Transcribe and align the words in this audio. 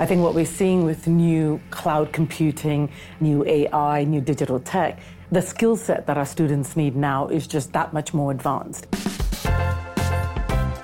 I 0.00 0.06
think 0.06 0.22
what 0.22 0.34
we're 0.34 0.46
seeing 0.46 0.84
with 0.84 1.08
new 1.08 1.60
cloud 1.70 2.12
computing, 2.12 2.90
new 3.18 3.44
AI, 3.44 4.04
new 4.04 4.20
digital 4.20 4.60
tech, 4.60 5.00
the 5.32 5.42
skill 5.42 5.76
set 5.76 6.06
that 6.06 6.16
our 6.16 6.24
students 6.24 6.76
need 6.76 6.94
now 6.94 7.26
is 7.26 7.48
just 7.48 7.72
that 7.72 7.92
much 7.92 8.14
more 8.14 8.30
advanced. 8.30 8.86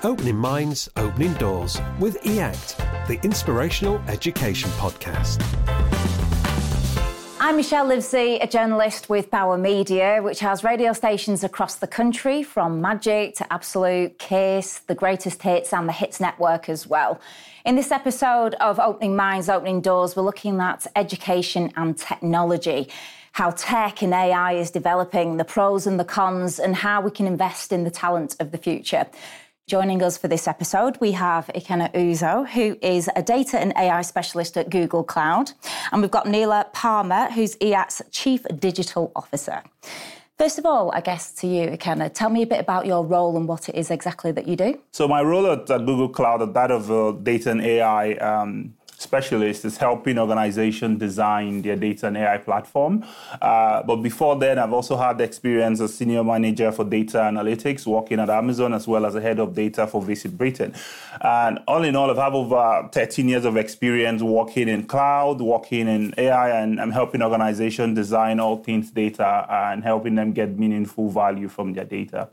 Opening 0.03 0.35
Minds, 0.35 0.89
Opening 0.97 1.33
Doors 1.35 1.79
with 1.97 2.17
E-ACT, 2.25 2.77
the 3.07 3.19
Inspirational 3.23 3.99
Education 4.07 4.69
Podcast. 4.71 5.41
I'm 7.45 7.57
Michelle 7.57 7.85
Livesey, 7.85 8.37
a 8.37 8.47
journalist 8.47 9.07
with 9.07 9.29
Bauer 9.29 9.59
Media, 9.59 10.19
which 10.19 10.39
has 10.39 10.63
radio 10.63 10.93
stations 10.93 11.43
across 11.43 11.75
the 11.75 11.85
country 11.85 12.41
from 12.41 12.81
Magic 12.81 13.35
to 13.35 13.53
Absolute, 13.53 14.17
Kiss, 14.17 14.79
The 14.79 14.95
Greatest 14.95 15.43
Hits, 15.43 15.71
and 15.71 15.87
the 15.87 15.93
Hits 15.93 16.19
Network 16.19 16.69
as 16.69 16.87
well. 16.87 17.21
In 17.63 17.75
this 17.75 17.91
episode 17.91 18.55
of 18.55 18.79
Opening 18.79 19.15
Minds, 19.15 19.47
Opening 19.47 19.81
Doors, 19.81 20.15
we're 20.15 20.23
looking 20.23 20.59
at 20.59 20.87
education 20.95 21.71
and 21.75 21.95
technology, 21.95 22.87
how 23.33 23.51
tech 23.51 24.01
and 24.01 24.11
AI 24.11 24.53
is 24.53 24.71
developing, 24.71 25.37
the 25.37 25.45
pros 25.45 25.85
and 25.85 25.99
the 25.99 26.03
cons, 26.03 26.57
and 26.57 26.75
how 26.75 26.99
we 26.99 27.11
can 27.11 27.27
invest 27.27 27.71
in 27.71 27.83
the 27.83 27.91
talent 27.91 28.35
of 28.39 28.53
the 28.53 28.57
future. 28.57 29.05
Joining 29.67 30.03
us 30.03 30.15
for 30.15 30.27
this 30.27 30.47
episode, 30.47 30.95
we 31.01 31.13
have 31.13 31.47
Ikenna 31.55 31.91
Uzoh, 31.95 32.47
who 32.47 32.77
is 32.83 33.09
a 33.15 33.23
data 33.23 33.57
and 33.57 33.73
AI 33.75 34.03
specialist 34.03 34.57
at 34.57 34.69
Google 34.69 35.03
Cloud. 35.03 35.53
And 35.91 36.03
we've 36.03 36.11
got 36.11 36.27
Neelam 36.27 36.71
Parmar, 36.71 37.31
who's 37.31 37.57
E-ACT's 37.59 38.03
Chief 38.11 38.43
Digital 38.59 39.11
Officer. 39.15 39.63
First 40.37 40.59
of 40.59 40.67
all, 40.67 40.91
I 40.93 41.01
guess 41.01 41.31
to 41.37 41.47
you, 41.47 41.65
Ikenna, 41.69 42.13
tell 42.13 42.29
me 42.29 42.43
a 42.43 42.45
bit 42.45 42.59
about 42.59 42.85
your 42.85 43.03
role 43.03 43.35
and 43.37 43.47
what 43.47 43.67
it 43.67 43.73
is 43.73 43.89
exactly 43.89 44.31
that 44.33 44.47
you 44.47 44.55
do. 44.55 44.79
So, 44.91 45.07
my 45.07 45.23
role 45.23 45.47
at, 45.47 45.65
Google 45.65 46.09
Cloud, 46.09 46.43
at 46.43 46.53
that 46.53 46.69
of 46.69 46.91
a 46.91 47.13
data 47.13 47.49
and 47.49 47.61
AI 47.61 48.11
um, 48.17 48.75
specialist 49.05 49.63
is 49.65 49.77
helping 49.77 50.17
organizations 50.19 50.99
design 50.99 51.61
their 51.61 51.75
data 51.75 52.07
and 52.07 52.17
AI 52.17 52.37
platform. 52.37 53.03
Uh, 53.41 53.83
but 53.83 53.97
before 53.97 54.35
then, 54.35 54.59
I've 54.59 54.73
also 54.73 54.97
had 54.97 55.21
experience 55.21 55.79
as 55.79 55.93
senior 55.95 56.23
manager 56.23 56.71
for 56.71 56.83
data 56.83 57.19
analytics, 57.19 57.85
working 57.85 58.19
at 58.19 58.29
Amazon, 58.29 58.73
as 58.73 58.87
well 58.87 59.05
as 59.05 59.15
a 59.15 59.21
head 59.21 59.39
of 59.39 59.53
data 59.53 59.87
for 59.87 60.01
Visit 60.01 60.37
Britain. 60.37 60.73
And 61.21 61.59
all 61.67 61.83
in 61.83 61.95
all, 61.95 62.09
I've 62.09 62.17
had 62.17 62.33
over 62.33 62.89
13 62.91 63.29
years 63.29 63.45
of 63.45 63.55
experience 63.57 64.21
working 64.21 64.67
in 64.67 64.85
cloud, 64.85 65.39
working 65.39 65.87
in 65.87 66.13
AI, 66.17 66.49
and 66.61 66.81
I'm 66.81 66.91
helping 66.91 67.21
organizations 67.21 67.95
design 67.95 68.39
all 68.39 68.57
things 68.57 68.91
data 68.91 69.45
and 69.49 69.83
helping 69.83 70.15
them 70.15 70.33
get 70.33 70.57
meaningful 70.57 71.09
value 71.09 71.47
from 71.47 71.73
their 71.73 71.85
data. 71.85 72.29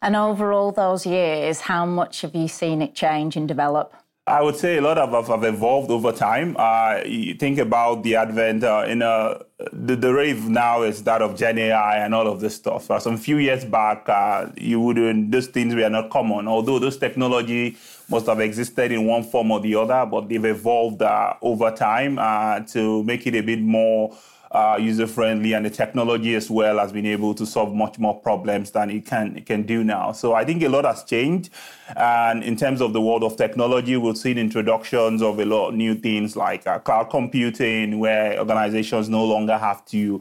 And 0.00 0.14
over 0.14 0.52
all 0.52 0.72
those 0.72 1.04
years, 1.04 1.62
how 1.62 1.84
much 1.84 2.22
have 2.22 2.34
you 2.34 2.48
seen 2.48 2.82
it 2.82 2.94
change 2.94 3.36
and 3.36 3.48
develop? 3.48 3.92
I 4.28 4.42
would 4.42 4.56
say 4.56 4.76
a 4.76 4.82
lot 4.82 4.98
of 4.98 5.26
have 5.28 5.42
evolved 5.42 5.90
over 5.90 6.12
time. 6.12 6.54
Uh, 6.58 7.00
you 7.06 7.34
think 7.34 7.58
about 7.58 8.02
the 8.02 8.16
advent 8.16 8.62
uh, 8.62 8.84
in 8.86 9.00
a, 9.00 9.40
the, 9.72 9.96
the 9.96 10.12
rave 10.12 10.46
now 10.48 10.82
is 10.82 11.02
that 11.04 11.22
of 11.22 11.34
Gen 11.34 11.58
AI 11.58 12.04
and 12.04 12.14
all 12.14 12.26
of 12.26 12.40
this 12.40 12.54
stuff. 12.54 12.90
Uh, 12.90 12.98
some 12.98 13.16
few 13.16 13.38
years 13.38 13.64
back, 13.64 14.06
uh, 14.06 14.50
you 14.56 14.80
wouldn't 14.80 15.32
those 15.32 15.46
things 15.46 15.74
were 15.74 15.88
not 15.88 16.10
common. 16.10 16.46
Although 16.46 16.78
those 16.78 16.98
technology 16.98 17.78
must 18.10 18.26
have 18.26 18.40
existed 18.40 18.92
in 18.92 19.06
one 19.06 19.22
form 19.22 19.50
or 19.50 19.60
the 19.60 19.74
other, 19.74 20.04
but 20.04 20.28
they've 20.28 20.44
evolved 20.44 21.00
uh, 21.00 21.32
over 21.40 21.70
time 21.70 22.18
uh, 22.18 22.60
to 22.60 23.02
make 23.04 23.26
it 23.26 23.34
a 23.34 23.40
bit 23.40 23.60
more 23.60 24.14
uh, 24.50 24.78
user 24.80 25.06
friendly, 25.06 25.52
and 25.52 25.66
the 25.66 25.70
technology 25.70 26.34
as 26.34 26.50
well 26.50 26.78
has 26.78 26.92
been 26.92 27.06
able 27.06 27.34
to 27.34 27.44
solve 27.44 27.74
much 27.74 27.98
more 27.98 28.18
problems 28.20 28.70
than 28.70 28.90
it 28.90 29.04
can 29.06 29.36
it 29.36 29.46
can 29.46 29.62
do 29.62 29.84
now. 29.84 30.12
So 30.12 30.34
I 30.34 30.44
think 30.44 30.62
a 30.62 30.68
lot 30.68 30.84
has 30.84 31.04
changed, 31.04 31.50
and 31.96 32.42
in 32.42 32.56
terms 32.56 32.80
of 32.80 32.92
the 32.92 33.00
world 33.00 33.24
of 33.24 33.36
technology, 33.36 33.96
we've 33.96 34.16
seen 34.16 34.38
introductions 34.38 35.22
of 35.22 35.38
a 35.38 35.44
lot 35.44 35.68
of 35.68 35.74
new 35.74 35.94
things 35.94 36.36
like 36.36 36.66
uh, 36.66 36.78
cloud 36.78 37.10
computing, 37.10 37.98
where 37.98 38.38
organizations 38.38 39.08
no 39.08 39.24
longer 39.24 39.58
have 39.58 39.84
to 39.86 40.20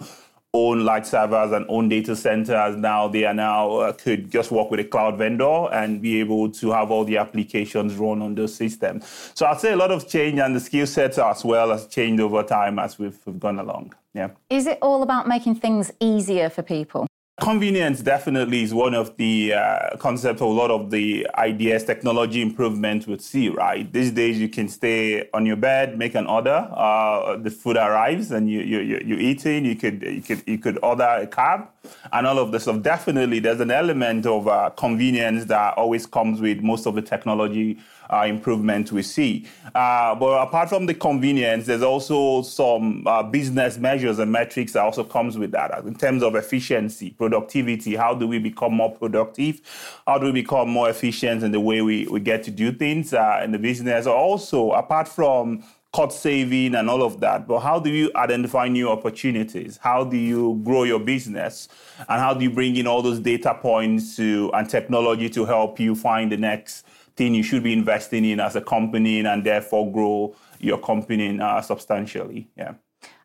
own 0.58 0.84
large 0.84 1.06
servers 1.06 1.52
and 1.52 1.66
own 1.70 1.88
data 1.90 2.16
centers. 2.16 2.76
Now 2.76 3.08
they 3.08 3.26
are 3.26 3.34
now 3.34 3.78
uh, 3.78 3.94
could 3.94 4.32
just 4.32 4.50
work 4.52 4.72
with 4.72 4.80
a 4.80 4.84
cloud 4.84 5.18
vendor 5.18 5.72
and 5.72 6.02
be 6.02 6.20
able 6.20 6.50
to 6.52 6.72
have 6.72 6.90
all 6.90 7.06
the 7.06 7.18
applications 7.18 7.96
run 7.96 8.22
on 8.22 8.36
those 8.36 8.56
systems. 8.56 9.32
So 9.36 9.46
I'd 9.46 9.60
say 9.60 9.74
a 9.74 9.76
lot 9.76 9.92
of 9.92 10.08
change 10.08 10.40
and 10.40 10.56
the 10.56 10.60
skill 10.60 10.88
sets 10.88 11.18
as 11.18 11.46
well 11.46 11.70
has 11.72 11.88
changed 11.88 12.22
over 12.22 12.42
time 12.44 12.80
as 12.80 12.98
we've, 12.98 13.20
we've 13.26 13.40
gone 13.40 13.60
along. 13.60 13.94
Yeah. 14.14 14.30
Is 14.50 14.66
it 14.66 14.80
all 14.82 15.04
about 15.04 15.28
making 15.28 15.56
things 15.56 15.92
easier 16.00 16.50
for 16.50 16.64
people? 16.64 17.08
Convenience 17.40 18.02
definitely 18.02 18.64
is 18.64 18.74
one 18.74 18.96
of 18.96 19.16
the 19.18 19.54
uh, 19.54 19.96
concepts 19.98 20.42
of 20.42 20.48
a 20.48 20.52
lot 20.52 20.72
of 20.72 20.90
the 20.90 21.28
ideas 21.36 21.84
technology 21.84 22.42
improvement 22.42 23.06
would 23.06 23.22
see, 23.22 23.48
right? 23.48 23.94
These 23.94 24.10
days 24.10 24.40
you 24.40 24.50
can 24.50 24.68
stay 24.68 25.30
on 25.36 25.46
your 25.46 25.56
bed, 25.56 26.00
make 26.00 26.16
an 26.16 26.26
order, 26.26 26.68
uh, 26.74 27.38
the 27.38 27.52
food 27.52 27.78
arrives 27.78 28.32
and 28.32 28.50
you, 28.50 28.62
you, 28.62 28.80
you, 28.80 29.02
you 29.06 29.16
eat 29.18 29.46
it, 29.46 29.64
you 29.64 29.76
could, 29.76 30.02
you, 30.02 30.22
could, 30.24 30.42
you 30.48 30.58
could 30.58 30.80
order 30.82 31.04
a 31.04 31.28
cab 31.28 31.68
and 32.12 32.26
all 32.26 32.40
of 32.40 32.52
this 32.52 32.64
stuff. 32.64 32.82
Definitely 32.82 33.38
there's 33.38 33.60
an 33.60 33.70
element 33.70 34.26
of 34.26 34.48
uh, 34.48 34.72
convenience 34.72 35.46
that 35.46 35.78
always 35.78 36.08
comes 36.08 36.42
with 36.42 36.62
most 36.62 36.88
of 36.88 36.96
the 36.96 37.04
technology 37.04 37.78
uh, 38.10 38.26
improvement 38.28 38.92
we 38.92 39.02
see. 39.02 39.48
Uh, 39.74 40.16
but 40.16 40.42
apart 40.42 40.70
from 40.70 40.86
the 40.86 40.94
convenience, 40.94 41.66
there's 41.66 41.82
also 41.82 42.42
some 42.42 43.06
uh, 43.08 43.24
business 43.24 43.78
measures 43.78 44.20
and 44.20 44.32
metrics 44.32 44.74
that 44.74 44.84
also 44.84 45.04
comes 45.04 45.38
with 45.38 45.52
that 45.52 45.84
in 45.86 45.96
terms 45.96 46.24
of 46.24 46.36
efficiency, 46.36 47.12
productivity. 47.12 47.96
How 47.96 48.14
do 48.14 48.28
we 48.28 48.40
become 48.40 48.74
more 48.74 48.94
productive? 48.96 49.62
How 50.06 50.18
do 50.18 50.28
we 50.28 50.32
become 50.32 50.70
more 50.70 50.90
efficient 50.90 51.44
in 51.44 51.52
the 51.52 51.60
way 51.60 51.82
we, 51.82 52.08
we 52.08 52.20
get 52.20 52.44
to 52.44 52.52
do 52.52 52.72
things 52.72 53.14
uh, 53.14 53.42
in 53.44 53.52
the 53.52 53.60
business? 53.60 54.08
Also, 54.08 54.72
apart 54.72 55.08
from 55.08 55.64
cost 55.94 56.22
saving 56.22 56.76
and 56.76 56.90
all 56.90 57.02
of 57.02 57.20
that. 57.22 57.48
But 57.48 57.62
how 57.62 57.80
do 57.80 57.90
you 57.90 58.12
identify 58.16 58.68
new 58.68 58.90
opportunities? 58.90 59.78
How 59.82 60.04
do 60.04 60.18
you 60.18 60.62
grow 60.64 60.84
your 60.84 61.00
business? 61.00 61.70
And 62.08 62.22
how 62.22 62.34
do 62.34 62.44
you 62.44 62.52
bring 62.52 62.76
in 62.76 62.86
all 62.88 63.02
those 63.02 63.20
data 63.20 63.58
points 63.60 64.16
to 64.18 64.52
and 64.54 64.70
technology 64.70 65.30
to 65.30 65.46
help 65.46 65.80
you 65.80 65.96
find 65.96 66.32
the 66.32 66.38
next 66.38 66.86
thing 67.18 67.34
you 67.36 67.44
should 67.44 67.64
be 67.64 67.74
investing 67.74 68.24
in 68.24 68.40
as 68.40 68.56
a 68.56 68.62
company 68.62 69.20
and 69.20 69.44
therefore 69.44 69.92
grow 69.92 70.36
your 70.60 70.78
company 70.78 71.40
uh, 71.40 71.62
substantially. 71.62 72.50
Yeah. 72.56 72.74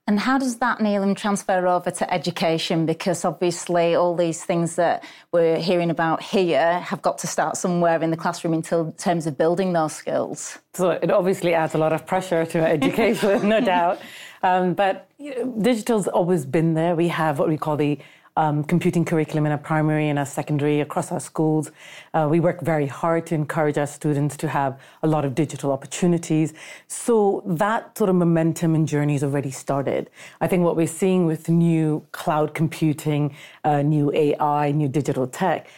And 0.09 0.19
how 0.19 0.37
does 0.37 0.59
that, 0.59 0.79
Neelam, 0.79 1.17
transfer 1.17 1.65
over 1.65 1.93
to 1.93 2.13
education? 2.13 2.87
Because 2.87 3.25
obviously, 3.25 3.95
all 3.95 4.17
these 4.17 4.45
things 4.45 4.75
that 4.75 5.05
we're 5.31 5.59
hearing 5.59 5.91
about 5.91 6.21
here 6.21 6.81
have 6.81 7.01
got 7.03 7.19
to 7.19 7.29
start 7.29 7.57
somewhere 7.57 8.03
in 8.03 8.11
the 8.11 8.17
classroom 8.17 8.53
in 8.53 8.63
terms 8.63 9.29
of 9.29 9.39
building 9.39 9.73
those 9.73 9.93
skills. 9.93 10.59
So 10.75 10.91
it 10.91 11.13
obviously 11.13 11.55
adds 11.55 11.75
a 11.75 11.79
lot 11.79 11.93
of 11.93 12.05
pressure 12.05 12.45
to 12.45 12.59
education, 12.77 13.49
no 13.49 13.61
doubt. 13.61 14.01
Um, 14.43 14.75
but 14.75 15.09
you 15.19 15.37
know, 15.37 15.55
digital's 15.63 16.09
always 16.09 16.47
been 16.47 16.75
there. 16.75 16.97
We 16.97 17.07
have 17.07 17.39
what 17.39 17.49
we 17.49 17.57
call 17.57 17.77
the 17.77 17.99
um, 18.37 18.65
computing 18.65 19.04
curriculum 19.04 19.47
in 19.47 19.53
our 19.53 19.59
primary 19.59 20.09
and 20.09 20.19
our 20.19 20.26
secondary 20.26 20.81
across 20.81 21.12
our 21.12 21.20
schools. 21.20 21.70
Uh, 22.15 22.26
we 22.31 22.41
work 22.41 22.60
very 22.60 22.87
hard 22.87 23.26
to 23.26 23.34
encourage 23.34 23.76
our 23.78 23.87
students 23.87 24.37
to 24.38 24.48
have 24.48 24.81
a 25.03 25.06
lot 25.06 25.25
of 25.25 25.34
digital 25.34 25.72
opportunities. 25.72 26.54
So 26.88 27.43
that 27.47 27.97
sort 27.97 28.10
of 28.10 28.16
momentum 28.16 28.75
and 28.75 28.88
journey 28.88 29.15
has 29.15 29.25
already 29.25 29.50
started. 29.50 30.10
I 30.41 30.48
think 30.48 30.65
what 30.65 30.76
we're 30.76 30.87
seeing 30.87 31.26
with 31.26 31.48
new 31.48 32.06
cloud 32.12 32.54
computing, 32.54 33.34
uh, 33.65 33.82
new 33.82 34.12
AI, 34.12 34.72
new 34.72 34.88
digital 34.88 35.26
tech, 35.26 35.69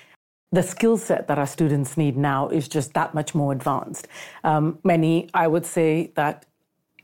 the 0.53 0.62
skill 0.62 0.97
set 0.97 1.26
that 1.26 1.38
our 1.38 1.47
students 1.47 1.97
need 1.97 2.16
now 2.16 2.48
is 2.48 2.69
just 2.69 2.94
that 2.94 3.12
much 3.12 3.34
more 3.34 3.53
advanced. 3.53 4.06
Um, 4.44 4.78
many, 4.84 5.28
I 5.34 5.48
would 5.48 5.66
say 5.66 6.12
that 6.15 6.47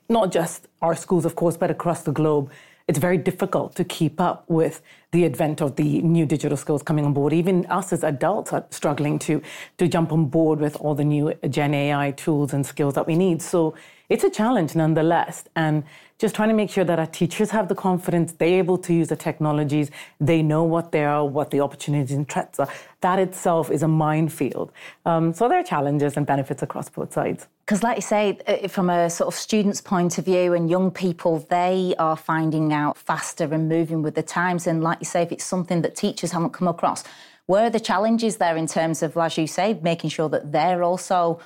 not 0.08 0.30
just 0.30 0.68
our 0.82 0.94
schools, 0.94 1.24
of 1.24 1.34
course, 1.34 1.56
but 1.56 1.70
across 1.70 2.02
the 2.02 2.12
globe, 2.12 2.50
it's 2.90 2.98
very 2.98 3.18
difficult 3.18 3.76
to 3.76 3.84
keep 3.84 4.20
up 4.20 4.44
with 4.48 4.82
the 5.12 5.24
advent 5.24 5.62
of 5.62 5.76
the 5.76 6.02
new 6.02 6.26
digital 6.26 6.56
skills 6.56 6.82
coming 6.82 7.04
on 7.04 7.12
board. 7.12 7.32
Even 7.32 7.64
us 7.66 7.92
as 7.92 8.02
adults 8.02 8.52
are 8.52 8.64
struggling 8.70 9.16
to 9.20 9.40
to 9.78 9.86
jump 9.86 10.10
on 10.10 10.24
board 10.24 10.58
with 10.58 10.74
all 10.80 10.96
the 10.96 11.04
new 11.04 11.32
Gen 11.48 11.72
AI 11.72 12.10
tools 12.10 12.52
and 12.52 12.66
skills 12.66 12.94
that 12.94 13.06
we 13.06 13.14
need. 13.14 13.42
So 13.42 13.76
it's 14.10 14.24
a 14.24 14.28
challenge 14.30 14.74
nonetheless. 14.74 15.44
And 15.56 15.84
just 16.18 16.34
trying 16.34 16.50
to 16.50 16.54
make 16.54 16.68
sure 16.68 16.84
that 16.84 16.98
our 16.98 17.06
teachers 17.06 17.50
have 17.50 17.68
the 17.68 17.74
confidence, 17.74 18.32
they're 18.32 18.58
able 18.58 18.76
to 18.76 18.92
use 18.92 19.08
the 19.08 19.16
technologies, 19.16 19.90
they 20.20 20.42
know 20.42 20.64
what 20.64 20.92
they 20.92 21.04
are, 21.04 21.24
what 21.24 21.50
the 21.50 21.60
opportunities 21.60 22.14
and 22.14 22.28
threats 22.28 22.60
are. 22.60 22.68
That 23.00 23.18
itself 23.18 23.70
is 23.70 23.82
a 23.82 23.88
minefield. 23.88 24.70
Um, 25.06 25.32
so 25.32 25.48
there 25.48 25.58
are 25.58 25.62
challenges 25.62 26.18
and 26.18 26.26
benefits 26.26 26.62
across 26.62 26.90
both 26.90 27.14
sides. 27.14 27.46
Because, 27.64 27.82
like 27.82 27.96
you 27.96 28.02
say, 28.02 28.38
uh, 28.46 28.68
from 28.68 28.90
a 28.90 29.08
sort 29.08 29.28
of 29.28 29.34
student's 29.34 29.80
point 29.80 30.18
of 30.18 30.26
view 30.26 30.52
and 30.52 30.68
young 30.68 30.90
people, 30.90 31.46
they 31.48 31.94
are 31.98 32.16
finding 32.16 32.72
out 32.72 32.98
faster 32.98 33.44
and 33.44 33.68
moving 33.68 34.02
with 34.02 34.14
the 34.16 34.22
times. 34.22 34.66
And, 34.66 34.82
like 34.82 34.98
you 35.00 35.06
say, 35.06 35.22
if 35.22 35.32
it's 35.32 35.44
something 35.44 35.80
that 35.82 35.94
teachers 35.94 36.32
haven't 36.32 36.50
come 36.50 36.68
across, 36.68 37.04
where 37.46 37.64
are 37.64 37.70
the 37.70 37.80
challenges 37.80 38.36
there 38.36 38.56
in 38.56 38.66
terms 38.66 39.02
of, 39.02 39.16
as 39.16 39.38
you 39.38 39.46
say, 39.46 39.78
making 39.82 40.10
sure 40.10 40.28
that 40.28 40.52
they're 40.52 40.82
also 40.82 41.40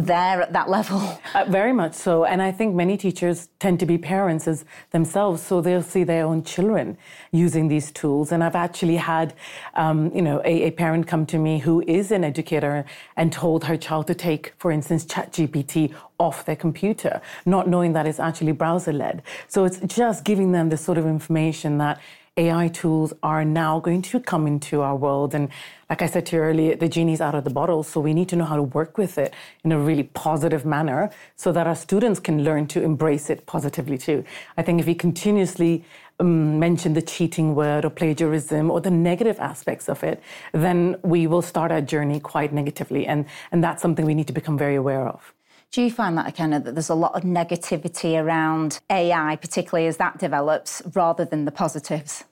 there 0.00 0.42
at 0.42 0.52
that 0.52 0.68
level. 0.68 1.20
Uh, 1.34 1.44
very 1.44 1.72
much 1.72 1.92
so. 1.92 2.24
And 2.24 2.40
I 2.40 2.50
think 2.50 2.74
many 2.74 2.96
teachers 2.96 3.48
tend 3.58 3.78
to 3.80 3.86
be 3.86 3.98
parents 3.98 4.48
as 4.48 4.64
themselves, 4.90 5.42
so 5.42 5.60
they'll 5.60 5.82
see 5.82 6.02
their 6.02 6.24
own 6.24 6.44
children 6.44 6.96
using 7.30 7.68
these 7.68 7.92
tools. 7.92 8.32
And 8.32 8.42
I've 8.42 8.54
actually 8.54 8.96
had, 8.96 9.34
um, 9.74 10.10
you 10.14 10.22
know, 10.22 10.40
a, 10.46 10.68
a, 10.68 10.70
parent 10.70 11.06
come 11.06 11.26
to 11.26 11.38
me 11.38 11.58
who 11.58 11.82
is 11.86 12.10
an 12.10 12.24
educator 12.24 12.86
and 13.16 13.30
told 13.30 13.64
her 13.64 13.76
child 13.76 14.06
to 14.06 14.14
take, 14.14 14.54
for 14.56 14.70
instance, 14.70 15.04
ChatGPT 15.04 15.94
off 16.18 16.46
their 16.46 16.56
computer, 16.56 17.20
not 17.44 17.68
knowing 17.68 17.92
that 17.92 18.06
it's 18.06 18.20
actually 18.20 18.52
browser 18.52 18.92
led. 18.92 19.22
So 19.48 19.64
it's 19.66 19.80
just 19.80 20.24
giving 20.24 20.52
them 20.52 20.70
the 20.70 20.78
sort 20.78 20.96
of 20.96 21.04
information 21.06 21.76
that 21.78 22.00
AI 22.38 22.68
tools 22.68 23.14
are 23.22 23.46
now 23.46 23.80
going 23.80 24.02
to 24.02 24.20
come 24.20 24.46
into 24.46 24.82
our 24.82 24.94
world. 24.94 25.34
And 25.34 25.48
like 25.88 26.02
I 26.02 26.06
said 26.06 26.26
to 26.26 26.36
you 26.36 26.42
earlier, 26.42 26.76
the 26.76 26.86
genie's 26.86 27.22
out 27.22 27.34
of 27.34 27.44
the 27.44 27.50
bottle. 27.50 27.82
So 27.82 27.98
we 27.98 28.12
need 28.12 28.28
to 28.28 28.36
know 28.36 28.44
how 28.44 28.56
to 28.56 28.62
work 28.62 28.98
with 28.98 29.16
it 29.16 29.32
in 29.64 29.72
a 29.72 29.78
really 29.78 30.02
positive 30.02 30.66
manner 30.66 31.10
so 31.36 31.50
that 31.52 31.66
our 31.66 31.74
students 31.74 32.20
can 32.20 32.44
learn 32.44 32.66
to 32.68 32.82
embrace 32.82 33.30
it 33.30 33.46
positively 33.46 33.96
too. 33.96 34.22
I 34.58 34.62
think 34.62 34.80
if 34.80 34.86
we 34.86 34.94
continuously 34.94 35.82
um, 36.20 36.58
mention 36.58 36.92
the 36.92 37.00
cheating 37.00 37.54
word 37.54 37.86
or 37.86 37.90
plagiarism 37.90 38.70
or 38.70 38.82
the 38.82 38.90
negative 38.90 39.40
aspects 39.40 39.88
of 39.88 40.04
it, 40.04 40.22
then 40.52 40.96
we 41.02 41.26
will 41.26 41.42
start 41.42 41.72
our 41.72 41.80
journey 41.80 42.20
quite 42.20 42.52
negatively. 42.52 43.06
And, 43.06 43.24
and 43.50 43.64
that's 43.64 43.80
something 43.80 44.04
we 44.04 44.14
need 44.14 44.26
to 44.26 44.34
become 44.34 44.58
very 44.58 44.74
aware 44.74 45.08
of. 45.08 45.32
Do 45.72 45.82
you 45.82 45.90
find 45.90 46.16
that, 46.16 46.34
Ikenna, 46.34 46.64
that 46.64 46.74
there's 46.74 46.88
a 46.88 46.94
lot 46.94 47.14
of 47.14 47.22
negativity 47.22 48.20
around 48.22 48.80
AI, 48.90 49.36
particularly 49.36 49.86
as 49.86 49.98
that 49.98 50.18
develops, 50.18 50.80
rather 50.94 51.24
than 51.24 51.44
the 51.44 51.50
positives? 51.50 52.24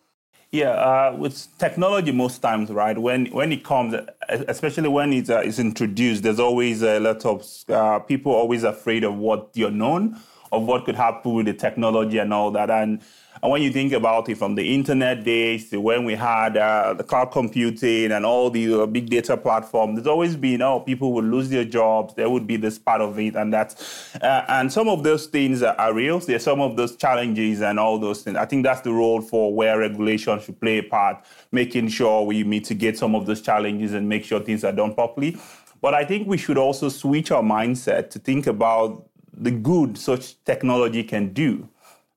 Yeah, 0.50 0.70
uh, 0.70 1.16
with 1.19 1.48
technology, 1.58 2.12
most 2.12 2.38
times, 2.38 2.70
right? 2.70 2.96
When 2.96 3.26
when 3.26 3.50
it 3.50 3.64
comes, 3.64 3.96
especially 4.28 4.88
when 4.88 5.12
it's, 5.12 5.28
uh, 5.28 5.40
it's 5.40 5.58
introduced, 5.58 6.22
there's 6.22 6.38
always 6.38 6.81
a 6.82 7.00
lot 7.00 7.26
of 7.26 7.44
uh, 7.69 7.98
people 7.98 8.32
always 8.32 8.62
afraid 8.62 9.02
of 9.02 9.16
what 9.16 9.50
you're 9.54 9.72
known, 9.72 10.16
of 10.54 10.64
what 10.64 10.84
could 10.84 10.96
happen 10.96 11.34
with 11.34 11.46
the 11.46 11.54
technology 11.54 12.18
and 12.18 12.32
all 12.32 12.50
that. 12.52 12.70
And 12.70 13.02
and 13.42 13.50
when 13.52 13.60
you 13.60 13.70
think 13.70 13.92
about 13.92 14.28
it 14.30 14.38
from 14.38 14.54
the 14.54 14.74
internet 14.74 15.22
days 15.22 15.68
to 15.68 15.78
when 15.78 16.06
we 16.06 16.14
had 16.14 16.56
uh, 16.56 16.94
the 16.94 17.04
cloud 17.04 17.26
computing 17.26 18.10
and 18.10 18.24
all 18.24 18.48
the 18.48 18.82
uh, 18.82 18.86
big 18.86 19.10
data 19.10 19.36
platform, 19.36 19.94
there's 19.94 20.06
always 20.06 20.34
been, 20.34 20.62
oh, 20.62 20.80
people 20.80 21.12
would 21.12 21.26
lose 21.26 21.50
their 21.50 21.66
jobs. 21.66 22.14
There 22.14 22.30
would 22.30 22.46
be 22.46 22.56
this 22.56 22.78
part 22.78 23.02
of 23.02 23.18
it. 23.18 23.34
And 23.34 23.52
that's, 23.52 24.16
uh, 24.16 24.46
and 24.48 24.72
some 24.72 24.88
of 24.88 25.02
those 25.02 25.26
things 25.26 25.62
are 25.62 25.92
real. 25.92 26.20
There's 26.20 26.42
some 26.42 26.62
of 26.62 26.78
those 26.78 26.96
challenges 26.96 27.60
and 27.60 27.78
all 27.78 27.98
those 27.98 28.22
things. 28.22 28.38
I 28.38 28.46
think 28.46 28.64
that's 28.64 28.80
the 28.80 28.92
role 28.92 29.20
for 29.20 29.54
where 29.54 29.78
regulation 29.78 30.40
should 30.40 30.58
play 30.58 30.78
a 30.78 30.82
part, 30.82 31.22
making 31.52 31.88
sure 31.88 32.22
we 32.22 32.44
mitigate 32.44 32.96
some 32.96 33.14
of 33.14 33.26
those 33.26 33.42
challenges 33.42 33.92
and 33.92 34.08
make 34.08 34.24
sure 34.24 34.40
things 34.40 34.64
are 34.64 34.72
done 34.72 34.94
properly. 34.94 35.36
But 35.82 35.92
I 35.92 36.06
think 36.06 36.26
we 36.26 36.38
should 36.38 36.56
also 36.56 36.88
switch 36.88 37.30
our 37.30 37.42
mindset 37.42 38.08
to 38.10 38.18
think 38.18 38.46
about 38.46 39.06
the 39.36 39.50
good 39.50 39.98
such 39.98 40.42
technology 40.44 41.04
can 41.04 41.32
do 41.32 41.69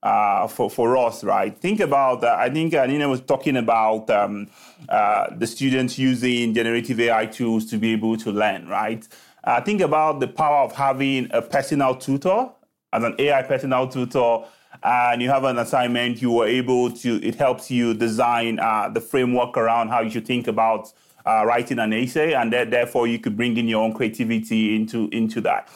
uh, 0.04 0.48
for, 0.48 0.70
for 0.70 0.96
us, 0.98 1.24
right? 1.24 1.58
Think 1.58 1.80
about, 1.80 2.24
uh, 2.24 2.36
I 2.38 2.50
think 2.50 2.74
uh, 2.74 2.86
Nina 2.86 3.10
was 3.10 3.22
talking 3.22 3.58
about 3.58 4.10
um, 4.10 4.48
uh, 4.88 5.28
the 5.36 5.48
students 5.48 5.98
using 5.98 6.54
generative 6.54 7.00
AI 7.00 7.26
tools 7.26 7.66
to 7.72 7.78
be 7.78 7.94
able 7.94 8.18
to 8.18 8.32
learn, 8.32 8.68
right? 8.68 9.08
Uh, 9.44 9.62
think 9.62 9.82
about 9.82 10.20
the 10.20 10.28
power 10.28 10.64
of 10.64 10.76
having 10.76 11.28
a 11.32 11.42
personal 11.42 11.96
tutor 11.96 12.50
as 12.94 13.04
an 13.04 13.16
AI 13.20 13.44
personal 13.44 13.88
tutor 13.88 14.44
and 14.84 15.22
you 15.22 15.30
have 15.30 15.44
an 15.44 15.58
assignment, 15.58 16.22
you 16.22 16.32
were 16.32 16.48
able 16.48 16.92
to, 16.92 17.24
it 17.24 17.36
helps 17.36 17.72
you 17.72 17.94
design 17.94 18.60
uh, 18.60 18.90
the 18.90 19.02
framework 19.02 19.58
around 19.58 19.90
how 19.90 20.02
you 20.02 20.10
should 20.10 20.26
think 20.26 20.48
about 20.48 20.92
uh, 21.26 21.44
writing 21.46 21.80
an 21.80 21.92
essay, 21.92 22.34
and 22.34 22.54
that, 22.54 22.72
therefore 22.72 23.06
you 23.06 23.20
could 23.20 23.36
bring 23.36 23.58
in 23.58 23.68
your 23.68 23.84
own 23.84 23.94
creativity 23.94 24.76
into 24.76 25.10
into 25.12 25.42
that. 25.42 25.68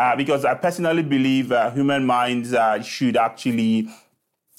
Uh, 0.00 0.16
because 0.16 0.46
I 0.46 0.54
personally 0.54 1.02
believe 1.02 1.52
uh, 1.52 1.70
human 1.72 2.06
minds 2.06 2.54
uh, 2.54 2.80
should 2.80 3.18
actually 3.18 3.86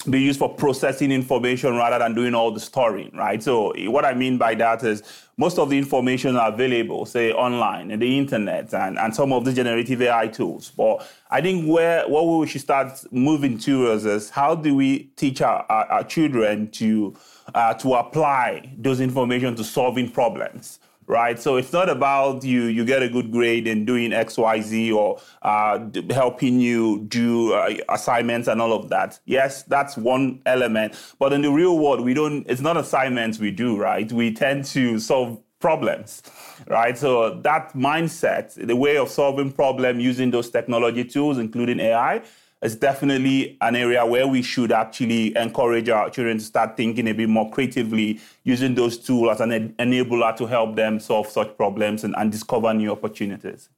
be 0.08 0.20
used 0.20 0.38
for 0.38 0.54
processing 0.54 1.10
information 1.10 1.74
rather 1.74 1.98
than 1.98 2.14
doing 2.14 2.32
all 2.32 2.52
the 2.52 2.60
storing, 2.60 3.10
right? 3.12 3.42
So 3.42 3.72
what 3.90 4.04
I 4.04 4.14
mean 4.14 4.38
by 4.38 4.54
that 4.54 4.84
is 4.84 5.02
most 5.36 5.58
of 5.58 5.68
the 5.68 5.76
information 5.76 6.36
are 6.36 6.52
available, 6.52 7.06
say 7.06 7.32
online 7.32 7.90
and 7.90 8.00
the 8.00 8.18
internet 8.18 8.72
and, 8.72 8.96
and 8.96 9.12
some 9.12 9.32
of 9.32 9.44
the 9.44 9.52
generative 9.52 10.00
AI 10.00 10.28
tools. 10.28 10.70
But 10.76 11.04
I 11.28 11.40
think 11.40 11.68
where 11.68 12.08
what 12.08 12.22
we 12.22 12.46
should 12.46 12.60
start 12.60 13.04
moving 13.10 13.58
towards 13.58 14.04
is 14.04 14.30
how 14.30 14.54
do 14.54 14.76
we 14.76 15.10
teach 15.16 15.42
our, 15.42 15.66
our, 15.68 15.86
our 15.86 16.04
children 16.04 16.70
to 16.70 17.16
uh, 17.52 17.74
to 17.74 17.94
apply 17.94 18.72
those 18.78 19.00
information 19.00 19.56
to 19.56 19.64
solving 19.64 20.08
problems 20.08 20.78
right? 21.12 21.38
So 21.38 21.56
it's 21.56 21.72
not 21.72 21.88
about 21.88 22.42
you 22.42 22.62
you 22.64 22.84
get 22.84 23.02
a 23.02 23.08
good 23.08 23.30
grade 23.30 23.66
in 23.66 23.84
doing 23.84 24.12
X, 24.12 24.38
Y, 24.38 24.60
Z 24.62 24.92
or 24.92 25.20
uh, 25.42 25.78
helping 26.10 26.58
you 26.58 27.04
do 27.06 27.52
uh, 27.52 27.74
assignments 27.90 28.48
and 28.48 28.60
all 28.60 28.72
of 28.72 28.88
that. 28.88 29.20
Yes, 29.26 29.62
that's 29.62 29.96
one 29.96 30.40
element, 30.46 30.94
but 31.18 31.32
in 31.32 31.42
the 31.42 31.52
real 31.52 31.78
world, 31.78 32.00
we 32.00 32.14
don't. 32.14 32.44
It's 32.48 32.62
not 32.62 32.76
assignments 32.76 33.38
we 33.38 33.50
do, 33.50 33.76
right? 33.76 34.10
We 34.10 34.32
tend 34.32 34.64
to 34.76 34.98
solve 34.98 35.38
problems, 35.60 36.22
right? 36.66 36.98
So 36.98 37.40
that 37.42 37.72
mindset, 37.74 38.54
the 38.66 38.74
way 38.74 38.96
of 38.96 39.08
solving 39.08 39.52
problem 39.52 40.00
using 40.00 40.30
those 40.30 40.50
technology 40.50 41.04
tools, 41.04 41.38
including 41.38 41.78
AI, 41.78 42.22
is 42.62 42.76
definitely 42.76 43.56
an 43.60 43.74
area 43.74 44.06
where 44.06 44.26
we 44.26 44.40
should 44.40 44.70
actually 44.70 45.36
encourage 45.36 45.88
our 45.88 46.08
children 46.08 46.38
to 46.38 46.44
start 46.44 46.76
thinking 46.76 47.08
a 47.08 47.12
bit 47.12 47.28
more 47.28 47.50
creatively, 47.50 48.20
using 48.44 48.74
those 48.74 48.96
tools 48.96 49.32
as 49.32 49.40
an 49.40 49.74
enabler 49.78 50.34
to 50.36 50.46
help 50.46 50.76
them 50.76 51.00
solve 51.00 51.26
such 51.26 51.56
problems 51.56 52.04
and, 52.04 52.14
and 52.16 52.30
discover 52.30 52.72
new 52.72 52.92
opportunities. 52.92 53.68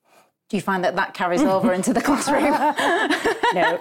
Do 0.50 0.58
you 0.58 0.60
find 0.60 0.84
that 0.84 0.94
that 0.96 1.14
carries 1.14 1.40
over 1.40 1.72
into 1.72 1.94
the 1.94 2.02
classroom? 2.02 2.44
no. 3.54 3.78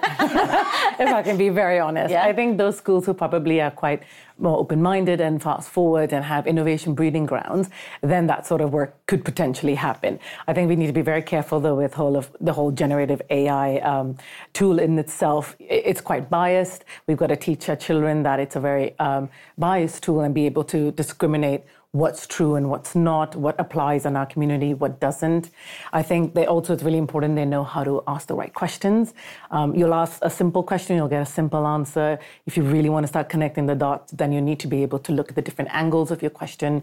if 0.98 1.12
I 1.12 1.22
can 1.22 1.36
be 1.36 1.50
very 1.50 1.78
honest, 1.78 2.10
yeah. 2.10 2.24
I 2.24 2.32
think 2.32 2.56
those 2.56 2.78
schools 2.78 3.04
who 3.04 3.12
probably 3.12 3.60
are 3.60 3.70
quite 3.70 4.02
more 4.38 4.58
open 4.58 4.80
minded 4.80 5.20
and 5.20 5.42
fast 5.42 5.68
forward 5.68 6.14
and 6.14 6.24
have 6.24 6.46
innovation 6.46 6.94
breeding 6.94 7.26
grounds, 7.26 7.68
then 8.00 8.26
that 8.28 8.46
sort 8.46 8.62
of 8.62 8.72
work 8.72 8.96
could 9.06 9.26
potentially 9.26 9.74
happen. 9.74 10.18
I 10.48 10.54
think 10.54 10.70
we 10.70 10.76
need 10.76 10.86
to 10.86 10.94
be 10.94 11.02
very 11.02 11.20
careful 11.20 11.60
though 11.60 11.74
with 11.74 11.92
whole 11.92 12.16
of 12.16 12.34
the 12.40 12.54
whole 12.54 12.70
generative 12.70 13.20
AI 13.28 13.76
um, 13.80 14.16
tool 14.54 14.78
in 14.78 14.98
itself. 14.98 15.56
It's 15.60 16.00
quite 16.00 16.30
biased. 16.30 16.86
We've 17.06 17.18
got 17.18 17.26
to 17.26 17.36
teach 17.36 17.68
our 17.68 17.76
children 17.76 18.22
that 18.22 18.40
it's 18.40 18.56
a 18.56 18.60
very 18.60 18.98
um, 18.98 19.28
biased 19.58 20.02
tool 20.02 20.20
and 20.20 20.34
be 20.34 20.46
able 20.46 20.64
to 20.64 20.92
discriminate 20.92 21.64
what's 21.94 22.26
true 22.26 22.56
and 22.56 22.70
what's 22.70 22.96
not, 22.96 23.36
what 23.36 23.54
applies 23.60 24.04
in 24.04 24.16
our 24.16 24.26
community, 24.26 24.74
what 24.74 24.98
doesn't. 24.98 25.50
I 25.92 26.02
think 26.02 26.34
they 26.34 26.44
also 26.44 26.72
it's 26.74 26.82
really 26.82 26.98
important 26.98 27.36
they 27.36 27.44
know 27.44 27.62
how 27.62 27.84
to 27.84 28.02
ask 28.08 28.26
the 28.26 28.34
right 28.34 28.52
questions. 28.52 29.14
Um, 29.52 29.76
you'll 29.76 29.94
ask 29.94 30.18
a 30.22 30.28
simple 30.28 30.64
question, 30.64 30.96
you'll 30.96 31.14
get 31.16 31.22
a 31.22 31.32
simple 31.40 31.64
answer. 31.68 32.18
If 32.46 32.56
you 32.56 32.64
really 32.64 32.88
want 32.88 33.04
to 33.04 33.08
start 33.08 33.28
connecting 33.28 33.66
the 33.66 33.76
dots, 33.76 34.10
then 34.10 34.32
you 34.32 34.40
need 34.40 34.58
to 34.60 34.66
be 34.66 34.82
able 34.82 34.98
to 34.98 35.12
look 35.12 35.28
at 35.28 35.36
the 35.36 35.42
different 35.42 35.70
angles 35.72 36.10
of 36.10 36.20
your 36.20 36.32
question. 36.32 36.82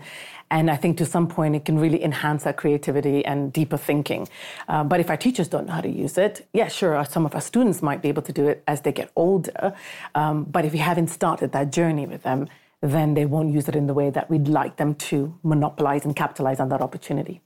And 0.49 0.71
I 0.71 0.77
think 0.77 0.97
to 0.99 1.05
some 1.05 1.27
point 1.27 1.57
it 1.57 1.65
can 1.65 1.77
really 1.77 2.01
enhance 2.01 2.45
our 2.45 2.53
creativity 2.53 3.25
and 3.25 3.51
deeper 3.51 3.75
thinking. 3.75 4.29
Uh, 4.69 4.85
but 4.85 5.01
if 5.01 5.09
our 5.09 5.17
teachers 5.17 5.49
don't 5.49 5.67
know 5.67 5.73
how 5.73 5.81
to 5.81 5.89
use 5.89 6.17
it, 6.17 6.47
yeah, 6.53 6.69
sure, 6.69 7.03
some 7.03 7.25
of 7.25 7.35
our 7.35 7.41
students 7.41 7.81
might 7.81 8.01
be 8.01 8.07
able 8.07 8.21
to 8.21 8.31
do 8.31 8.47
it 8.47 8.63
as 8.65 8.79
they 8.81 8.93
get 8.93 9.11
older. 9.17 9.73
Um, 10.15 10.45
but 10.45 10.63
if 10.63 10.73
you 10.73 10.79
haven't 10.79 11.09
started 11.09 11.51
that 11.51 11.73
journey 11.73 12.05
with 12.05 12.23
them, 12.23 12.47
then 12.81 13.13
they 13.13 13.25
won't 13.25 13.53
use 13.53 13.67
it 13.67 13.75
in 13.75 13.87
the 13.87 13.93
way 13.93 14.09
that 14.09 14.29
we'd 14.29 14.47
like 14.47 14.77
them 14.77 14.95
to 14.95 15.37
monopolize 15.43 16.03
and 16.03 16.15
capitalize 16.15 16.59
on 16.59 16.69
that 16.69 16.81
opportunity. 16.81 17.41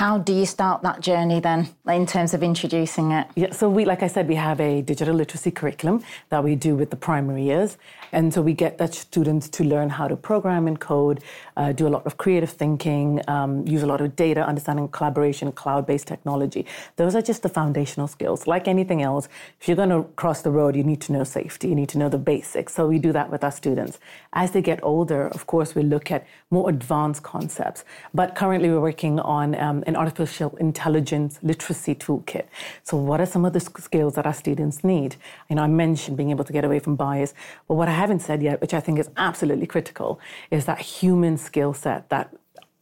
How 0.00 0.16
do 0.16 0.32
you 0.32 0.46
start 0.46 0.80
that 0.80 1.02
journey 1.02 1.40
then 1.40 1.68
in 1.86 2.06
terms 2.06 2.32
of 2.32 2.42
introducing 2.42 3.12
it? 3.12 3.26
Yeah, 3.36 3.52
so 3.52 3.68
we, 3.68 3.84
like 3.84 4.02
I 4.02 4.06
said, 4.06 4.28
we 4.28 4.34
have 4.34 4.58
a 4.58 4.80
digital 4.80 5.14
literacy 5.14 5.50
curriculum 5.50 6.02
that 6.30 6.42
we 6.42 6.54
do 6.54 6.74
with 6.74 6.88
the 6.88 6.96
primary 6.96 7.42
years. 7.42 7.76
And 8.10 8.32
so 8.32 8.40
we 8.40 8.54
get 8.54 8.78
the 8.78 8.86
students 8.86 9.50
to 9.50 9.62
learn 9.62 9.90
how 9.90 10.08
to 10.08 10.16
program 10.16 10.66
and 10.66 10.80
code, 10.80 11.22
uh, 11.58 11.72
do 11.72 11.86
a 11.86 11.90
lot 11.90 12.06
of 12.06 12.16
creative 12.16 12.48
thinking, 12.48 13.20
um, 13.28 13.66
use 13.66 13.82
a 13.82 13.86
lot 13.86 14.00
of 14.00 14.16
data, 14.16 14.40
understanding 14.42 14.88
collaboration, 14.88 15.52
cloud 15.52 15.86
based 15.86 16.06
technology. 16.06 16.64
Those 16.96 17.14
are 17.14 17.20
just 17.20 17.42
the 17.42 17.50
foundational 17.50 18.08
skills. 18.08 18.46
Like 18.46 18.68
anything 18.68 19.02
else, 19.02 19.28
if 19.60 19.68
you're 19.68 19.76
going 19.76 19.90
to 19.90 20.04
cross 20.16 20.40
the 20.40 20.50
road, 20.50 20.76
you 20.76 20.82
need 20.82 21.02
to 21.02 21.12
know 21.12 21.24
safety, 21.24 21.68
you 21.68 21.74
need 21.74 21.90
to 21.90 21.98
know 21.98 22.08
the 22.08 22.18
basics. 22.18 22.72
So 22.74 22.88
we 22.88 22.98
do 22.98 23.12
that 23.12 23.30
with 23.30 23.44
our 23.44 23.52
students. 23.52 23.98
As 24.32 24.52
they 24.52 24.62
get 24.62 24.80
older, 24.82 25.28
of 25.28 25.46
course, 25.46 25.74
we 25.74 25.82
look 25.82 26.10
at 26.10 26.26
more 26.50 26.70
advanced 26.70 27.22
concepts. 27.22 27.84
But 28.14 28.34
currently, 28.34 28.70
we're 28.70 28.80
working 28.80 29.20
on 29.20 29.54
um, 29.56 29.84
an 29.90 29.96
artificial 29.96 30.56
intelligence 30.56 31.38
literacy 31.42 31.94
toolkit. 31.94 32.46
So, 32.88 32.96
what 32.96 33.20
are 33.20 33.26
some 33.26 33.44
of 33.44 33.52
the 33.52 33.60
skills 33.60 34.14
that 34.14 34.26
our 34.30 34.38
students 34.44 34.82
need? 34.84 35.16
You 35.48 35.56
know, 35.56 35.62
I 35.62 35.66
mentioned 35.66 36.16
being 36.16 36.30
able 36.30 36.44
to 36.44 36.52
get 36.52 36.64
away 36.64 36.78
from 36.78 36.94
bias, 36.96 37.34
but 37.66 37.74
what 37.74 37.88
I 37.88 37.96
haven't 38.02 38.20
said 38.20 38.42
yet, 38.42 38.60
which 38.60 38.74
I 38.78 38.80
think 38.80 38.98
is 38.98 39.10
absolutely 39.16 39.66
critical, 39.66 40.20
is 40.50 40.64
that 40.66 40.78
human 40.80 41.36
skill 41.36 41.74
set 41.74 42.08
that 42.08 42.26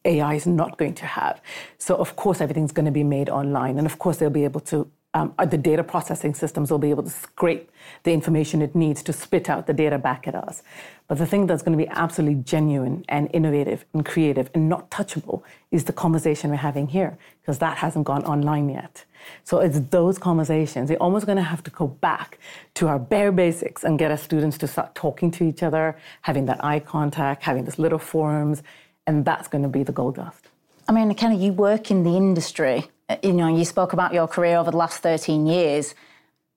AI 0.04 0.34
is 0.34 0.46
not 0.46 0.78
going 0.78 0.94
to 0.94 1.06
have. 1.06 1.40
So, 1.78 1.96
of 1.96 2.14
course, 2.16 2.40
everything's 2.40 2.72
going 2.72 2.86
to 2.92 2.98
be 3.02 3.04
made 3.04 3.28
online, 3.30 3.78
and 3.78 3.86
of 3.86 3.98
course, 3.98 4.18
they'll 4.18 4.38
be 4.42 4.44
able 4.44 4.60
to 4.72 4.88
um, 5.18 5.34
uh, 5.38 5.44
the 5.44 5.58
data 5.58 5.82
processing 5.82 6.32
systems 6.34 6.70
will 6.70 6.78
be 6.78 6.90
able 6.90 7.02
to 7.02 7.10
scrape 7.10 7.70
the 8.04 8.12
information 8.12 8.62
it 8.62 8.75
needs 8.75 9.02
to 9.02 9.12
spit 9.12 9.50
out 9.50 9.66
the 9.66 9.72
data 9.72 9.98
back 9.98 10.28
at 10.28 10.34
us. 10.34 10.62
But 11.08 11.18
the 11.18 11.26
thing 11.26 11.46
that's 11.46 11.62
going 11.62 11.76
to 11.76 11.84
be 11.84 11.90
absolutely 11.90 12.40
genuine 12.42 13.04
and 13.08 13.28
innovative 13.32 13.84
and 13.92 14.06
creative 14.06 14.48
and 14.54 14.68
not 14.68 14.90
touchable 14.90 15.42
is 15.72 15.84
the 15.84 15.92
conversation 15.92 16.50
we're 16.50 16.56
having 16.56 16.87
here, 16.87 17.18
because 17.40 17.58
that 17.58 17.78
hasn't 17.78 18.06
gone 18.06 18.25
online 18.25 18.68
yet. 18.68 19.04
So 19.42 19.58
it's 19.58 19.80
those 19.90 20.18
conversations. 20.18 20.88
We're 20.88 20.96
almost 20.98 21.26
going 21.26 21.37
to 21.37 21.42
have 21.42 21.62
to 21.64 21.70
go 21.70 21.88
back 21.88 22.38
to 22.75 22.87
our 22.87 23.00
bare 23.00 23.32
basics 23.32 23.82
and 23.82 23.98
get 23.98 24.12
our 24.12 24.16
students 24.16 24.56
to 24.58 24.68
start 24.68 24.94
talking 24.94 25.32
to 25.32 25.44
each 25.44 25.62
other, 25.64 25.98
having 26.22 26.46
that 26.46 26.64
eye 26.64 26.80
contact, 26.80 27.42
having 27.42 27.64
these 27.64 27.78
little 27.78 27.98
forums, 27.98 28.62
and 29.06 29.25
that's 29.25 29.48
going 29.48 29.62
to 29.62 29.68
be 29.68 29.82
the 29.82 29.92
gold 29.92 30.14
dust. 30.14 30.44
I 30.87 30.92
mean, 30.92 31.12
Kenny, 31.14 31.44
you 31.44 31.52
work 31.52 31.90
in 31.90 32.04
the 32.04 32.16
industry. 32.16 32.87
You 33.22 33.32
know, 33.32 33.48
you 33.48 33.64
spoke 33.64 33.94
about 33.94 34.12
your 34.12 34.28
career 34.28 34.58
over 34.58 34.70
the 34.70 34.76
last 34.76 34.98
13 34.98 35.46
years. 35.46 35.94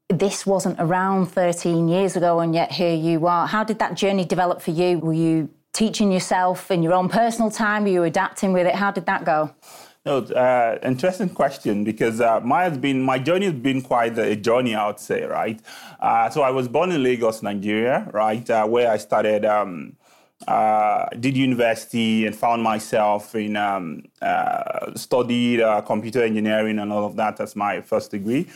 This 0.09 0.45
wasn't 0.45 0.75
around 0.79 1.27
13 1.27 1.87
years 1.87 2.17
ago, 2.17 2.41
and 2.41 2.53
yet 2.53 2.73
here 2.73 2.93
you 2.93 3.25
are. 3.25 3.47
How 3.47 3.63
did 3.63 3.79
that 3.79 3.95
journey 3.95 4.25
develop 4.25 4.61
for 4.61 4.71
you? 4.71 4.99
Were 4.99 5.13
you 5.13 5.49
teaching 5.71 6.11
yourself 6.11 6.69
in 6.69 6.83
your 6.83 6.93
own 6.93 7.07
personal 7.07 7.51
time? 7.51 7.83
Were 7.83 7.89
you 7.89 8.03
adapting 8.03 8.51
with 8.51 8.67
it? 8.67 8.75
How 8.75 8.91
did 8.91 9.05
that 9.05 9.23
go? 9.23 9.51
No, 10.05 10.17
uh, 10.17 10.77
interesting 10.83 11.29
question 11.29 11.85
because 11.85 12.19
uh, 12.19 12.41
my 12.41 12.63
has 12.63 12.77
been 12.77 13.01
my 13.01 13.17
journey 13.17 13.45
has 13.45 13.55
been 13.55 13.81
quite 13.81 14.17
a 14.17 14.35
journey, 14.35 14.75
I 14.75 14.87
would 14.87 14.99
say, 14.99 15.23
right? 15.23 15.61
Uh, 16.01 16.29
so 16.29 16.41
I 16.41 16.49
was 16.49 16.67
born 16.67 16.91
in 16.91 17.01
Lagos, 17.01 17.41
Nigeria, 17.41 18.09
right, 18.11 18.49
uh, 18.49 18.65
where 18.67 18.91
I 18.91 18.97
started. 18.97 19.45
Um, 19.45 19.95
uh, 20.47 21.05
did 21.19 21.37
university 21.37 22.25
and 22.25 22.35
found 22.35 22.63
myself 22.63 23.35
in 23.35 23.55
um, 23.55 24.03
uh, 24.21 24.93
studied 24.95 25.61
computer 25.85 26.23
engineering 26.23 26.79
and 26.79 26.91
all 26.91 27.05
of 27.05 27.15
that 27.15 27.39
as 27.39 27.55
my 27.55 27.81
first 27.81 28.11
degree. 28.11 28.47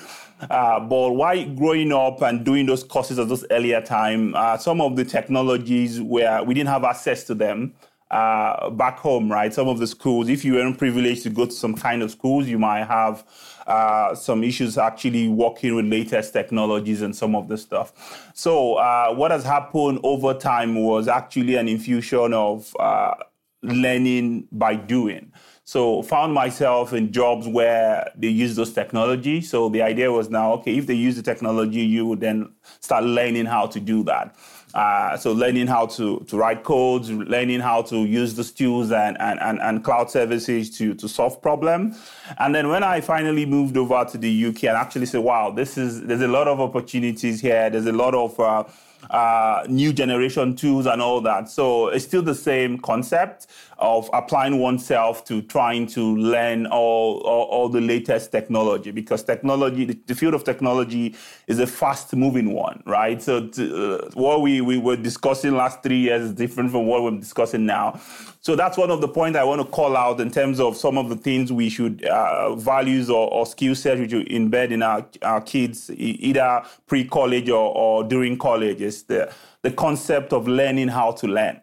Uh, 0.49 0.79
but 0.79 1.11
while 1.11 1.45
growing 1.55 1.93
up 1.93 2.21
and 2.21 2.43
doing 2.43 2.65
those 2.65 2.83
courses 2.83 3.19
at 3.19 3.29
those 3.29 3.45
earlier 3.51 3.81
time, 3.81 4.35
uh, 4.35 4.57
some 4.57 4.81
of 4.81 4.95
the 4.95 5.05
technologies 5.05 6.01
where 6.01 6.43
we 6.43 6.53
didn't 6.53 6.69
have 6.69 6.83
access 6.83 7.23
to 7.23 7.33
them 7.33 7.73
uh, 8.12 8.69
back 8.69 9.00
home, 9.00 9.31
right? 9.31 9.53
Some 9.53 9.67
of 9.67 9.79
the 9.79 9.88
schools, 9.88 10.29
if 10.29 10.45
you 10.45 10.53
weren't 10.53 10.77
privileged 10.77 11.24
to 11.24 11.29
go 11.29 11.45
to 11.45 11.51
some 11.51 11.75
kind 11.75 12.01
of 12.01 12.12
schools, 12.12 12.47
you 12.47 12.59
might 12.59 12.85
have 12.85 13.25
uh, 13.65 14.13
some 14.13 14.43
issues 14.43 14.77
actually 14.77 15.27
working 15.27 15.75
with 15.75 15.85
latest 15.85 16.33
technologies 16.33 17.01
and 17.01 17.15
some 17.15 17.35
of 17.35 17.47
the 17.47 17.57
stuff. 17.57 18.31
So, 18.35 18.75
uh, 18.75 19.13
what 19.13 19.31
has 19.31 19.43
happened 19.43 20.00
over 20.03 20.33
time 20.33 20.75
was 20.75 21.07
actually 21.07 21.55
an 21.55 21.67
infusion 21.67 22.33
of 22.33 22.75
uh, 22.79 23.15
learning 23.63 24.47
by 24.51 24.75
doing. 24.75 25.31
So 25.67 26.03
found 26.03 26.31
myself 26.33 26.93
in 26.93 27.12
jobs 27.12 27.47
where 27.47 28.12
they 28.15 28.27
use 28.27 28.55
those 28.55 28.71
technology. 28.71 29.41
So 29.41 29.67
the 29.69 29.81
idea 29.81 30.12
was 30.12 30.29
now, 30.29 30.53
okay, 30.53 30.77
if 30.77 30.85
they 30.85 30.93
use 30.93 31.15
the 31.15 31.24
technology, 31.24 31.81
you 31.81 32.05
would 32.05 32.19
then 32.19 32.53
start 32.81 33.03
learning 33.03 33.47
how 33.47 33.65
to 33.67 33.79
do 33.79 34.03
that. 34.03 34.35
Uh, 34.75 35.15
so 35.15 35.32
learning 35.32 35.67
how 35.67 35.86
to, 35.86 36.20
to 36.27 36.38
write 36.38 36.65
codes, 36.65 37.10
learning 37.10 37.62
how 37.62 37.82
to 37.82 38.00
use 38.00 38.36
the 38.36 38.44
tools 38.44 38.91
and, 38.91 39.15
and, 39.22 39.39
and, 39.39 39.60
and 39.62 39.86
cloud 39.86 40.12
services 40.12 40.70
to, 40.77 40.94
to 40.94 41.08
solve 41.08 41.41
problems. 41.41 41.98
And 42.39 42.53
then 42.53 42.67
when 42.67 42.84
I 42.84 43.00
finally 43.00 43.46
moved 43.46 43.77
over 43.77 44.03
to 44.03 44.17
the 44.17 44.46
UK 44.48 44.65
and 44.65 44.75
actually 44.75 45.05
said, 45.05 45.22
wow, 45.22 45.50
this 45.50 45.77
is, 45.77 46.01
there's 46.01 46.22
a 46.22 46.27
lot 46.27 46.50
of 46.50 46.60
opportunities 46.60 47.39
here. 47.39 47.70
There's 47.70 47.86
a 47.86 47.94
lot 47.94 48.13
of, 48.13 48.38
uh, 48.38 48.65
uh, 49.10 49.65
new 49.70 49.94
generation 49.94 50.55
tools 50.55 50.86
and 50.86 51.01
all 51.01 51.22
that. 51.22 51.50
So 51.50 51.88
it's 51.88 52.05
still 52.05 52.22
the 52.22 52.36
same 52.36 52.79
concept 52.79 53.48
of 53.77 54.10
applying 54.13 54.60
oneself 54.60 55.25
to 55.25 55.41
trying 55.41 55.86
to 55.86 56.15
learn 56.15 56.65
all, 56.67 57.17
all, 57.20 57.44
all 57.46 57.70
the 57.70 57.82
latest 57.82 58.32
technology 58.32 58.91
because 58.91 59.24
technology, 59.24 59.86
the, 59.86 60.15
field 60.15 60.34
of 60.34 60.46
technology 60.46 61.13
is 61.48 61.60
a 61.60 61.67
fast 61.67 62.15
moving 62.15 62.53
one, 62.53 62.82
right? 62.86 63.22
So 63.22 63.48
to, 63.48 63.96
uh, 64.00 64.10
what 64.13 64.41
we, 64.41 64.62
we 64.62 64.77
were 64.77 64.96
discussing 64.96 65.55
last 65.55 65.84
three 65.84 66.00
years 66.00 66.22
is 66.22 66.34
different 66.34 66.72
from 66.72 66.88
what 66.88 67.03
we're 67.03 67.20
discussing 67.20 67.65
now. 67.65 68.00
So 68.39 68.55
that's 68.55 68.77
one 68.77 68.91
of 68.91 69.01
the 69.01 69.10
points 69.10 69.38
I 69.38 69.44
want 69.44 69.62
to 69.62 69.67
call 69.67 69.98
out 69.98 70.22
in 70.22 70.32
terms 70.32 70.60
of 70.60 70.77
some 70.77 70.98
of 70.98 71.10
the 71.10 71.17
things 71.17 71.51
we 71.51 71.67
should, 71.70 72.05
uh, 72.05 72.55
values 72.55 73.10
or, 73.10 73.29
or 73.32 73.46
skill 73.46 73.75
sets 73.75 74.00
we 74.00 74.08
should 74.08 74.29
embed 74.29 74.72
in 74.72 74.84
our, 74.84 75.05
our 75.22 75.41
kids, 75.41 75.91
either 75.91 76.63
pre-college 76.88 77.50
or, 77.50 77.75
or 77.75 78.03
during 78.05 78.38
college 78.38 78.82
is 78.82 79.03
the, 79.03 79.29
the 79.63 79.72
concept 79.72 80.32
of 80.32 80.48
learning 80.48 80.88
how 80.88 81.12
to 81.12 81.27
learn 81.27 81.60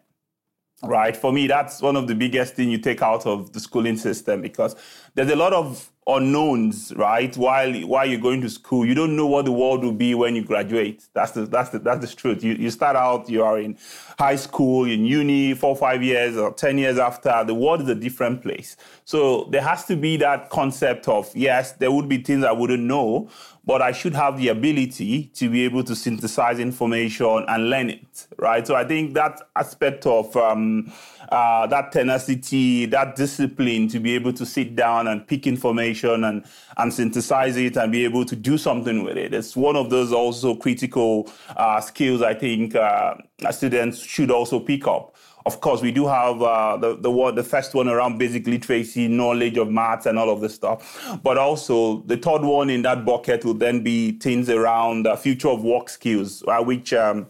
right? 0.83 1.15
For 1.15 1.31
me, 1.31 1.47
that's 1.47 1.81
one 1.81 1.95
of 1.95 2.07
the 2.07 2.15
biggest 2.15 2.55
thing 2.55 2.69
you 2.69 2.77
take 2.77 3.01
out 3.01 3.25
of 3.25 3.53
the 3.53 3.59
schooling 3.59 3.97
system 3.97 4.41
because 4.41 4.75
there's 5.15 5.31
a 5.31 5.35
lot 5.35 5.53
of 5.53 5.89
unknowns, 6.05 6.93
right? 6.95 7.35
While 7.37 7.73
while 7.87 8.05
you're 8.05 8.19
going 8.19 8.41
to 8.41 8.49
school, 8.49 8.85
you 8.85 8.93
don't 8.93 9.15
know 9.15 9.27
what 9.27 9.45
the 9.45 9.51
world 9.51 9.83
will 9.83 9.93
be 9.93 10.13
when 10.15 10.35
you 10.35 10.43
graduate. 10.43 11.03
That's 11.13 11.31
the 11.31 11.45
that's 11.45 11.69
the 11.69 11.79
that's 11.79 12.01
the 12.01 12.15
truth. 12.15 12.43
You 12.43 12.53
you 12.53 12.69
start 12.69 12.95
out, 12.95 13.29
you 13.29 13.43
are 13.43 13.59
in 13.59 13.77
high 14.19 14.35
school, 14.35 14.85
in 14.85 15.05
uni, 15.05 15.53
four 15.53 15.75
five 15.75 16.03
years 16.03 16.37
or 16.37 16.53
ten 16.53 16.77
years 16.77 16.97
after, 16.97 17.43
the 17.45 17.53
world 17.53 17.81
is 17.81 17.89
a 17.89 17.95
different 17.95 18.41
place. 18.41 18.75
So 19.05 19.45
there 19.51 19.61
has 19.61 19.85
to 19.85 19.95
be 19.95 20.17
that 20.17 20.49
concept 20.49 21.07
of 21.07 21.29
yes, 21.35 21.73
there 21.73 21.91
would 21.91 22.09
be 22.09 22.17
things 22.17 22.43
I 22.43 22.51
wouldn't 22.51 22.83
know, 22.83 23.29
but 23.65 23.81
I 23.81 23.93
should 23.93 24.13
have 24.13 24.37
the 24.37 24.49
ability 24.49 25.31
to 25.35 25.49
be 25.49 25.63
able 25.63 25.83
to 25.85 25.95
synthesize 25.95 26.59
information 26.59 27.45
and 27.47 27.69
learn 27.69 27.89
it, 27.89 28.27
right? 28.37 28.65
So 28.67 28.75
I 28.75 28.83
think 28.83 29.13
that 29.13 29.41
aspect 29.55 30.05
of 30.05 30.35
um, 30.35 30.91
uh, 31.29 31.65
that 31.67 31.93
tenacity, 31.93 32.85
that 32.87 33.15
discipline 33.15 33.87
to 33.87 33.99
be 33.99 34.15
able 34.15 34.33
to 34.33 34.45
sit 34.45 34.75
down 34.75 35.07
and 35.07 35.25
pick 35.25 35.47
information 35.47 36.25
and, 36.25 36.43
and 36.77 36.93
synthesize 36.93 37.55
it 37.55 37.77
and 37.77 37.91
be 37.91 38.03
able 38.03 38.25
to 38.25 38.35
do 38.35 38.57
something 38.57 39.03
with 39.03 39.17
it. 39.17 39.33
It's 39.33 39.55
one 39.55 39.77
of 39.77 39.89
those 39.89 40.11
also 40.11 40.55
critical 40.55 41.31
uh, 41.55 41.79
skills 41.79 42.21
I 42.21 42.33
think 42.33 42.75
uh, 42.75 43.15
students 43.51 43.99
should 43.99 44.29
also 44.29 44.59
pick 44.59 44.87
up. 44.87 45.12
Of 45.45 45.59
course, 45.59 45.81
we 45.81 45.91
do 45.91 46.07
have 46.07 46.41
uh, 46.41 46.77
the 46.77 46.95
the 46.95 47.31
the 47.35 47.43
first 47.43 47.73
one 47.73 47.89
around 47.89 48.17
basic 48.17 48.47
literacy, 48.47 49.07
knowledge 49.07 49.57
of 49.57 49.69
maths, 49.69 50.05
and 50.05 50.17
all 50.17 50.29
of 50.29 50.41
this 50.41 50.55
stuff. 50.55 51.19
But 51.21 51.37
also, 51.37 52.01
the 52.05 52.17
third 52.17 52.43
one 52.43 52.69
in 52.69 52.81
that 52.83 53.03
bucket 53.05 53.43
will 53.43 53.53
then 53.53 53.83
be 53.83 54.13
things 54.13 54.49
around 54.49 55.03
the 55.03 55.15
future 55.17 55.49
of 55.49 55.63
work 55.63 55.89
skills, 55.89 56.43
uh, 56.47 56.63
which. 56.63 56.93
Um, 56.93 57.27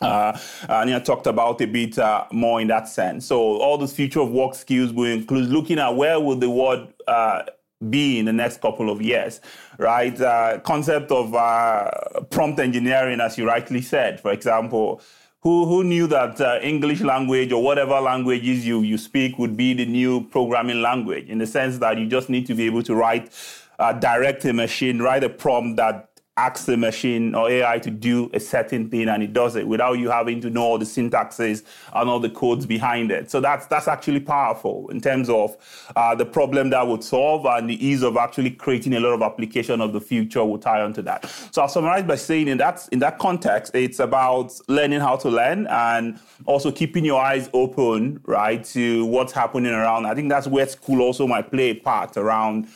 uh, 0.00 0.36
Anya 0.68 0.98
talked 0.98 1.28
about 1.28 1.60
a 1.60 1.66
bit 1.66 1.96
uh, 1.96 2.24
more 2.32 2.60
in 2.60 2.66
that 2.66 2.88
sense. 2.88 3.24
So 3.26 3.38
all 3.38 3.78
those 3.78 3.92
future 3.92 4.18
of 4.18 4.32
work 4.32 4.56
skills 4.56 4.92
will 4.92 5.12
include 5.12 5.48
looking 5.48 5.78
at 5.78 5.94
where 5.94 6.18
will 6.18 6.34
the 6.34 6.50
world 6.50 6.92
uh, 7.06 7.42
be 7.88 8.18
in 8.18 8.24
the 8.24 8.32
next 8.32 8.60
couple 8.60 8.90
of 8.90 9.00
years, 9.00 9.40
right? 9.78 10.20
Uh, 10.20 10.58
concept 10.60 11.10
of 11.10 11.34
uh, 11.34 11.88
prompt 12.30 12.58
engineering, 12.58 13.20
as 13.20 13.38
you 13.38 13.46
rightly 13.46 13.80
said, 13.80 14.20
for 14.20 14.32
example. 14.32 15.00
Who, 15.42 15.66
who 15.66 15.82
knew 15.82 16.06
that 16.06 16.40
uh, 16.40 16.60
English 16.62 17.00
language 17.00 17.50
or 17.50 17.60
whatever 17.60 18.00
languages 18.00 18.64
you, 18.64 18.82
you 18.82 18.96
speak 18.96 19.40
would 19.40 19.56
be 19.56 19.74
the 19.74 19.84
new 19.84 20.24
programming 20.28 20.82
language? 20.82 21.28
In 21.28 21.38
the 21.38 21.48
sense 21.48 21.78
that 21.78 21.98
you 21.98 22.06
just 22.06 22.28
need 22.28 22.46
to 22.46 22.54
be 22.54 22.64
able 22.66 22.84
to 22.84 22.94
write, 22.94 23.32
uh, 23.80 23.92
direct 23.92 24.44
a 24.44 24.52
machine, 24.52 25.02
write 25.02 25.24
a 25.24 25.28
prompt 25.28 25.78
that 25.78 26.11
ask 26.38 26.64
the 26.64 26.78
machine 26.78 27.34
or 27.34 27.50
AI 27.50 27.78
to 27.78 27.90
do 27.90 28.30
a 28.32 28.40
certain 28.40 28.88
thing 28.88 29.08
and 29.08 29.22
it 29.22 29.34
does 29.34 29.54
it 29.54 29.68
without 29.68 29.98
you 29.98 30.08
having 30.08 30.40
to 30.40 30.48
know 30.48 30.62
all 30.62 30.78
the 30.78 30.84
syntaxes 30.84 31.62
and 31.94 32.08
all 32.08 32.18
the 32.18 32.30
codes 32.30 32.64
behind 32.64 33.10
it. 33.10 33.30
So 33.30 33.38
that's 33.38 33.66
that's 33.66 33.86
actually 33.86 34.20
powerful 34.20 34.88
in 34.88 35.00
terms 35.00 35.28
of 35.28 35.56
uh, 35.94 36.14
the 36.14 36.24
problem 36.24 36.70
that 36.70 36.86
would 36.86 37.04
solve 37.04 37.44
and 37.44 37.68
the 37.68 37.86
ease 37.86 38.02
of 38.02 38.16
actually 38.16 38.50
creating 38.50 38.94
a 38.94 39.00
lot 39.00 39.12
of 39.12 39.20
application 39.20 39.82
of 39.82 39.92
the 39.92 40.00
future 40.00 40.42
will 40.42 40.58
tie 40.58 40.80
onto 40.80 41.02
that. 41.02 41.28
So 41.50 41.60
I'll 41.60 41.68
summarize 41.68 42.04
by 42.04 42.16
saying 42.16 42.48
in 42.48 42.56
that 42.58 42.88
in 42.92 42.98
that 43.00 43.18
context, 43.18 43.74
it's 43.74 44.00
about 44.00 44.58
learning 44.68 45.00
how 45.00 45.16
to 45.16 45.28
learn 45.28 45.66
and 45.66 46.18
also 46.46 46.72
keeping 46.72 47.04
your 47.04 47.20
eyes 47.20 47.50
open, 47.52 48.20
right, 48.24 48.64
to 48.64 49.04
what's 49.04 49.32
happening 49.32 49.72
around. 49.72 50.06
I 50.06 50.14
think 50.14 50.30
that's 50.30 50.46
where 50.46 50.66
school 50.66 51.02
also 51.02 51.26
might 51.26 51.50
play 51.50 51.70
a 51.70 51.74
part 51.74 52.16
around 52.16 52.68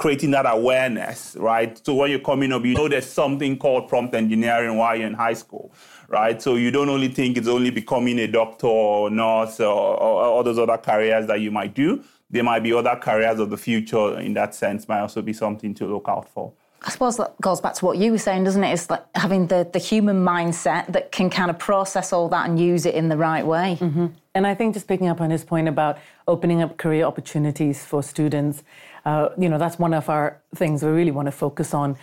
creating 0.00 0.30
that 0.30 0.46
awareness, 0.48 1.36
right? 1.38 1.78
So 1.84 1.94
when 1.94 2.10
you're 2.10 2.20
coming 2.20 2.52
up, 2.52 2.64
you 2.64 2.72
know 2.72 2.88
there's 2.88 3.04
something 3.04 3.58
called 3.58 3.86
prompt 3.86 4.14
engineering 4.14 4.78
while 4.78 4.96
you're 4.96 5.06
in 5.06 5.12
high 5.12 5.34
school, 5.34 5.74
right? 6.08 6.40
So 6.40 6.54
you 6.54 6.70
don't 6.70 6.88
only 6.88 7.08
think 7.08 7.36
it's 7.36 7.46
only 7.46 7.68
becoming 7.68 8.18
a 8.18 8.26
doctor 8.26 8.66
or 8.66 9.10
nurse 9.10 9.60
or, 9.60 9.66
or 9.66 10.22
all 10.24 10.42
those 10.42 10.58
other 10.58 10.78
careers 10.78 11.26
that 11.26 11.42
you 11.42 11.50
might 11.50 11.74
do. 11.74 12.02
There 12.30 12.42
might 12.42 12.60
be 12.60 12.72
other 12.72 12.96
careers 12.96 13.40
of 13.40 13.50
the 13.50 13.58
future 13.58 14.18
in 14.18 14.32
that 14.34 14.54
sense, 14.54 14.88
might 14.88 15.00
also 15.00 15.20
be 15.20 15.34
something 15.34 15.74
to 15.74 15.86
look 15.86 16.06
out 16.08 16.30
for. 16.30 16.50
I 16.82 16.88
suppose 16.88 17.18
that 17.18 17.38
goes 17.42 17.60
back 17.60 17.74
to 17.74 17.84
what 17.84 17.98
you 17.98 18.10
were 18.10 18.18
saying, 18.18 18.44
doesn't 18.44 18.64
it? 18.64 18.72
It's 18.72 18.88
like 18.88 19.04
having 19.14 19.48
the, 19.48 19.68
the 19.70 19.78
human 19.78 20.24
mindset 20.24 20.86
that 20.94 21.12
can 21.12 21.28
kind 21.28 21.50
of 21.50 21.58
process 21.58 22.10
all 22.10 22.30
that 22.30 22.48
and 22.48 22.58
use 22.58 22.86
it 22.86 22.94
in 22.94 23.10
the 23.10 23.18
right 23.18 23.44
way. 23.44 23.76
Mm-hmm. 23.78 24.06
And 24.34 24.46
I 24.46 24.54
think 24.54 24.72
just 24.72 24.88
picking 24.88 25.08
up 25.08 25.20
on 25.20 25.28
his 25.28 25.44
point 25.44 25.68
about 25.68 25.98
opening 26.26 26.62
up 26.62 26.78
career 26.78 27.04
opportunities 27.04 27.84
for 27.84 28.02
students, 28.02 28.62
uh, 29.04 29.30
you 29.38 29.48
know, 29.48 29.58
that's 29.58 29.78
one 29.78 29.94
of 29.94 30.08
our 30.08 30.40
things 30.54 30.82
we 30.82 30.90
really 30.90 31.10
want 31.10 31.26
to 31.26 31.32
focus 31.32 31.74
on. 31.74 31.96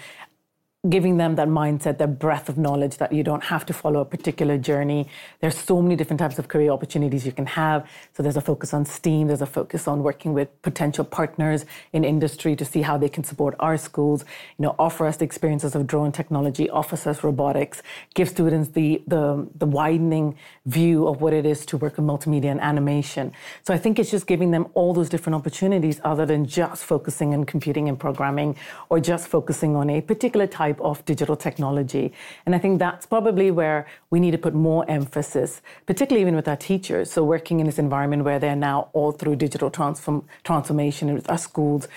Giving 0.89 1.17
them 1.17 1.35
that 1.35 1.47
mindset, 1.47 1.97
that 1.97 2.19
breadth 2.19 2.49
of 2.49 2.57
knowledge 2.57 2.97
that 2.97 3.11
you 3.11 3.23
don't 3.23 3.43
have 3.43 3.65
to 3.65 3.73
follow 3.73 4.01
a 4.01 4.05
particular 4.05 4.57
journey. 4.57 5.07
There's 5.39 5.57
so 5.57 5.81
many 5.81 5.95
different 5.95 6.19
types 6.19 6.39
of 6.39 6.47
career 6.47 6.71
opportunities 6.71 7.25
you 7.25 7.31
can 7.31 7.45
have. 7.45 7.87
So 8.13 8.23
there's 8.23 8.37
a 8.37 8.41
focus 8.41 8.73
on 8.73 8.85
STEAM, 8.85 9.27
there's 9.27 9.41
a 9.41 9.45
focus 9.45 9.87
on 9.87 10.03
working 10.03 10.33
with 10.33 10.49
potential 10.61 11.03
partners 11.03 11.65
in 11.93 12.03
industry 12.03 12.55
to 12.55 12.65
see 12.65 12.81
how 12.81 12.97
they 12.97 13.09
can 13.09 13.23
support 13.23 13.55
our 13.59 13.77
schools, 13.77 14.23
you 14.57 14.63
know, 14.63 14.75
offer 14.79 15.05
us 15.05 15.17
the 15.17 15.25
experiences 15.25 15.75
of 15.75 15.87
drone 15.87 16.11
technology, 16.11 16.69
offer 16.69 16.95
us 17.09 17.23
robotics, 17.23 17.81
give 18.13 18.29
students 18.29 18.69
the, 18.69 19.01
the, 19.07 19.47
the 19.55 19.65
widening 19.65 20.35
view 20.65 21.07
of 21.07 21.21
what 21.21 21.33
it 21.33 21.45
is 21.45 21.65
to 21.65 21.77
work 21.77 21.97
in 21.97 22.05
multimedia 22.05 22.51
and 22.51 22.61
animation. 22.61 23.31
So 23.63 23.73
I 23.73 23.77
think 23.77 23.99
it's 23.99 24.11
just 24.11 24.27
giving 24.27 24.51
them 24.51 24.67
all 24.73 24.93
those 24.93 25.09
different 25.09 25.35
opportunities 25.35 25.99
other 26.03 26.25
than 26.25 26.45
just 26.45 26.83
focusing 26.83 27.33
on 27.33 27.45
computing 27.45 27.89
and 27.89 27.99
programming 27.99 28.55
or 28.89 28.99
just 28.99 29.27
focusing 29.27 29.75
on 29.75 29.89
a 29.89 30.01
particular 30.01 30.47
type 30.47 30.76
of 30.81 31.03
digital 31.05 31.35
technology. 31.35 32.13
And 32.45 32.55
I 32.55 32.59
think 32.59 32.79
that's 32.79 33.05
probably 33.05 33.51
where 33.51 33.85
we 34.09 34.19
need 34.19 34.31
to 34.31 34.37
put 34.37 34.53
more 34.53 34.89
emphasis, 34.89 35.61
particularly 35.85 36.21
even 36.21 36.35
with 36.35 36.47
our 36.47 36.55
teachers. 36.55 37.11
So 37.11 37.23
working 37.23 37.59
in 37.59 37.65
this 37.65 37.79
environment 37.79 38.23
where 38.23 38.39
they're 38.39 38.55
now 38.55 38.89
all 38.93 39.11
through 39.11 39.37
digital 39.37 39.69
transform, 39.69 40.25
transformation 40.43 41.13
with 41.13 41.29
our 41.29 41.37
schools 41.37 41.87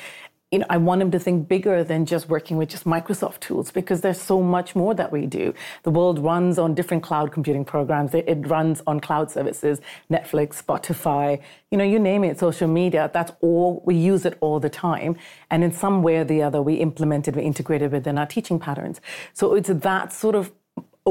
you 0.51 0.59
know, 0.59 0.67
I 0.69 0.79
want 0.79 0.99
them 0.99 1.13
to 1.13 1.19
think 1.21 1.47
bigger 1.47 1.85
than 1.85 2.07
just 2.07 2.29
working 2.29 2.57
with 2.57 2.69
just 2.69 2.85
Microsoft 2.85 3.39
tools 3.39 3.71
because 3.71 4.01
there's 4.01 4.21
so 4.21 4.43
much 4.43 4.75
more 4.75 4.95
that 4.95 5.13
we 5.13 5.27
do. 5.27 5.55
The 5.85 5.91
world 5.91 6.19
runs 6.19 6.59
on 6.59 6.75
different 6.75 7.05
cloud 7.05 7.31
computing 7.31 7.65
programs. 7.65 8.15
It, 8.15 8.25
it, 8.29 8.49
runs 8.49 8.83
on 8.85 8.99
cloud 8.99 9.31
services, 9.31 9.81
Netflix, 10.11 10.61
Spotify, 10.61 11.41
you 11.71 11.79
know, 11.79 11.85
you 11.85 12.01
name 12.01 12.25
it, 12.25 12.41
social 12.41 12.67
media. 12.67 13.11
That's 13.13 13.31
all, 13.41 13.81
we 13.85 13.95
use 13.95 14.25
it 14.25 14.37
all 14.41 14.59
the 14.59 14.71
time. 14.71 15.17
And 15.51 15.63
in 15.63 15.71
some 15.71 16.03
way 16.03 16.17
or 16.17 16.25
the 16.25 16.43
other, 16.43 16.61
we 16.61 16.75
implement 16.75 17.29
it, 17.29 17.37
we 17.37 17.43
integrate 17.43 17.83
it 17.83 17.93
within 17.93 18.19
our 18.19 18.27
teaching 18.27 18.59
patterns. 18.59 19.01
So 19.35 19.55
it's 19.55 19.69
that 19.69 20.13
sort 20.13 20.35
of 20.35 20.51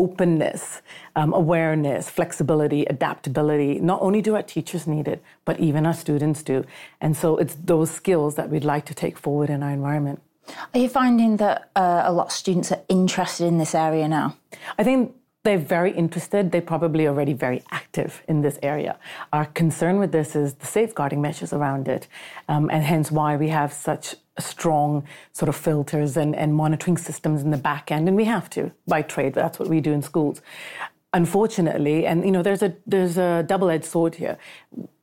openness, 0.04 0.82
um, 1.20 1.34
awareness, 1.34 2.10
flexibility, 2.10 2.82
adaptability. 2.96 3.72
Not 3.92 4.00
only 4.02 4.22
do 4.22 4.36
our 4.36 4.44
teachers 4.56 4.88
need 4.88 5.08
it, 5.08 5.20
but 5.48 5.60
even 5.60 5.86
our 5.86 5.94
students 5.94 6.44
do. 6.44 6.58
And 7.02 7.18
so 7.22 7.38
it's 7.42 7.56
those 7.56 7.92
skills 7.92 8.36
that 8.36 8.50
we'd 8.50 8.70
like 8.74 8.86
to 8.86 8.94
take 8.94 9.18
forward 9.18 9.50
in 9.50 9.62
our 9.64 9.72
environment. 9.72 10.20
Are 10.74 10.80
you 10.80 10.90
finding 10.90 11.38
that 11.38 11.70
uh, 11.76 12.02
a 12.06 12.12
lot 12.12 12.28
of 12.28 12.32
students 12.32 12.72
are 12.72 12.82
interested 12.88 13.46
in 13.46 13.58
this 13.58 13.76
area 13.76 14.08
now? 14.08 14.36
I 14.80 14.84
think 14.84 15.14
they're 15.44 15.58
very 15.58 15.92
interested. 15.92 16.52
They're 16.52 16.62
probably 16.62 17.08
already 17.08 17.34
very 17.34 17.64
active 17.72 18.22
in 18.28 18.42
this 18.42 18.60
area. 18.62 18.98
Our 19.32 19.46
concern 19.46 19.98
with 19.98 20.12
this 20.12 20.36
is 20.36 20.56
the 20.56 20.66
safeguarding 20.66 21.22
measures 21.22 21.54
around 21.54 21.88
it, 21.88 22.08
um, 22.48 22.70
and 22.70 22.84
hence 22.84 23.10
why 23.10 23.38
we 23.38 23.50
have 23.50 23.72
such 23.72 24.16
strong 24.38 25.04
sort 25.32 25.50
of 25.50 25.56
filters 25.56 26.18
and, 26.18 26.36
and 26.36 26.54
monitoring 26.56 26.98
systems 26.98 27.42
in 27.42 27.52
the 27.52 27.58
back 27.58 27.92
end. 27.92 28.08
And 28.08 28.18
we 28.18 28.26
have 28.26 28.50
to 28.52 28.72
by 28.88 29.02
trade. 29.02 29.34
That's 29.34 29.60
what 29.60 29.70
we 29.70 29.80
do 29.82 29.94
in 29.94 30.02
schools. 30.02 30.42
Unfortunately, 31.14 32.06
and 32.06 32.24
you 32.24 32.32
know, 32.32 32.44
there's 32.44 32.62
a 32.62 32.76
there's 32.86 33.18
a 33.18 33.44
double-edged 33.44 33.86
sword 33.86 34.16
here. 34.16 34.38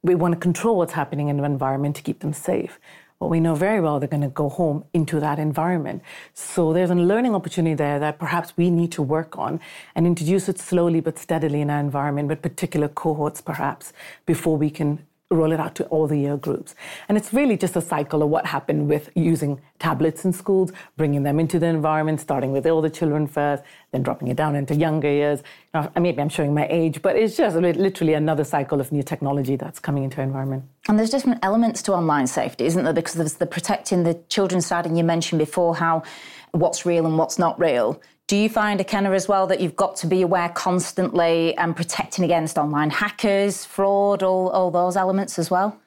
We 0.02 0.14
want 0.14 0.35
to 0.35 0.40
control 0.40 0.76
what's 0.76 0.93
happening 0.93 1.28
in 1.28 1.38
the 1.38 1.45
environment 1.45 1.97
to 1.97 2.02
keep 2.02 2.21
them 2.21 2.33
safe. 2.33 2.78
But 3.18 3.28
we 3.28 3.40
know 3.40 3.54
very 3.54 3.80
well 3.80 3.99
they're 3.99 4.08
going 4.08 4.23
to 4.23 4.28
go 4.28 4.49
home 4.49 4.85
into 4.92 5.20
that 5.20 5.38
environment. 5.38 6.02
So 6.35 6.73
there's 6.73 6.90
a 6.90 6.94
learning 6.94 7.35
opportunity 7.35 7.75
there 7.75 7.99
that 7.99 8.18
perhaps 8.18 8.52
we 8.56 8.70
need 8.70 8.92
to 8.92 9.02
work 9.02 9.38
on 9.38 9.58
and 9.94 10.06
introduce 10.06 10.49
it 10.49 10.58
slowly 10.58 11.00
but 11.00 11.18
steadily 11.18 11.61
in 11.62 11.70
our 11.70 11.80
environment 11.80 12.28
with 12.28 12.42
particular 12.42 12.88
cohorts, 12.88 13.40
perhaps, 13.40 13.92
before 14.26 14.58
we 14.58 14.70
can 14.70 15.06
roll 15.30 15.50
it 15.50 15.59
out 15.59 15.75
to 15.75 15.85
all 15.87 16.06
the 16.06 16.16
year 16.16 16.37
groups. 16.37 16.75
And 17.09 17.18
it's 17.18 17.33
really 17.33 17.56
just 17.56 17.75
a 17.75 17.80
cycle 17.80 18.23
of 18.23 18.28
what 18.28 18.47
happened 18.47 18.88
with 18.88 19.11
using 19.16 19.61
tablets 19.80 20.25
in 20.25 20.33
schools, 20.33 20.73
bringing 20.97 21.25
them 21.25 21.40
into 21.40 21.59
the 21.59 21.66
environment, 21.66 22.21
starting 22.21 22.52
with 22.52 22.62
the 22.62 22.90
children 22.90 23.26
first, 23.26 23.64
then 23.90 24.02
dropping 24.02 24.28
it 24.28 24.37
down 24.37 24.54
into 24.54 24.75
younger 24.76 25.11
years. 25.11 25.42
Now, 25.75 25.90
maybe 25.99 26.21
I'm 26.21 26.28
showing 26.28 26.54
my 26.54 26.68
age, 26.71 27.02
but 27.02 27.16
it's 27.16 27.37
just 27.37 27.56
literally 27.56 28.14
another 28.14 28.45
cycle 28.45 28.80
of 28.80 28.92
new 28.92 29.02
technology 29.02 29.56
that's 29.56 29.80
coming 29.80 30.04
into 30.04 30.18
our 30.18 30.25
environment. 30.25 30.64
And 30.88 30.99
there's 30.99 31.11
different 31.11 31.45
elements 31.45 31.83
to 31.83 31.92
online 31.92 32.28
safety, 32.28 32.64
isn't 32.66 32.85
there? 32.85 32.92
Because 32.92 33.14
there's 33.14 33.35
the 33.35 33.47
protecting 33.47 34.04
the 34.04 34.14
children 34.28 34.61
side, 34.61 34.87
and 34.87 34.97
you 34.97 35.02
mentioned 35.02 35.40
before 35.40 35.75
how 35.75 36.04
what's 36.52 36.87
real 36.87 37.04
and 37.04 37.18
what's 37.18 37.38
not 37.38 37.59
real. 37.59 38.00
Do 38.28 38.37
you 38.37 38.49
find, 38.49 38.80
Ikenna, 38.80 39.14
as 39.14 39.28
well, 39.28 39.47
that 39.47 39.61
you've 39.61 39.76
got 39.76 39.95
to 39.97 40.06
be 40.09 40.23
aware 40.23 40.49
constantly 40.49 41.56
and 41.59 41.76
protecting 41.76 42.25
against 42.25 42.59
online 42.59 42.90
hackers, 42.90 43.64
fraud, 43.64 44.25
all, 44.25 44.49
all 44.49 44.73
those 44.73 44.97
elements 44.97 45.38
as 45.38 45.49
well? 45.49 45.80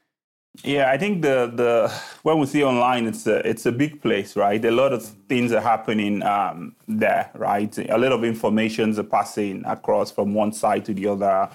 Yeah, 0.63 0.89
I 0.89 0.98
think 0.98 1.22
the 1.22 1.51
the 1.53 1.93
when 2.24 2.39
we 2.39 2.46
see 2.46 2.63
online, 2.63 3.08
it's 3.08 3.27
a 3.27 3.48
it's 3.48 3.65
a 3.65 3.72
big 3.72 4.01
place, 4.01 4.36
right? 4.36 4.63
A 4.65 4.72
lot 4.72 4.91
of 4.93 5.05
things 5.27 5.51
are 5.51 5.62
happening 5.62 6.24
um, 6.24 6.75
there, 6.88 7.29
right? 7.36 7.77
A 7.77 7.98
lot 7.98 8.12
of 8.12 8.24
informations 8.24 8.98
are 9.00 9.03
passing 9.03 9.63
across 9.65 10.12
from 10.12 10.34
one 10.34 10.51
side 10.51 10.86
to 10.86 10.93
the 10.93 11.08
other, 11.08 11.50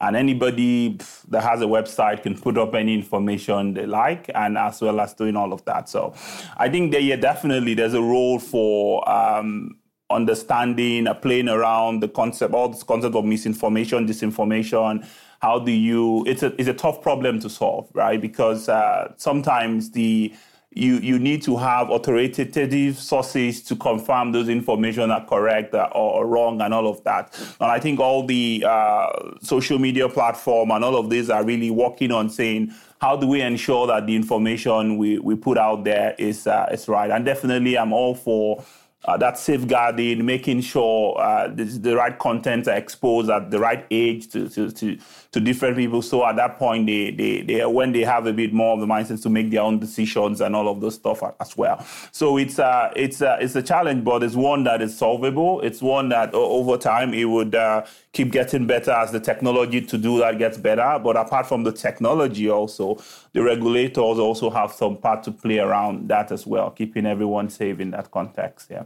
and 0.00 0.16
anybody 0.16 0.98
that 1.28 1.42
has 1.42 1.62
a 1.62 1.66
website 1.66 2.22
can 2.22 2.38
put 2.38 2.58
up 2.58 2.74
any 2.74 2.92
information 2.94 3.72
they 3.72 3.86
like, 3.86 4.30
and 4.34 4.58
as 4.58 4.80
well 4.80 5.00
as 5.00 5.14
doing 5.14 5.36
all 5.36 5.52
of 5.52 5.64
that. 5.64 5.88
So, 5.88 6.12
I 6.56 6.68
think 6.68 6.92
that 6.92 7.02
yeah, 7.02 7.16
definitely 7.16 7.74
there's 7.74 7.94
a 7.94 8.02
role 8.02 8.38
for 8.38 9.08
um, 9.08 9.79
understanding, 10.10 11.06
uh, 11.06 11.14
playing 11.14 11.48
around 11.48 12.00
the 12.00 12.08
concept, 12.08 12.54
all 12.54 12.68
this 12.68 12.82
concept 12.82 13.14
of 13.14 13.24
misinformation, 13.24 14.06
disinformation. 14.06 15.06
How 15.40 15.58
do 15.58 15.72
you? 15.72 16.24
It's 16.26 16.42
a 16.42 16.54
it's 16.60 16.68
a 16.68 16.74
tough 16.74 17.00
problem 17.02 17.40
to 17.40 17.48
solve, 17.48 17.88
right? 17.94 18.20
Because 18.20 18.68
uh, 18.68 19.12
sometimes 19.16 19.90
the 19.92 20.34
you 20.72 20.98
you 20.98 21.18
need 21.18 21.42
to 21.42 21.56
have 21.56 21.90
authoritative 21.90 22.96
sources 22.96 23.62
to 23.62 23.74
confirm 23.74 24.32
those 24.32 24.48
information 24.48 25.10
are 25.10 25.24
correct 25.24 25.74
or, 25.74 25.88
or 25.94 26.26
wrong 26.26 26.60
and 26.60 26.72
all 26.72 26.86
of 26.86 27.02
that. 27.04 27.36
And 27.60 27.70
I 27.70 27.80
think 27.80 27.98
all 27.98 28.24
the 28.24 28.64
uh, 28.66 29.08
social 29.42 29.78
media 29.78 30.08
platform 30.08 30.70
and 30.70 30.84
all 30.84 30.96
of 30.96 31.10
these 31.10 31.28
are 31.28 31.44
really 31.44 31.70
working 31.70 32.12
on 32.12 32.30
saying 32.30 32.72
how 33.00 33.16
do 33.16 33.26
we 33.26 33.40
ensure 33.40 33.86
that 33.86 34.06
the 34.06 34.14
information 34.14 34.98
we, 34.98 35.18
we 35.18 35.34
put 35.34 35.56
out 35.58 35.84
there 35.84 36.14
is 36.18 36.46
uh, 36.46 36.68
is 36.70 36.86
right. 36.86 37.10
And 37.10 37.24
definitely, 37.24 37.76
I'm 37.76 37.92
all 37.92 38.14
for 38.14 38.62
uh, 39.04 39.16
that 39.16 39.38
safeguarding, 39.38 40.24
making 40.26 40.60
sure 40.60 41.18
uh, 41.18 41.48
the, 41.48 41.64
the, 41.64 41.96
right 41.96 42.18
contents 42.18 42.68
are 42.68 42.76
exposed 42.76 43.30
at 43.30 43.50
the 43.50 43.58
right 43.58 43.86
age 43.90 44.28
to, 44.28 44.48
to, 44.48 44.70
to, 44.70 44.98
to, 45.32 45.40
different 45.40 45.76
people. 45.76 46.02
So 46.02 46.26
at 46.26 46.36
that 46.36 46.58
point, 46.58 46.86
they, 46.86 47.10
they, 47.10 47.40
they, 47.40 47.64
when 47.64 47.92
they 47.92 48.02
have 48.02 48.26
a 48.26 48.32
bit 48.32 48.52
more 48.52 48.74
of 48.74 48.80
the 48.80 48.86
mindset 48.86 49.22
to 49.22 49.30
make 49.30 49.50
their 49.50 49.62
own 49.62 49.78
decisions 49.78 50.42
and 50.42 50.54
all 50.54 50.68
of 50.68 50.82
those 50.82 50.96
stuff 50.96 51.22
as 51.40 51.56
well. 51.56 51.84
So 52.12 52.36
it's, 52.36 52.58
uh, 52.58 52.92
it's, 52.94 53.22
uh, 53.22 53.38
it's 53.40 53.56
a 53.56 53.62
challenge, 53.62 54.04
but 54.04 54.22
it's 54.22 54.34
one 54.34 54.64
that 54.64 54.82
is 54.82 54.96
solvable. 54.96 55.62
It's 55.62 55.80
one 55.80 56.10
that 56.10 56.34
over 56.34 56.76
time 56.76 57.14
it 57.14 57.24
would 57.24 57.54
uh, 57.54 57.86
keep 58.12 58.32
getting 58.32 58.66
better 58.66 58.90
as 58.90 59.12
the 59.12 59.20
technology 59.20 59.80
to 59.80 59.96
do 59.96 60.18
that 60.18 60.38
gets 60.38 60.58
better. 60.58 60.98
But 61.02 61.16
apart 61.16 61.46
from 61.46 61.62
the 61.64 61.72
technology, 61.72 62.50
also, 62.50 62.98
the 63.32 63.42
regulators 63.42 64.18
also 64.18 64.50
have 64.50 64.72
some 64.72 64.96
part 64.96 65.22
to 65.24 65.30
play 65.32 65.58
around 65.58 66.08
that 66.08 66.32
as 66.32 66.46
well, 66.46 66.70
keeping 66.70 67.06
everyone 67.06 67.50
safe 67.50 67.80
in 67.80 67.90
that 67.92 68.10
context. 68.10 68.68
Yeah. 68.70 68.84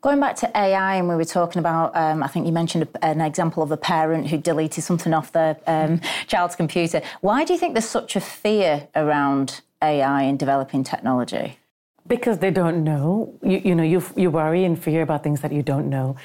Going 0.00 0.18
back 0.18 0.36
to 0.36 0.50
AI, 0.56 0.96
and 0.96 1.08
we 1.08 1.14
were 1.14 1.24
talking 1.24 1.60
about, 1.60 1.94
um, 1.96 2.22
I 2.22 2.26
think 2.26 2.46
you 2.46 2.52
mentioned 2.52 2.88
an 3.02 3.20
example 3.20 3.62
of 3.62 3.70
a 3.70 3.76
parent 3.76 4.28
who 4.28 4.38
deleted 4.38 4.82
something 4.82 5.12
off 5.12 5.32
their 5.32 5.56
um, 5.66 6.00
child's 6.26 6.56
computer. 6.56 7.02
Why 7.20 7.44
do 7.44 7.52
you 7.52 7.58
think 7.58 7.74
there's 7.74 7.88
such 7.88 8.16
a 8.16 8.20
fear 8.20 8.88
around 8.94 9.60
AI 9.82 10.22
and 10.22 10.38
developing 10.38 10.84
technology? 10.84 11.58
Because 12.06 12.38
they 12.38 12.50
don't 12.50 12.84
know. 12.84 13.34
You, 13.42 13.62
you 13.64 13.74
know, 13.74 13.82
you, 13.82 14.02
you 14.16 14.30
worry 14.30 14.64
and 14.64 14.82
fear 14.82 15.02
about 15.02 15.22
things 15.22 15.40
that 15.40 15.52
you 15.52 15.62
don't 15.62 15.88
know. 15.88 16.16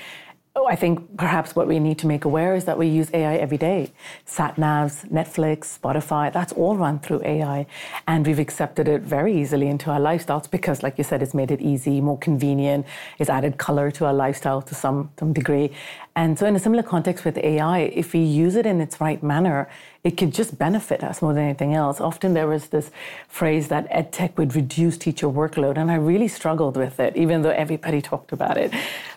Oh, 0.62 0.68
I 0.68 0.76
think 0.76 1.16
perhaps 1.16 1.56
what 1.56 1.68
we 1.70 1.80
need 1.80 2.00
to 2.00 2.08
make 2.08 2.26
aware 2.26 2.54
is 2.54 2.66
that 2.66 2.78
we 2.78 2.88
use 2.88 3.10
AI 3.14 3.38
every 3.38 3.58
day. 3.58 3.94
Sat 4.26 4.58
navs, 4.58 5.10
Netflix, 5.10 5.80
Spotify, 5.80 6.34
that's 6.34 6.52
all 6.52 6.76
run 6.76 7.00
through 7.00 7.22
AI. 7.24 7.66
And 8.08 8.28
we've 8.28 8.40
accepted 8.40 8.90
it 8.90 9.02
very 9.02 9.34
easily 9.40 9.68
into 9.68 9.90
our 9.90 10.02
lifestyles 10.02 10.52
because, 10.52 10.84
like 10.84 10.98
you 10.98 11.06
said, 11.06 11.24
it's 11.24 11.34
made 11.34 11.50
it 11.50 11.62
easy, 11.62 12.02
more 12.02 12.18
convenient, 12.18 12.86
it's 13.20 13.30
added 13.30 13.58
color 13.58 13.90
to 13.92 14.06
our 14.06 14.14
lifestyle 14.14 14.62
to 14.64 14.76
some, 14.76 15.12
some 15.18 15.32
degree. 15.32 15.72
And 16.18 16.38
so, 16.38 16.46
in 16.46 16.58
a 16.58 16.60
similar 16.60 16.84
context 16.84 17.24
with 17.24 17.38
AI, 17.38 17.80
if 17.80 18.12
we 18.12 18.20
use 18.20 18.58
it 18.58 18.66
in 18.66 18.82
its 18.82 19.00
right 19.00 19.24
manner, 19.24 19.70
it 20.04 20.16
could 20.18 20.34
just 20.34 20.58
benefit 20.58 21.04
us 21.04 21.22
more 21.22 21.34
than 21.34 21.44
anything 21.44 21.74
else. 21.74 22.00
Often 22.00 22.34
there 22.34 22.48
was 22.48 22.68
this 22.68 22.90
phrase 23.28 23.68
that 23.68 23.90
edtech 23.92 24.38
would 24.38 24.56
reduce 24.56 24.98
teacher 24.98 25.28
workload, 25.28 25.78
and 25.78 25.92
I 25.92 25.96
really 25.96 26.30
struggled 26.30 26.78
with 26.78 27.00
it, 27.00 27.18
even 27.18 27.42
though 27.42 27.50
everybody 27.50 28.02
talked 28.12 28.32
about 28.32 28.58
it. 28.58 28.74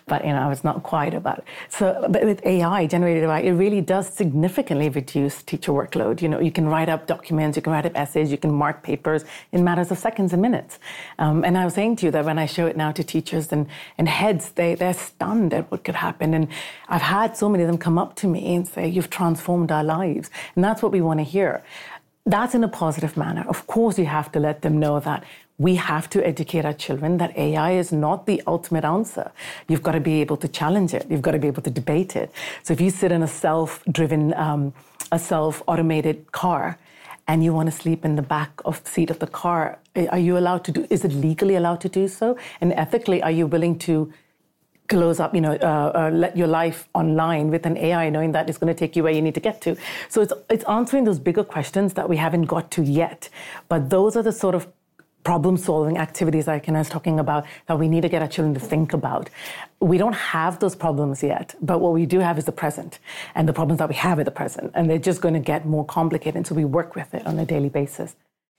But 0.06 0.24
you 0.24 0.32
know, 0.32 0.42
I 0.42 0.48
was 0.48 0.64
not 0.64 0.82
quite 0.82 1.14
about 1.14 1.38
it. 1.38 1.44
So, 1.68 2.06
but 2.08 2.24
with 2.24 2.44
AI, 2.44 2.86
generated 2.86 3.22
AI, 3.24 3.40
it 3.40 3.52
really 3.52 3.80
does 3.80 4.08
significantly 4.08 4.88
reduce 4.88 5.42
teacher 5.44 5.70
workload. 5.70 6.20
You 6.20 6.28
know, 6.28 6.40
you 6.40 6.50
can 6.50 6.66
write 6.66 6.88
up 6.88 7.06
documents, 7.06 7.56
you 7.56 7.62
can 7.62 7.72
write 7.72 7.86
up 7.86 7.92
essays, 7.94 8.32
you 8.32 8.38
can 8.38 8.52
mark 8.52 8.82
papers 8.82 9.24
in 9.52 9.62
matters 9.62 9.92
of 9.92 9.98
seconds 9.98 10.32
and 10.32 10.42
minutes. 10.42 10.80
Um, 11.20 11.44
and 11.44 11.56
I 11.56 11.64
was 11.64 11.74
saying 11.74 11.96
to 11.96 12.06
you 12.06 12.12
that 12.12 12.24
when 12.24 12.38
I 12.38 12.46
show 12.46 12.66
it 12.66 12.76
now 12.76 12.90
to 12.90 13.04
teachers 13.04 13.52
and, 13.52 13.68
and 13.96 14.08
heads, 14.08 14.50
they, 14.50 14.74
they're 14.74 14.92
stunned 14.92 15.54
at 15.54 15.70
what 15.70 15.84
could 15.84 15.94
happen. 15.94 16.34
And 16.34 16.48
I've 16.88 17.02
had 17.02 17.36
so 17.36 17.48
many 17.48 17.62
of 17.62 17.68
them 17.68 17.78
come 17.78 17.98
up 17.98 18.16
to 18.16 18.26
me 18.26 18.56
and 18.56 18.66
say, 18.66 18.88
You've 18.88 19.10
transformed 19.10 19.70
our 19.70 19.84
lives. 19.84 20.30
And 20.56 20.64
that's 20.72 20.82
what 20.82 20.92
we 20.92 21.02
want 21.02 21.20
to 21.20 21.24
hear. 21.24 21.62
that's 22.24 22.54
in 22.54 22.62
a 22.64 22.68
positive 22.68 23.16
manner. 23.16 23.44
Of 23.48 23.66
course, 23.66 23.98
you 23.98 24.06
have 24.06 24.30
to 24.32 24.40
let 24.40 24.62
them 24.62 24.78
know 24.78 25.00
that 25.00 25.24
we 25.58 25.74
have 25.74 26.08
to 26.10 26.24
educate 26.26 26.64
our 26.64 26.72
children 26.72 27.18
that 27.18 27.36
AI 27.36 27.72
is 27.72 27.92
not 27.92 28.26
the 28.26 28.42
ultimate 28.46 28.84
answer. 28.84 29.32
You've 29.68 29.82
got 29.82 29.92
to 29.92 30.00
be 30.00 30.20
able 30.20 30.36
to 30.38 30.48
challenge 30.48 30.94
it. 30.94 31.04
You've 31.10 31.22
got 31.22 31.32
to 31.32 31.38
be 31.38 31.48
able 31.48 31.62
to 31.62 31.70
debate 31.70 32.16
it. 32.16 32.32
So 32.62 32.72
if 32.72 32.80
you 32.80 32.90
sit 32.90 33.10
in 33.12 33.22
a 33.22 33.28
self-driven, 33.28 34.34
um, 34.34 34.72
a 35.10 35.18
self-automated 35.18 36.32
car, 36.32 36.78
and 37.28 37.44
you 37.44 37.52
want 37.52 37.70
to 37.70 37.76
sleep 37.82 38.04
in 38.04 38.16
the 38.16 38.22
back 38.22 38.52
of 38.64 38.82
the 38.84 38.90
seat 38.90 39.10
of 39.10 39.18
the 39.18 39.26
car, 39.26 39.78
are 40.10 40.18
you 40.18 40.38
allowed 40.38 40.64
to 40.64 40.72
do? 40.72 40.86
Is 40.90 41.04
it 41.04 41.12
legally 41.12 41.56
allowed 41.56 41.80
to 41.82 41.88
do 41.88 42.08
so? 42.08 42.38
And 42.60 42.72
ethically, 42.72 43.22
are 43.22 43.30
you 43.30 43.46
willing 43.46 43.78
to 43.80 44.12
close 44.92 45.18
up, 45.20 45.34
you 45.34 45.40
know, 45.40 45.54
uh, 45.54 45.92
uh, 45.94 46.10
let 46.12 46.36
your 46.36 46.46
life 46.46 46.88
online 46.94 47.48
with 47.48 47.64
an 47.64 47.78
AI, 47.78 48.10
knowing 48.10 48.32
that 48.32 48.48
it's 48.48 48.58
going 48.58 48.72
to 48.72 48.78
take 48.78 48.94
you 48.94 49.02
where 49.02 49.12
you 49.12 49.22
need 49.22 49.34
to 49.34 49.40
get 49.40 49.60
to. 49.62 49.76
So 50.08 50.20
it's 50.20 50.34
it's 50.50 50.64
answering 50.64 51.04
those 51.04 51.18
bigger 51.18 51.44
questions 51.44 51.94
that 51.94 52.08
we 52.08 52.16
haven't 52.16 52.46
got 52.54 52.70
to 52.72 52.82
yet. 52.82 53.30
But 53.68 53.88
those 53.88 54.16
are 54.16 54.22
the 54.22 54.32
sort 54.32 54.54
of 54.54 54.68
problem 55.24 55.56
solving 55.56 55.96
activities 55.98 56.46
like 56.46 56.68
I 56.68 56.72
was 56.72 56.88
talking 56.88 57.18
about 57.20 57.46
that 57.66 57.78
we 57.78 57.88
need 57.88 58.02
to 58.02 58.08
get 58.08 58.22
our 58.22 58.28
children 58.28 58.54
to 58.54 58.60
think 58.60 58.92
about. 58.92 59.30
We 59.80 59.96
don't 59.96 60.14
have 60.36 60.58
those 60.58 60.74
problems 60.74 61.22
yet, 61.22 61.54
but 61.62 61.80
what 61.80 61.92
we 61.92 62.06
do 62.06 62.18
have 62.18 62.38
is 62.38 62.44
the 62.44 62.52
present 62.52 62.98
and 63.34 63.48
the 63.48 63.52
problems 63.52 63.78
that 63.78 63.88
we 63.88 63.94
have 63.94 64.18
at 64.18 64.24
the 64.24 64.36
present. 64.42 64.72
And 64.74 64.90
they're 64.90 64.98
just 65.10 65.20
going 65.20 65.34
to 65.34 65.40
get 65.52 65.64
more 65.64 65.86
complicated. 65.86 66.46
So 66.46 66.54
we 66.54 66.64
work 66.64 66.96
with 66.96 67.14
it 67.14 67.24
on 67.24 67.38
a 67.38 67.46
daily 67.46 67.68
basis. 67.68 68.16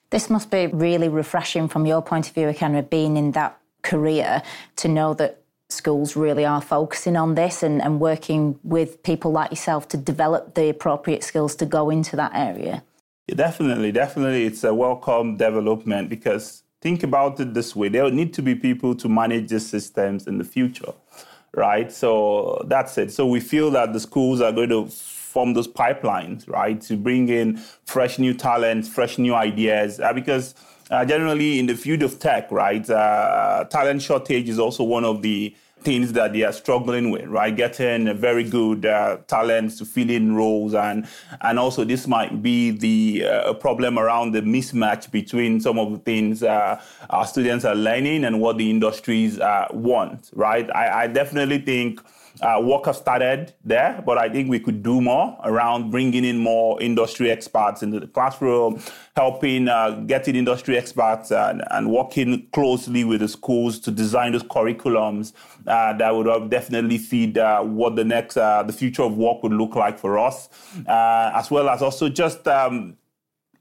This 0.09 0.29
must 0.29 0.49
be 0.49 0.67
really 0.67 1.09
refreshing 1.09 1.67
from 1.67 1.85
your 1.85 2.01
point 2.01 2.29
of 2.29 2.33
view, 2.33 2.47
Ikenna, 2.47 2.89
being 2.89 3.17
in 3.17 3.31
that 3.33 3.59
career 3.81 4.41
to 4.77 4.87
know 4.87 5.13
that 5.15 5.42
schools 5.73 6.15
really 6.15 6.45
are 6.45 6.61
focusing 6.61 7.15
on 7.15 7.35
this 7.35 7.63
and, 7.63 7.81
and 7.81 7.99
working 7.99 8.59
with 8.63 9.03
people 9.03 9.31
like 9.31 9.51
yourself 9.51 9.87
to 9.89 9.97
develop 9.97 10.53
the 10.55 10.69
appropriate 10.69 11.23
skills 11.23 11.55
to 11.55 11.65
go 11.65 11.89
into 11.89 12.15
that 12.15 12.31
area. 12.33 12.83
Yeah, 13.27 13.35
definitely, 13.35 13.91
definitely, 13.91 14.45
it's 14.45 14.63
a 14.63 14.73
welcome 14.73 15.37
development 15.37 16.09
because 16.09 16.63
think 16.81 17.03
about 17.03 17.39
it 17.39 17.53
this 17.53 17.73
way: 17.73 17.87
there 17.87 18.09
need 18.11 18.33
to 18.33 18.41
be 18.41 18.53
people 18.53 18.95
to 18.95 19.07
manage 19.07 19.49
these 19.49 19.65
systems 19.65 20.27
in 20.27 20.37
the 20.37 20.43
future, 20.43 20.93
right? 21.55 21.89
So 21.91 22.61
that's 22.67 22.97
it. 22.97 23.11
So 23.13 23.25
we 23.25 23.39
feel 23.39 23.71
that 23.71 23.93
the 23.93 23.99
schools 24.01 24.41
are 24.41 24.51
going 24.51 24.69
to 24.69 24.87
form 24.87 25.53
those 25.53 25.69
pipelines, 25.69 26.49
right, 26.49 26.79
to 26.81 26.97
bring 26.97 27.29
in 27.29 27.57
fresh 27.85 28.19
new 28.19 28.33
talents, 28.33 28.89
fresh 28.89 29.17
new 29.17 29.33
ideas, 29.33 29.99
uh, 29.99 30.13
because. 30.13 30.55
Uh, 30.91 31.03
generally, 31.03 31.59
in 31.59 31.65
the 31.65 31.73
field 31.73 32.03
of 32.03 32.19
tech, 32.19 32.51
right, 32.51 32.87
uh, 32.89 33.63
talent 33.69 34.01
shortage 34.01 34.49
is 34.49 34.59
also 34.59 34.83
one 34.83 35.05
of 35.05 35.21
the 35.23 35.55
things 35.83 36.13
that 36.13 36.33
they 36.33 36.43
are 36.43 36.51
struggling 36.51 37.11
with, 37.11 37.25
right? 37.25 37.55
Getting 37.55 38.15
very 38.17 38.43
good 38.43 38.85
uh, 38.85 39.17
talents 39.27 39.77
to 39.79 39.85
fill 39.85 40.09
in 40.09 40.35
roles, 40.35 40.73
and 40.73 41.07
and 41.41 41.59
also 41.59 41.83
this 41.83 42.07
might 42.07 42.41
be 42.41 42.71
the 42.71 43.25
uh, 43.25 43.53
problem 43.53 43.99
around 43.99 44.31
the 44.31 44.41
mismatch 44.41 45.11
between 45.11 45.59
some 45.59 45.77
of 45.77 45.91
the 45.91 45.99
things 45.99 46.43
uh, 46.43 46.81
our 47.09 47.25
students 47.25 47.65
are 47.65 47.75
learning 47.75 48.23
and 48.25 48.39
what 48.39 48.57
the 48.57 48.69
industries 48.69 49.39
uh, 49.39 49.67
want, 49.71 50.31
right? 50.33 50.69
I, 50.75 51.03
I 51.03 51.07
definitely 51.07 51.59
think 51.59 52.01
uh, 52.41 52.59
work 52.61 52.85
have 52.85 52.95
started 52.95 53.53
there, 53.63 54.01
but 54.05 54.17
I 54.17 54.27
think 54.27 54.49
we 54.49 54.59
could 54.59 54.81
do 54.81 55.01
more 55.01 55.37
around 55.43 55.91
bringing 55.91 56.25
in 56.25 56.37
more 56.37 56.81
industry 56.81 57.29
experts 57.29 57.83
into 57.83 57.99
the 57.99 58.07
classroom, 58.07 58.81
helping 59.15 59.67
uh, 59.67 59.91
getting 60.07 60.35
industry 60.35 60.77
experts 60.77 61.31
and, 61.31 61.63
and, 61.69 61.91
working 61.91 62.47
closely 62.51 63.03
with 63.03 63.19
the 63.19 63.27
schools 63.27 63.79
to 63.79 63.91
design 63.91 64.31
those 64.31 64.43
curriculums 64.43 65.33
uh, 65.67 65.93
that 65.93 66.15
would 66.15 66.49
definitely 66.49 66.97
feed 66.97 67.37
uh, 67.37 67.61
what 67.61 67.95
the 67.95 68.03
next, 68.03 68.35
uh, 68.35 68.63
the 68.63 68.73
future 68.73 69.03
of 69.03 69.15
work 69.15 69.43
would 69.43 69.53
look 69.53 69.75
like 69.75 69.99
for 69.99 70.17
us, 70.17 70.49
uh, 70.87 71.31
as 71.35 71.51
well 71.51 71.69
as 71.69 71.83
also 71.83 72.09
just 72.09 72.47
um, 72.47 72.97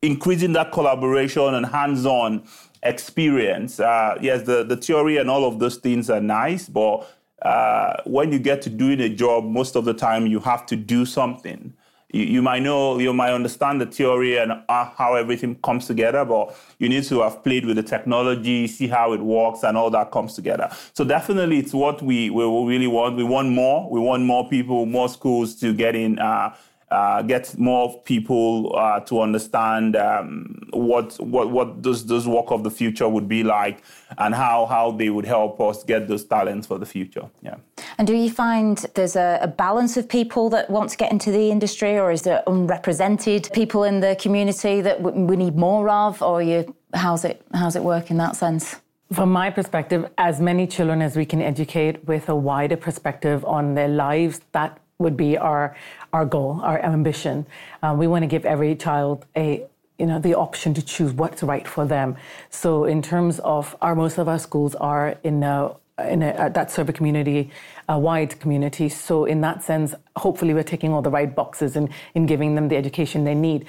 increasing 0.00 0.54
that 0.54 0.72
collaboration 0.72 1.54
and 1.54 1.66
hands-on 1.66 2.42
experience. 2.82 3.78
yes, 3.78 4.42
the, 4.44 4.64
the 4.64 4.76
theory 4.76 5.18
and 5.18 5.28
all 5.28 5.44
of 5.44 5.58
those 5.58 5.76
things 5.76 6.08
are 6.08 6.20
nice, 6.20 6.68
but 6.68 7.06
uh, 7.44 7.94
when 8.04 8.32
you 8.32 8.38
get 8.38 8.62
to 8.62 8.70
doing 8.70 9.00
a 9.00 9.08
job, 9.08 9.44
most 9.44 9.76
of 9.76 9.84
the 9.84 9.94
time 9.94 10.26
you 10.26 10.40
have 10.40 10.64
to 10.66 10.76
do 10.76 11.04
something. 11.04 11.74
You, 12.12 12.24
you 12.24 12.42
might 12.42 12.62
know, 12.62 12.98
you 12.98 13.12
might 13.12 13.32
understand 13.32 13.80
the 13.80 13.86
theory 13.86 14.38
and 14.38 14.52
uh, 14.52 14.84
how 14.96 15.14
everything 15.14 15.56
comes 15.56 15.86
together, 15.86 16.24
but 16.24 16.54
you 16.78 16.88
need 16.88 17.04
to 17.04 17.20
have 17.22 17.42
played 17.42 17.66
with 17.66 17.76
the 17.76 17.82
technology, 17.82 18.66
see 18.68 18.86
how 18.86 19.12
it 19.12 19.20
works, 19.20 19.64
and 19.64 19.76
all 19.76 19.90
that 19.90 20.10
comes 20.12 20.34
together. 20.34 20.70
So 20.92 21.04
definitely, 21.04 21.58
it's 21.58 21.74
what 21.74 22.00
we, 22.02 22.30
we 22.30 22.44
really 22.44 22.86
want. 22.86 23.16
We 23.16 23.24
want 23.24 23.48
more. 23.48 23.90
We 23.90 23.98
want 23.98 24.22
more 24.24 24.48
people, 24.48 24.86
more 24.86 25.08
schools 25.08 25.56
to 25.56 25.74
get 25.74 25.96
in. 25.96 26.18
Uh, 26.18 26.54
uh, 26.92 27.22
get 27.22 27.58
more 27.58 28.00
people 28.02 28.74
uh, 28.76 29.00
to 29.00 29.20
understand 29.20 29.96
um, 29.96 30.68
what 30.70 31.14
what 31.20 31.50
what 31.50 31.82
this 31.82 32.02
this 32.02 32.26
work 32.26 32.50
of 32.50 32.62
the 32.62 32.70
future 32.70 33.08
would 33.08 33.28
be 33.28 33.42
like, 33.42 33.82
and 34.18 34.34
how 34.34 34.66
how 34.66 34.92
they 34.92 35.10
would 35.10 35.26
help 35.26 35.60
us 35.60 35.84
get 35.84 36.06
those 36.08 36.24
talents 36.24 36.66
for 36.66 36.78
the 36.78 36.86
future. 36.86 37.26
Yeah. 37.42 37.56
And 37.98 38.06
do 38.06 38.14
you 38.14 38.30
find 38.30 38.78
there's 38.94 39.16
a, 39.16 39.38
a 39.42 39.48
balance 39.48 39.96
of 39.96 40.08
people 40.08 40.50
that 40.50 40.68
want 40.70 40.90
to 40.90 40.96
get 40.96 41.10
into 41.10 41.30
the 41.30 41.50
industry, 41.50 41.98
or 41.98 42.12
is 42.12 42.22
there 42.22 42.42
unrepresented 42.46 43.50
people 43.52 43.84
in 43.84 44.00
the 44.00 44.16
community 44.16 44.80
that 44.82 45.00
we 45.02 45.36
need 45.36 45.56
more 45.56 45.88
of, 45.88 46.22
or 46.22 46.42
you 46.42 46.74
how's 46.94 47.24
it 47.24 47.42
how's 47.54 47.76
it 47.76 47.82
work 47.82 48.10
in 48.10 48.18
that 48.18 48.36
sense? 48.36 48.76
From 49.12 49.30
my 49.30 49.50
perspective, 49.50 50.08
as 50.16 50.40
many 50.40 50.66
children 50.66 51.02
as 51.02 51.16
we 51.16 51.26
can 51.26 51.42
educate 51.42 52.02
with 52.06 52.28
a 52.28 52.34
wider 52.34 52.76
perspective 52.76 53.44
on 53.44 53.74
their 53.74 53.88
lives, 53.88 54.40
that 54.52 54.81
would 55.02 55.16
be 55.16 55.36
our 55.36 55.76
our 56.12 56.24
goal, 56.24 56.60
our 56.62 56.78
ambition. 56.82 57.46
Uh, 57.82 57.94
we 57.98 58.06
want 58.06 58.22
to 58.22 58.26
give 58.26 58.44
every 58.44 58.74
child 58.74 59.26
a 59.36 59.64
you 59.98 60.06
know 60.06 60.18
the 60.18 60.34
option 60.34 60.74
to 60.74 60.82
choose 60.82 61.12
what's 61.12 61.42
right 61.42 61.66
for 61.66 61.86
them. 61.86 62.16
So 62.50 62.84
in 62.84 63.02
terms 63.02 63.38
of 63.40 63.76
our 63.80 63.94
most 63.94 64.18
of 64.18 64.28
our 64.28 64.38
schools 64.38 64.74
are 64.76 65.16
in 65.22 65.42
a 65.42 65.74
in 65.98 66.22
a, 66.22 66.30
uh, 66.30 66.48
that 66.48 66.70
serve 66.70 66.88
a 66.88 66.92
community, 66.92 67.50
a 67.88 67.98
wide 67.98 68.40
community. 68.40 68.88
So 68.88 69.24
in 69.24 69.40
that 69.42 69.62
sense, 69.62 69.94
hopefully 70.16 70.54
we're 70.54 70.62
taking 70.62 70.92
all 70.92 71.02
the 71.02 71.10
right 71.10 71.32
boxes 71.32 71.76
and 71.76 71.88
in 72.14 72.26
giving 72.26 72.54
them 72.54 72.68
the 72.68 72.76
education 72.76 73.24
they 73.24 73.34
need. 73.34 73.66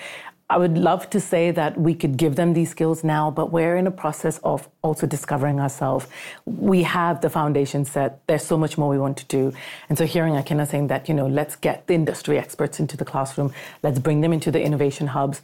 I 0.53 0.57
would 0.57 0.77
love 0.77 1.09
to 1.09 1.19
say 1.19 1.49
that 1.49 1.79
we 1.79 1.95
could 1.95 2.15
give 2.15 2.35
them 2.35 2.53
these 2.53 2.69
skills 2.69 3.03
now, 3.03 3.31
but 3.31 3.51
we're 3.51 3.75
in 3.75 3.87
a 3.87 3.91
process 3.91 4.39
of 4.43 4.69
also 4.83 5.07
discovering 5.07 5.59
ourselves. 5.59 6.05
We 6.45 6.83
have 6.83 7.21
the 7.21 7.29
foundation 7.31 7.85
set. 7.85 8.19
There's 8.27 8.45
so 8.45 8.55
much 8.55 8.77
more 8.77 8.87
we 8.87 8.99
want 8.99 9.17
to 9.17 9.25
do. 9.25 9.51
And 9.89 9.97
so 9.97 10.05
hearing 10.05 10.35
Ikenna 10.35 10.67
saying 10.69 10.87
that, 10.89 11.09
you 11.09 11.15
know, 11.15 11.25
let's 11.25 11.55
get 11.55 11.87
the 11.87 11.95
industry 11.95 12.37
experts 12.37 12.79
into 12.79 12.95
the 12.95 13.03
classroom, 13.03 13.51
let's 13.81 13.97
bring 13.97 14.21
them 14.21 14.31
into 14.31 14.51
the 14.51 14.61
innovation 14.61 15.07
hubs. 15.07 15.41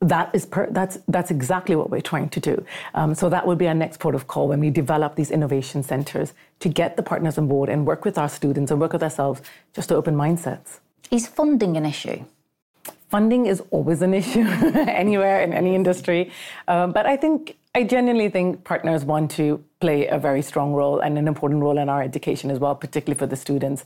That 0.00 0.34
is 0.34 0.44
per, 0.44 0.66
that's 0.72 0.98
that's 1.06 1.30
exactly 1.30 1.76
what 1.76 1.88
we're 1.88 2.00
trying 2.00 2.28
to 2.30 2.40
do. 2.40 2.64
Um, 2.94 3.14
so 3.14 3.28
that 3.28 3.46
would 3.46 3.58
be 3.58 3.68
our 3.68 3.74
next 3.74 4.00
port 4.00 4.16
of 4.16 4.26
call 4.26 4.48
when 4.48 4.58
we 4.58 4.70
develop 4.70 5.14
these 5.14 5.30
innovation 5.30 5.84
centers 5.84 6.32
to 6.58 6.68
get 6.68 6.96
the 6.96 7.04
partners 7.04 7.38
on 7.38 7.46
board 7.46 7.68
and 7.68 7.86
work 7.86 8.04
with 8.04 8.18
our 8.18 8.28
students 8.28 8.72
and 8.72 8.80
work 8.80 8.92
with 8.92 9.04
ourselves 9.04 9.40
just 9.72 9.88
to 9.90 9.94
open 9.94 10.16
mindsets. 10.16 10.80
Is 11.12 11.28
funding 11.28 11.76
an 11.76 11.86
issue? 11.86 12.24
Funding 13.08 13.46
is 13.46 13.62
always 13.70 14.02
an 14.02 14.14
issue 14.14 14.40
anywhere 15.04 15.40
in 15.40 15.52
any 15.52 15.74
industry. 15.74 16.30
Um, 16.66 16.92
but 16.92 17.06
I 17.06 17.16
think, 17.16 17.56
I 17.74 17.84
genuinely 17.84 18.28
think 18.28 18.64
partners 18.64 19.04
want 19.04 19.30
to 19.32 19.62
play 19.80 20.06
a 20.06 20.18
very 20.18 20.42
strong 20.42 20.72
role 20.72 21.00
and 21.00 21.18
an 21.18 21.26
important 21.26 21.62
role 21.62 21.78
in 21.78 21.88
our 21.88 22.02
education 22.02 22.50
as 22.50 22.58
well, 22.58 22.74
particularly 22.74 23.18
for 23.18 23.26
the 23.26 23.36
students. 23.36 23.84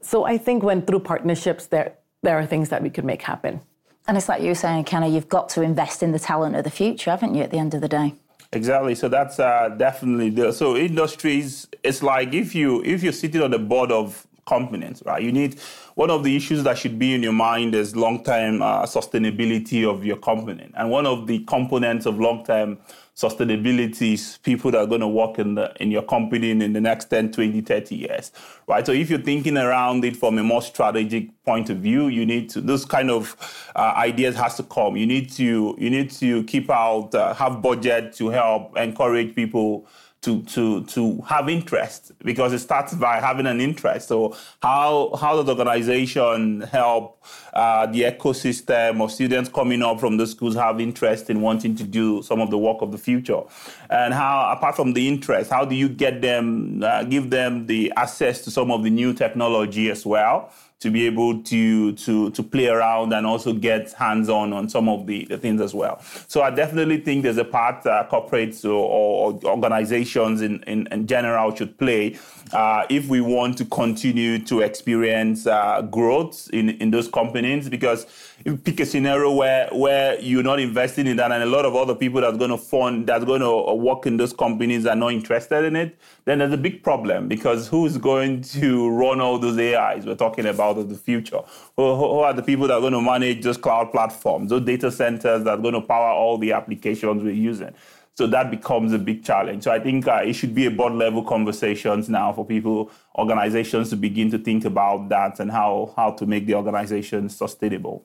So 0.00 0.24
I 0.24 0.38
think 0.38 0.62
when 0.62 0.82
through 0.82 1.00
partnerships, 1.00 1.66
there, 1.66 1.94
there 2.22 2.38
are 2.38 2.46
things 2.46 2.68
that 2.70 2.82
we 2.82 2.90
could 2.90 3.04
make 3.04 3.22
happen. 3.22 3.60
And 4.06 4.16
it's 4.16 4.28
like 4.28 4.42
you 4.42 4.48
were 4.48 4.54
saying, 4.54 4.84
Kenna, 4.84 5.08
you've 5.08 5.28
got 5.28 5.48
to 5.50 5.62
invest 5.62 6.02
in 6.02 6.12
the 6.12 6.18
talent 6.18 6.56
of 6.56 6.64
the 6.64 6.70
future, 6.70 7.10
haven't 7.10 7.34
you, 7.34 7.42
at 7.42 7.50
the 7.50 7.58
end 7.58 7.74
of 7.74 7.80
the 7.80 7.88
day? 7.88 8.14
Exactly. 8.52 8.94
So 8.94 9.08
that's 9.08 9.38
uh, 9.40 9.70
definitely 9.70 10.30
the 10.30 10.52
so 10.52 10.76
industries. 10.76 11.66
It's 11.82 12.02
like 12.02 12.32
if 12.32 12.54
you 12.54 12.82
if 12.84 13.02
you're 13.02 13.12
sitting 13.12 13.42
on 13.42 13.50
the 13.50 13.58
board 13.58 13.90
of 13.90 14.26
companies, 14.46 15.02
right? 15.04 15.22
You 15.22 15.32
need 15.32 15.58
one 15.94 16.10
of 16.10 16.24
the 16.24 16.36
issues 16.36 16.62
that 16.64 16.78
should 16.78 16.98
be 16.98 17.14
in 17.14 17.22
your 17.22 17.32
mind 17.32 17.74
is 17.74 17.94
long-term 17.96 18.62
uh, 18.62 18.82
sustainability 18.82 19.88
of 19.88 20.04
your 20.04 20.16
company, 20.16 20.70
and 20.74 20.90
one 20.90 21.06
of 21.06 21.26
the 21.26 21.40
components 21.40 22.06
of 22.06 22.18
long-term 22.18 22.78
sustainability 23.16 24.14
is 24.14 24.38
people 24.42 24.72
that 24.72 24.78
are 24.78 24.86
going 24.86 25.00
to 25.00 25.08
work 25.08 25.38
in 25.38 25.54
the 25.54 25.72
in 25.80 25.90
your 25.90 26.02
company 26.02 26.50
in, 26.50 26.60
in 26.60 26.72
the 26.72 26.80
next 26.80 27.04
10 27.06 27.30
20 27.30 27.60
30 27.60 27.94
years 27.94 28.32
right? 28.66 28.84
So 28.84 28.90
if 28.90 29.08
you're 29.08 29.20
thinking 29.20 29.56
around 29.56 30.04
it 30.04 30.16
from 30.16 30.36
a 30.36 30.42
more 30.42 30.62
strategic 30.62 31.44
point 31.44 31.70
of 31.70 31.76
view 31.76 32.08
you 32.08 32.26
need 32.26 32.50
to 32.50 32.60
those 32.60 32.84
kind 32.84 33.10
of 33.10 33.36
uh, 33.76 33.92
ideas 33.96 34.34
has 34.34 34.56
to 34.56 34.64
come. 34.64 34.96
You 34.96 35.06
need 35.06 35.30
to 35.32 35.76
you 35.78 35.90
need 35.90 36.10
to 36.12 36.42
keep 36.44 36.68
out 36.70 37.14
uh, 37.14 37.34
have 37.34 37.62
budget 37.62 38.14
to 38.14 38.30
help 38.30 38.76
encourage 38.76 39.34
people 39.36 39.86
to 40.24 40.42
to 40.42 40.84
to 40.84 41.20
have 41.22 41.48
interest 41.48 42.12
because 42.24 42.52
it 42.52 42.60
starts 42.60 42.94
by 42.94 43.20
having 43.20 43.46
an 43.46 43.60
interest. 43.60 44.08
So 44.08 44.36
how 44.62 45.14
how 45.20 45.36
does 45.36 45.48
organization 45.48 46.62
help 46.62 47.24
uh, 47.52 47.86
the 47.86 48.02
ecosystem 48.02 49.02
of 49.02 49.12
students 49.12 49.50
coming 49.50 49.82
up 49.82 50.00
from 50.00 50.16
the 50.16 50.26
schools 50.26 50.54
have 50.54 50.80
interest 50.80 51.30
in 51.30 51.40
wanting 51.40 51.76
to 51.76 51.84
do 51.84 52.22
some 52.22 52.40
of 52.40 52.50
the 52.50 52.58
work 52.58 52.80
of 52.80 52.90
the 52.90 52.98
future, 52.98 53.42
and 53.90 54.14
how 54.14 54.50
apart 54.50 54.76
from 54.76 54.94
the 54.94 55.06
interest, 55.06 55.50
how 55.50 55.64
do 55.64 55.74
you 55.74 55.88
get 55.88 56.22
them 56.22 56.82
uh, 56.82 57.04
give 57.04 57.30
them 57.30 57.66
the 57.66 57.92
access 57.96 58.40
to 58.42 58.50
some 58.50 58.70
of 58.70 58.82
the 58.82 58.90
new 58.90 59.12
technology 59.12 59.90
as 59.90 60.06
well? 60.06 60.50
To 60.84 60.90
be 60.90 61.06
able 61.06 61.42
to 61.42 61.92
to 61.92 62.30
to 62.32 62.42
play 62.42 62.68
around 62.68 63.10
and 63.14 63.26
also 63.26 63.54
get 63.54 63.90
hands 63.94 64.28
on 64.28 64.52
on 64.52 64.68
some 64.68 64.86
of 64.86 65.06
the, 65.06 65.24
the 65.24 65.38
things 65.38 65.62
as 65.62 65.72
well. 65.74 65.98
So 66.28 66.42
I 66.42 66.50
definitely 66.50 66.98
think 66.98 67.22
there's 67.22 67.38
a 67.38 67.44
part 67.44 67.86
uh, 67.86 68.06
corporates 68.12 68.66
or, 68.66 68.68
or, 68.68 69.40
organizations 69.44 70.42
in, 70.42 70.62
in, 70.64 70.86
in, 70.92 71.06
general 71.06 71.54
should 71.54 71.78
play 71.78 72.18
uh, 72.52 72.84
if 72.90 73.08
we 73.08 73.22
want 73.22 73.56
to 73.58 73.64
continue 73.64 74.38
to 74.40 74.60
experience 74.60 75.46
uh, 75.46 75.80
growth 75.80 76.50
in, 76.52 76.68
in 76.82 76.90
those 76.90 77.08
companies 77.08 77.70
because 77.70 78.04
if 78.40 78.46
you 78.46 78.56
pick 78.58 78.80
a 78.80 78.86
scenario 78.86 79.32
where 79.32 79.68
where 79.72 80.20
you're 80.20 80.42
not 80.42 80.60
investing 80.60 81.06
in 81.06 81.16
that 81.16 81.32
and 81.32 81.42
a 81.42 81.46
lot 81.46 81.64
of 81.64 81.74
other 81.74 81.94
people 81.94 82.20
that's 82.20 82.36
going 82.36 82.50
to 82.50 82.58
fund 82.58 83.06
that's 83.06 83.24
going 83.24 83.40
to 83.40 83.72
work 83.72 84.04
in 84.04 84.18
those 84.18 84.34
companies 84.34 84.84
are 84.84 84.96
not 84.96 85.12
interested 85.14 85.64
in 85.64 85.76
it 85.76 85.96
then 86.26 86.38
there's 86.38 86.52
a 86.52 86.58
big 86.58 86.82
problem 86.82 87.28
because 87.28 87.68
who's 87.68 87.98
going 87.98 88.40
to 88.40 88.88
run 88.90 89.20
all 89.20 89.38
those 89.38 89.58
ais 89.58 90.04
we're 90.04 90.14
talking 90.14 90.46
about 90.46 90.78
of 90.78 90.88
the 90.88 90.96
future 90.96 91.40
who, 91.76 91.94
who 91.96 92.18
are 92.20 92.32
the 92.32 92.42
people 92.42 92.66
that 92.66 92.74
are 92.74 92.80
going 92.80 92.92
to 92.92 93.00
manage 93.00 93.42
those 93.42 93.56
cloud 93.56 93.90
platforms 93.90 94.50
those 94.50 94.64
data 94.64 94.90
centers 94.90 95.44
that 95.44 95.58
are 95.58 95.62
going 95.62 95.74
to 95.74 95.80
power 95.80 96.10
all 96.10 96.38
the 96.38 96.52
applications 96.52 97.22
we're 97.22 97.30
using 97.30 97.72
so 98.16 98.28
that 98.28 98.50
becomes 98.50 98.92
a 98.92 98.98
big 98.98 99.24
challenge. 99.24 99.64
So 99.64 99.72
I 99.72 99.80
think 99.80 100.06
uh, 100.06 100.22
it 100.24 100.34
should 100.34 100.54
be 100.54 100.66
a 100.66 100.70
board 100.70 100.92
level 100.92 101.24
conversations 101.24 102.08
now 102.08 102.32
for 102.32 102.46
people, 102.46 102.92
organizations 103.16 103.90
to 103.90 103.96
begin 103.96 104.30
to 104.30 104.38
think 104.38 104.64
about 104.64 105.08
that 105.08 105.40
and 105.40 105.50
how, 105.50 105.92
how 105.96 106.12
to 106.12 106.26
make 106.26 106.46
the 106.46 106.54
organization 106.54 107.28
sustainable. 107.28 108.04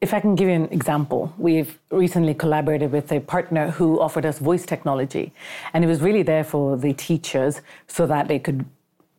If 0.00 0.14
I 0.14 0.20
can 0.20 0.34
give 0.34 0.48
you 0.48 0.54
an 0.54 0.72
example, 0.72 1.30
we've 1.36 1.78
recently 1.90 2.32
collaborated 2.32 2.90
with 2.90 3.12
a 3.12 3.20
partner 3.20 3.70
who 3.70 4.00
offered 4.00 4.24
us 4.24 4.38
voice 4.38 4.64
technology. 4.64 5.30
And 5.74 5.84
it 5.84 5.88
was 5.88 6.00
really 6.00 6.22
there 6.22 6.42
for 6.42 6.78
the 6.78 6.94
teachers 6.94 7.60
so 7.86 8.06
that 8.06 8.26
they 8.26 8.38
could 8.38 8.64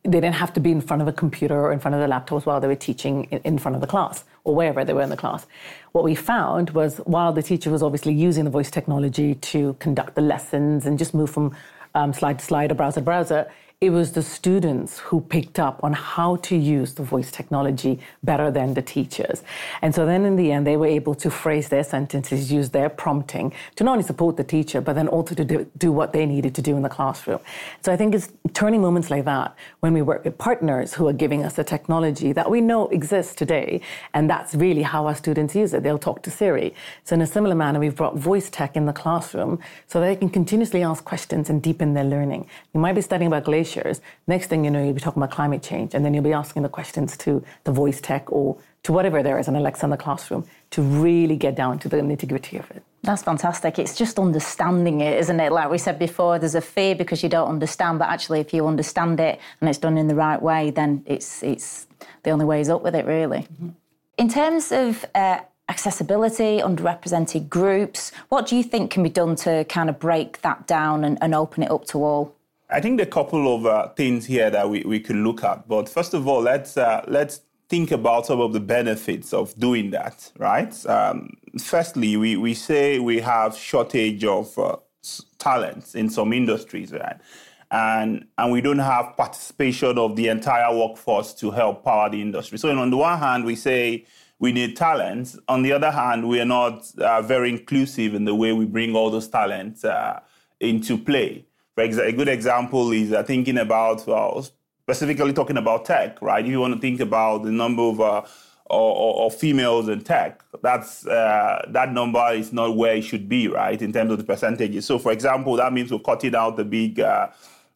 they 0.04 0.20
didn't 0.20 0.34
have 0.34 0.52
to 0.52 0.60
be 0.60 0.72
in 0.72 0.82
front 0.82 1.04
of 1.04 1.08
a 1.08 1.14
computer 1.14 1.62
or 1.62 1.72
in 1.72 1.80
front 1.80 1.94
of 1.94 2.02
the 2.02 2.08
laptops 2.08 2.48
while 2.48 2.60
they 2.60 2.68
were 2.68 2.74
teaching 2.74 3.26
in 3.26 3.60
front 3.60 3.76
of 3.76 3.82
the 3.82 3.86
class 3.86 4.24
or 4.44 4.56
wherever 4.56 4.84
they 4.84 4.94
were 4.94 5.04
in 5.04 5.12
the 5.12 5.18
class. 5.18 5.46
What 5.92 6.04
we 6.04 6.16
found 6.16 6.72
was 6.72 6.98
while 7.06 7.32
the 7.32 7.44
teacher 7.44 7.70
was 7.70 7.84
obviously 7.84 8.14
using 8.14 8.46
the 8.46 8.50
voice 8.50 8.72
technology 8.72 9.36
to 9.36 9.76
conduct 9.76 10.16
the 10.16 10.22
lessons 10.22 10.88
and 10.88 10.98
just 10.98 11.14
move 11.14 11.30
from 11.30 11.56
um, 11.94 12.14
slide 12.14 12.40
to 12.40 12.46
slide 12.46 12.72
or 12.72 12.74
browser 12.74 13.02
to 13.02 13.06
browser, 13.06 13.52
it 13.82 13.90
was 13.90 14.12
the 14.12 14.22
students 14.22 15.00
who 15.00 15.20
picked 15.20 15.58
up 15.58 15.84
on 15.84 15.92
how 15.92 16.36
to 16.36 16.56
use 16.56 16.94
the 16.94 17.02
voice 17.02 17.32
technology 17.32 18.00
better 18.22 18.52
than 18.52 18.76
the 18.76 18.82
teachers. 18.84 19.42
And 19.82 19.96
so 19.96 20.06
then 20.06 20.24
in 20.24 20.36
the 20.36 20.52
end, 20.52 20.68
they 20.68 20.78
were 20.78 20.86
able 20.86 21.16
to 21.16 21.32
phrase 21.32 21.70
their 21.70 21.84
sentences, 21.84 22.52
use 22.52 22.70
their 22.70 22.90
prompting 22.90 23.52
to 23.78 23.84
not 23.84 23.94
only 23.94 24.04
support 24.04 24.38
the 24.38 24.44
teacher, 24.44 24.82
but 24.82 24.94
then 24.94 25.08
also 25.08 25.34
to 25.34 25.44
do, 25.44 25.66
do 25.80 25.92
what 25.92 26.14
they 26.14 26.28
needed 26.28 26.54
to 26.54 26.62
do 26.62 26.76
in 26.76 26.84
the 26.84 26.90
classroom. 26.90 27.40
So 27.82 27.92
I 27.92 27.98
think 27.98 28.14
it's 28.14 28.30
turning 28.54 28.82
moments 28.82 29.10
like 29.10 29.26
that 29.26 29.56
when 29.80 29.94
we 29.94 30.04
work 30.04 30.26
with 30.26 30.38
partners 30.38 30.94
who 30.94 31.08
are 31.08 31.14
giving 31.14 31.44
us 31.44 31.56
the 31.56 31.64
technology 31.64 32.34
that 32.34 32.52
we 32.52 32.62
know 32.62 32.88
exists 32.90 33.34
today. 33.34 33.82
And 34.14 34.30
that's 34.30 34.54
really 34.54 34.84
how 34.84 35.08
our 35.08 35.16
students 35.16 35.56
use 35.56 35.74
it. 35.74 35.82
They'll 35.82 35.98
talk 35.98 36.22
to 36.22 36.30
Siri. 36.30 36.76
So 37.04 37.16
in 37.16 37.22
a 37.22 37.28
similar 37.28 37.56
manner, 37.56 37.80
we've 37.80 37.96
brought 37.96 38.16
voice 38.16 38.48
tech 38.48 38.76
in 38.76 38.86
the 38.86 38.94
classroom 38.94 39.58
so 39.88 40.00
they 40.00 40.16
can 40.16 40.30
continuously 40.30 40.84
ask 40.84 41.04
questions 41.04 41.50
and 41.50 41.64
deepen 41.64 41.96
their 41.96 42.04
learning. 42.04 42.46
You 42.76 42.80
might 42.80 42.94
be 42.94 43.02
studying 43.02 43.26
about 43.26 43.46
glaciers 43.46 43.71
Next 44.28 44.48
thing 44.48 44.66
you 44.66 44.72
know, 44.72 44.84
you'll 44.84 44.94
be 44.94 45.02
talking 45.02 45.22
about 45.22 45.34
climate 45.34 45.64
change, 45.64 45.94
and 45.94 46.06
then 46.06 46.14
you'll 46.14 46.24
be 46.24 46.34
asking 46.34 46.64
the 46.64 46.70
questions 46.70 47.18
to 47.18 47.44
the 47.64 47.72
voice 47.72 48.02
tech 48.02 48.32
or 48.32 48.58
to 48.84 48.92
whatever 48.92 49.22
there 49.22 49.38
is, 49.38 49.48
an 49.48 49.56
Alexa 49.56 49.86
in 49.86 49.92
the 49.92 49.98
classroom, 49.98 50.46
to 50.72 50.82
really 50.82 51.36
get 51.36 51.56
down 51.56 51.78
to 51.80 51.90
the 51.90 51.98
nitty 51.98 52.28
gritty 52.28 52.58
of 52.58 52.70
it. 52.72 52.84
That's 53.04 53.24
fantastic. 53.24 53.78
It's 53.80 53.96
just 53.96 54.20
understanding 54.20 55.02
it, 55.02 55.20
isn't 55.20 55.40
it? 55.40 55.52
Like 55.52 55.70
we 55.70 55.78
said 55.78 56.00
before, 56.00 56.40
there's 56.40 56.56
a 56.56 56.62
fear 56.62 56.96
because 56.96 57.24
you 57.24 57.30
don't 57.30 57.48
understand, 57.48 58.00
but 58.00 58.10
actually, 58.10 58.40
if 58.40 58.54
you 58.54 58.68
understand 58.68 59.20
it 59.20 59.40
and 59.60 59.70
it's 59.70 59.80
done 59.80 59.98
in 59.98 60.08
the 60.08 60.16
right 60.16 60.42
way, 60.42 60.72
then 60.72 61.04
it's 61.06 61.44
it's 61.44 61.88
the 62.24 62.32
only 62.32 62.46
way 62.46 62.62
is 62.62 62.70
up 62.70 62.82
with 62.82 62.96
it, 62.96 63.06
really. 63.06 63.40
Mm-hmm. 63.40 63.70
In 64.18 64.30
terms 64.30 64.72
of 64.72 65.06
uh, 65.16 65.40
accessibility, 65.68 66.60
underrepresented 66.60 67.50
groups, 67.50 68.12
what 68.30 68.46
do 68.46 68.56
you 68.56 68.64
think 68.64 68.92
can 68.92 69.04
be 69.04 69.10
done 69.10 69.36
to 69.38 69.64
kind 69.66 69.90
of 69.90 70.00
break 70.00 70.42
that 70.42 70.68
down 70.68 71.04
and, 71.04 71.18
and 71.22 71.34
open 71.34 71.64
it 71.64 71.72
up 71.72 71.86
to 71.86 72.04
all? 72.04 72.36
I 72.72 72.80
think 72.80 72.98
there 72.98 73.06
are 73.06 73.10
a 73.10 73.12
couple 73.12 73.54
of 73.54 73.66
uh, 73.66 73.90
things 73.90 74.26
here 74.26 74.50
that 74.50 74.70
we, 74.70 74.84
we 74.86 75.00
could 75.00 75.18
look 75.18 75.44
at. 75.44 75.68
But 75.68 75.90
first 75.90 76.14
of 76.14 76.28
all, 76.28 76.42
let's 76.42 76.78
uh, 76.78 77.04
let's 77.08 77.42
think 77.68 77.92
about 77.92 78.26
some 78.26 78.42
of 78.42 78.52
the 78.52 78.60
benefits 78.60 79.34
of 79.34 79.58
doing 79.58 79.92
that, 79.92 80.32
right? 80.38 80.86
Um, 80.88 81.38
firstly, 81.58 82.18
we, 82.18 82.36
we 82.36 82.54
say 82.54 83.00
we 83.00 83.22
have 83.22 83.56
shortage 83.56 84.26
of 84.26 84.60
uh, 84.60 84.76
talents 85.38 85.96
in 85.96 86.10
some 86.10 86.34
industries, 86.34 86.92
right? 86.92 87.16
And, 87.72 88.26
and 88.38 88.52
we 88.52 88.60
don't 88.60 88.80
have 88.80 89.16
participation 89.16 89.98
of 89.98 90.18
the 90.18 90.28
entire 90.28 90.76
workforce 90.76 91.34
to 91.36 91.52
help 91.52 91.86
power 91.86 92.10
the 92.10 92.22
industry. 92.22 92.58
So 92.58 92.78
on 92.78 92.90
the 92.90 92.98
one 92.98 93.18
hand, 93.18 93.46
we 93.46 93.56
say 93.56 94.06
we 94.40 94.52
need 94.52 94.76
talents. 94.76 95.38
On 95.48 95.62
the 95.62 95.72
other 95.72 95.92
hand, 95.92 96.28
we 96.28 96.42
are 96.42 96.46
not 96.46 96.86
uh, 96.98 97.22
very 97.22 97.50
inclusive 97.50 98.14
in 98.14 98.26
the 98.26 98.36
way 98.36 98.52
we 98.52 98.66
bring 98.66 98.98
all 98.98 99.10
those 99.10 99.30
talents 99.30 99.86
uh, 99.86 100.20
into 100.60 100.98
play. 100.98 101.46
A 101.82 102.12
good 102.12 102.30
example 102.30 102.92
is 102.92 103.12
uh, 103.12 103.24
thinking 103.24 103.58
about, 103.58 104.08
uh, 104.08 104.42
specifically 104.84 105.34
talking 105.34 105.58
about 105.58 105.86
tech, 105.86 106.22
right? 106.22 106.44
If 106.44 106.52
you 106.52 106.60
want 106.60 106.76
to 106.76 106.80
think 106.80 107.00
about 107.00 107.44
the 107.44 107.52
number 107.52 107.82
of 107.82 108.00
uh, 108.00 108.22
or, 108.70 109.32
females 109.32 109.90
in 109.90 110.02
tech, 110.02 110.44
that's 110.62 111.06
uh, 111.06 111.66
that 111.70 111.92
number 111.92 112.24
is 112.34 112.54
not 112.54 112.78
where 112.78 112.96
it 112.96 113.02
should 113.02 113.28
be, 113.28 113.48
right, 113.48 113.82
in 113.82 113.92
terms 113.92 114.12
of 114.12 114.18
the 114.18 114.24
percentages. 114.24 114.86
So, 114.86 115.00
for 115.00 115.12
example, 115.12 115.56
that 115.58 115.74
means 115.74 115.92
we're 115.92 116.00
cutting 116.00 116.36
out 116.36 116.56
the 116.56 116.66
big 116.66 117.00
uh, 117.00 117.28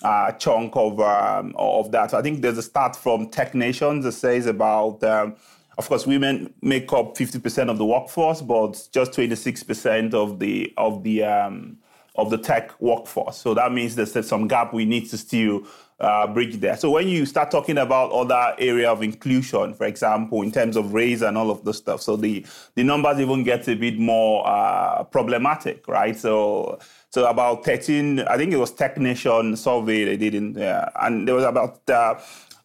uh, 0.04 0.32
chunk 0.34 0.76
of 0.76 1.00
um, 1.00 1.56
of 1.58 1.91
that. 1.91 2.12
So 2.12 2.18
I 2.18 2.22
think 2.22 2.41
there's 2.41 2.58
a 2.58 2.63
start 2.63 2.96
from 2.96 3.30
Tech 3.30 3.54
Nations 3.56 4.06
that 4.06 4.13
says 4.13 4.46
about. 4.46 5.04
Um, 5.04 5.36
of 5.78 5.89
course, 5.89 6.08
women 6.08 6.54
make 6.62 6.94
up 6.94 7.18
50% 7.18 7.70
of 7.70 7.78
the 7.78 7.84
workforce, 7.84 8.41
but 8.41 8.88
just 8.94 9.12
26% 9.12 10.13
of 10.13 10.39
the 10.39 10.74
of 10.78 11.04
the 11.04 11.24
um, 11.24 11.78
of 12.17 12.30
the 12.30 12.38
tech 12.38 12.80
workforce. 12.82 13.38
So 13.38 13.54
that 13.54 13.71
means 13.71 13.95
there's 13.95 14.28
some 14.28 14.47
gap 14.47 14.73
we 14.73 14.86
need 14.86 15.10
to 15.10 15.17
still 15.17 15.63
uh, 15.99 16.28
bridge 16.28 16.58
there. 16.60 16.75
So 16.75 16.89
when 16.91 17.08
you 17.08 17.25
start 17.25 17.51
talking 17.51 17.78
about 17.78 18.12
other 18.12 18.56
area 18.60 18.91
of 18.91 19.01
inclusion, 19.01 19.73
for 19.73 19.86
example, 19.86 20.41
in 20.41 20.51
terms 20.51 20.75
of 20.75 20.93
race 20.93 21.21
and 21.21 21.38
all 21.38 21.49
of 21.49 21.63
the 21.63 21.73
stuff, 21.73 22.01
so 22.01 22.15
the 22.15 22.45
the 22.75 22.84
numbers 22.84 23.19
even 23.19 23.43
get 23.43 23.67
a 23.67 23.75
bit 23.75 23.97
more 23.97 24.45
uh, 24.47 25.04
problematic, 25.04 25.88
right? 25.88 26.17
So 26.17 26.80
so 27.10 27.25
about 27.28 27.63
13, 27.63 28.19
I 28.19 28.38
think 28.38 28.51
it 28.51 28.58
was 28.58 28.71
Tech 28.71 28.97
Nation 28.97 29.56
survey 29.56 30.04
they 30.04 30.17
did 30.17 30.36
in 30.36 30.54
there, 30.54 30.91
and 31.01 31.28
there 31.28 31.36
was 31.36 31.45
about 31.45 31.89
uh, 31.89 32.15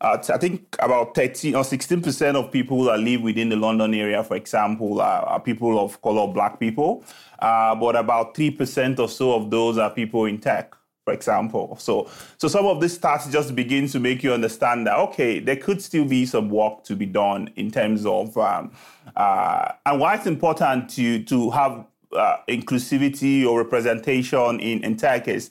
I 0.02 0.16
think 0.38 0.76
about 0.78 1.14
13 1.14 1.54
or 1.54 1.64
16 1.64 2.00
percent 2.00 2.36
of 2.36 2.50
people 2.50 2.84
that 2.84 3.00
live 3.00 3.20
within 3.20 3.50
the 3.50 3.56
London 3.56 3.92
area, 3.92 4.24
for 4.24 4.34
example, 4.34 5.00
are, 5.00 5.22
are 5.22 5.40
people 5.40 5.78
of 5.78 6.00
color, 6.00 6.32
black 6.32 6.58
people. 6.58 7.04
Uh, 7.38 7.74
but 7.74 7.96
about 7.96 8.34
3 8.34 8.50
percent 8.52 8.98
or 8.98 9.08
so 9.08 9.34
of 9.34 9.50
those 9.50 9.76
are 9.76 9.90
people 9.90 10.24
in 10.24 10.38
tech, 10.38 10.74
for 11.04 11.12
example. 11.12 11.76
So, 11.78 12.08
so 12.38 12.48
some 12.48 12.66
of 12.66 12.80
these 12.80 12.98
stats 12.98 13.30
just 13.30 13.54
begin 13.54 13.88
to 13.88 14.00
make 14.00 14.22
you 14.22 14.32
understand 14.32 14.86
that 14.86 14.96
okay, 14.98 15.38
there 15.38 15.56
could 15.56 15.82
still 15.82 16.06
be 16.06 16.24
some 16.24 16.48
work 16.48 16.82
to 16.84 16.96
be 16.96 17.06
done 17.06 17.50
in 17.56 17.70
terms 17.70 18.06
of 18.06 18.36
um, 18.38 18.72
uh, 19.16 19.72
and 19.84 20.00
why 20.00 20.14
it's 20.14 20.26
important 20.26 20.88
to 20.90 21.22
to 21.24 21.50
have 21.50 21.84
uh, 22.16 22.38
inclusivity 22.48 23.46
or 23.46 23.58
representation 23.58 24.60
in, 24.60 24.82
in 24.82 24.96
tech 24.96 25.28
is 25.28 25.50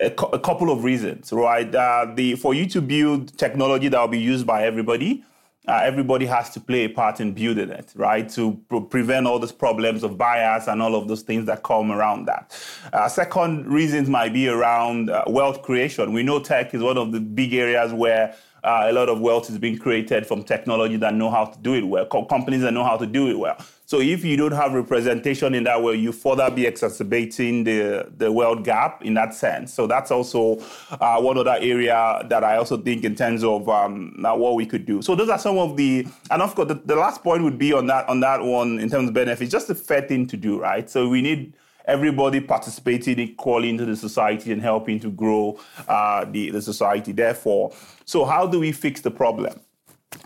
a, 0.00 0.06
a 0.06 0.38
couple 0.38 0.70
of 0.70 0.84
reasons, 0.84 1.32
right? 1.32 1.72
Uh, 1.74 2.12
the 2.14 2.34
for 2.36 2.54
you 2.54 2.66
to 2.66 2.80
build 2.80 3.36
technology 3.38 3.88
that 3.88 4.00
will 4.00 4.08
be 4.08 4.18
used 4.18 4.46
by 4.46 4.64
everybody, 4.64 5.24
uh, 5.68 5.80
everybody 5.84 6.26
has 6.26 6.50
to 6.50 6.60
play 6.60 6.84
a 6.84 6.88
part 6.88 7.20
in 7.20 7.32
building 7.32 7.70
it, 7.70 7.92
right? 7.94 8.28
To 8.30 8.54
pre- 8.68 8.80
prevent 8.80 9.26
all 9.26 9.38
those 9.38 9.52
problems 9.52 10.02
of 10.02 10.16
bias 10.16 10.68
and 10.68 10.80
all 10.80 10.94
of 10.94 11.06
those 11.06 11.22
things 11.22 11.46
that 11.46 11.62
come 11.62 11.92
around 11.92 12.26
that. 12.26 12.58
Uh, 12.92 13.08
second 13.08 13.66
reasons 13.66 14.08
might 14.08 14.32
be 14.32 14.48
around 14.48 15.10
uh, 15.10 15.24
wealth 15.26 15.62
creation. 15.62 16.12
We 16.12 16.22
know 16.22 16.40
tech 16.40 16.74
is 16.74 16.82
one 16.82 16.96
of 16.96 17.12
the 17.12 17.20
big 17.20 17.52
areas 17.54 17.92
where 17.92 18.34
uh, 18.64 18.86
a 18.88 18.92
lot 18.92 19.08
of 19.08 19.20
wealth 19.20 19.50
is 19.50 19.58
being 19.58 19.78
created 19.78 20.26
from 20.26 20.42
technology 20.42 20.96
that 20.96 21.14
know 21.14 21.30
how 21.30 21.46
to 21.46 21.58
do 21.60 21.74
it 21.74 21.86
well, 21.86 22.06
Co- 22.06 22.24
companies 22.24 22.62
that 22.62 22.72
know 22.72 22.84
how 22.84 22.96
to 22.96 23.06
do 23.06 23.28
it 23.28 23.38
well. 23.38 23.56
So 23.90 24.00
if 24.00 24.24
you 24.24 24.36
don't 24.36 24.52
have 24.52 24.72
representation 24.72 25.52
in 25.52 25.64
that 25.64 25.82
way, 25.82 25.96
you 25.96 26.12
further 26.12 26.48
be 26.48 26.64
exacerbating 26.64 27.64
the, 27.64 28.08
the 28.18 28.30
wealth 28.30 28.62
gap 28.62 29.04
in 29.04 29.14
that 29.14 29.34
sense. 29.34 29.74
So 29.74 29.88
that's 29.88 30.12
also 30.12 30.62
uh, 30.92 31.20
one 31.20 31.36
other 31.36 31.56
area 31.58 32.24
that 32.28 32.44
I 32.44 32.56
also 32.56 32.76
think 32.76 33.02
in 33.02 33.16
terms 33.16 33.42
of 33.42 33.68
um, 33.68 34.14
what 34.20 34.54
we 34.54 34.64
could 34.64 34.86
do. 34.86 35.02
So 35.02 35.16
those 35.16 35.28
are 35.28 35.40
some 35.40 35.58
of 35.58 35.76
the, 35.76 36.06
and 36.30 36.40
of 36.40 36.54
course, 36.54 36.68
the, 36.68 36.74
the 36.74 36.94
last 36.94 37.24
point 37.24 37.42
would 37.42 37.58
be 37.58 37.72
on 37.72 37.88
that 37.88 38.08
on 38.08 38.20
that 38.20 38.44
one 38.44 38.78
in 38.78 38.88
terms 38.88 39.08
of 39.08 39.14
benefits, 39.14 39.50
just 39.50 39.68
a 39.70 39.74
fair 39.74 40.02
thing 40.02 40.24
to 40.28 40.36
do, 40.36 40.60
right? 40.60 40.88
So 40.88 41.08
we 41.08 41.20
need 41.20 41.52
everybody 41.86 42.40
participating 42.40 43.18
equally 43.18 43.70
into 43.70 43.84
the 43.84 43.96
society 43.96 44.52
and 44.52 44.62
helping 44.62 45.00
to 45.00 45.10
grow 45.10 45.58
uh, 45.88 46.26
the, 46.26 46.50
the 46.50 46.62
society. 46.62 47.10
Therefore, 47.10 47.72
so 48.04 48.24
how 48.24 48.46
do 48.46 48.60
we 48.60 48.70
fix 48.70 49.00
the 49.00 49.10
problem? 49.10 49.58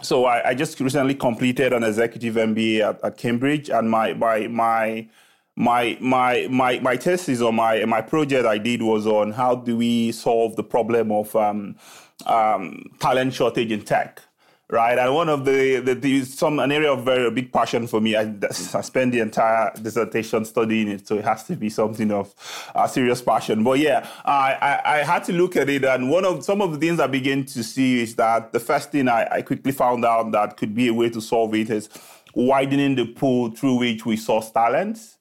So 0.02 0.24
I, 0.24 0.50
I 0.50 0.54
just 0.54 0.80
recently 0.80 1.14
completed 1.14 1.72
an 1.72 1.82
executive 1.82 2.34
MBA 2.34 2.80
at, 2.80 3.04
at 3.04 3.16
Cambridge, 3.18 3.68
and 3.68 3.90
my 3.90 4.14
my 4.14 4.46
my 4.48 5.08
my 5.56 5.96
my 6.00 6.46
my 6.50 6.78
my 6.80 6.96
thesis 6.96 7.40
or 7.40 7.52
my 7.52 7.84
my 7.84 8.00
project 8.00 8.46
I 8.46 8.58
did 8.58 8.82
was 8.82 9.06
on 9.06 9.32
how 9.32 9.54
do 9.56 9.76
we 9.76 10.12
solve 10.12 10.56
the 10.56 10.64
problem 10.64 11.12
of 11.12 11.34
um, 11.36 11.76
um, 12.26 12.84
talent 12.98 13.34
shortage 13.34 13.70
in 13.70 13.82
tech, 13.82 14.22
right? 14.70 14.98
And 14.98 15.14
one 15.14 15.28
of 15.28 15.44
the, 15.44 15.80
the, 15.80 15.94
the 15.94 16.24
some 16.24 16.58
an 16.58 16.72
area 16.72 16.92
of 16.92 17.04
very 17.04 17.30
big 17.30 17.52
passion 17.52 17.86
for 17.86 18.00
me. 18.00 18.16
I, 18.16 18.34
I 18.42 18.80
spent 18.80 19.12
the 19.12 19.20
entire 19.20 19.72
dissertation 19.80 20.44
studying 20.44 20.88
it, 20.88 21.06
so 21.06 21.16
it 21.16 21.24
has 21.24 21.44
to 21.44 21.56
be 21.56 21.70
something 21.70 22.10
of 22.10 22.34
a 22.74 22.88
serious 22.88 23.22
passion. 23.22 23.62
But 23.62 23.78
yeah, 23.78 24.08
I, 24.24 24.54
I, 24.84 24.94
I 24.94 25.04
had 25.04 25.24
to 25.24 25.32
look 25.32 25.56
at 25.56 25.68
it, 25.68 25.84
and 25.84 26.10
one 26.10 26.24
of 26.24 26.44
some 26.44 26.62
of 26.62 26.72
the 26.72 26.78
things 26.78 27.00
I 27.00 27.06
began 27.06 27.44
to 27.46 27.62
see 27.62 28.02
is 28.02 28.14
that 28.16 28.52
the 28.52 28.60
first 28.60 28.92
thing 28.92 29.08
I, 29.08 29.28
I 29.30 29.42
quickly 29.42 29.72
found 29.72 30.04
out 30.04 30.32
that 30.32 30.56
could 30.56 30.74
be 30.74 30.88
a 30.88 30.94
way 30.94 31.10
to 31.10 31.20
solve 31.20 31.54
it 31.54 31.70
is 31.70 31.88
widening 32.34 32.96
the 32.96 33.06
pool 33.06 33.50
through 33.50 33.76
which 33.76 34.04
we 34.04 34.16
source 34.16 34.50
talents 34.50 35.18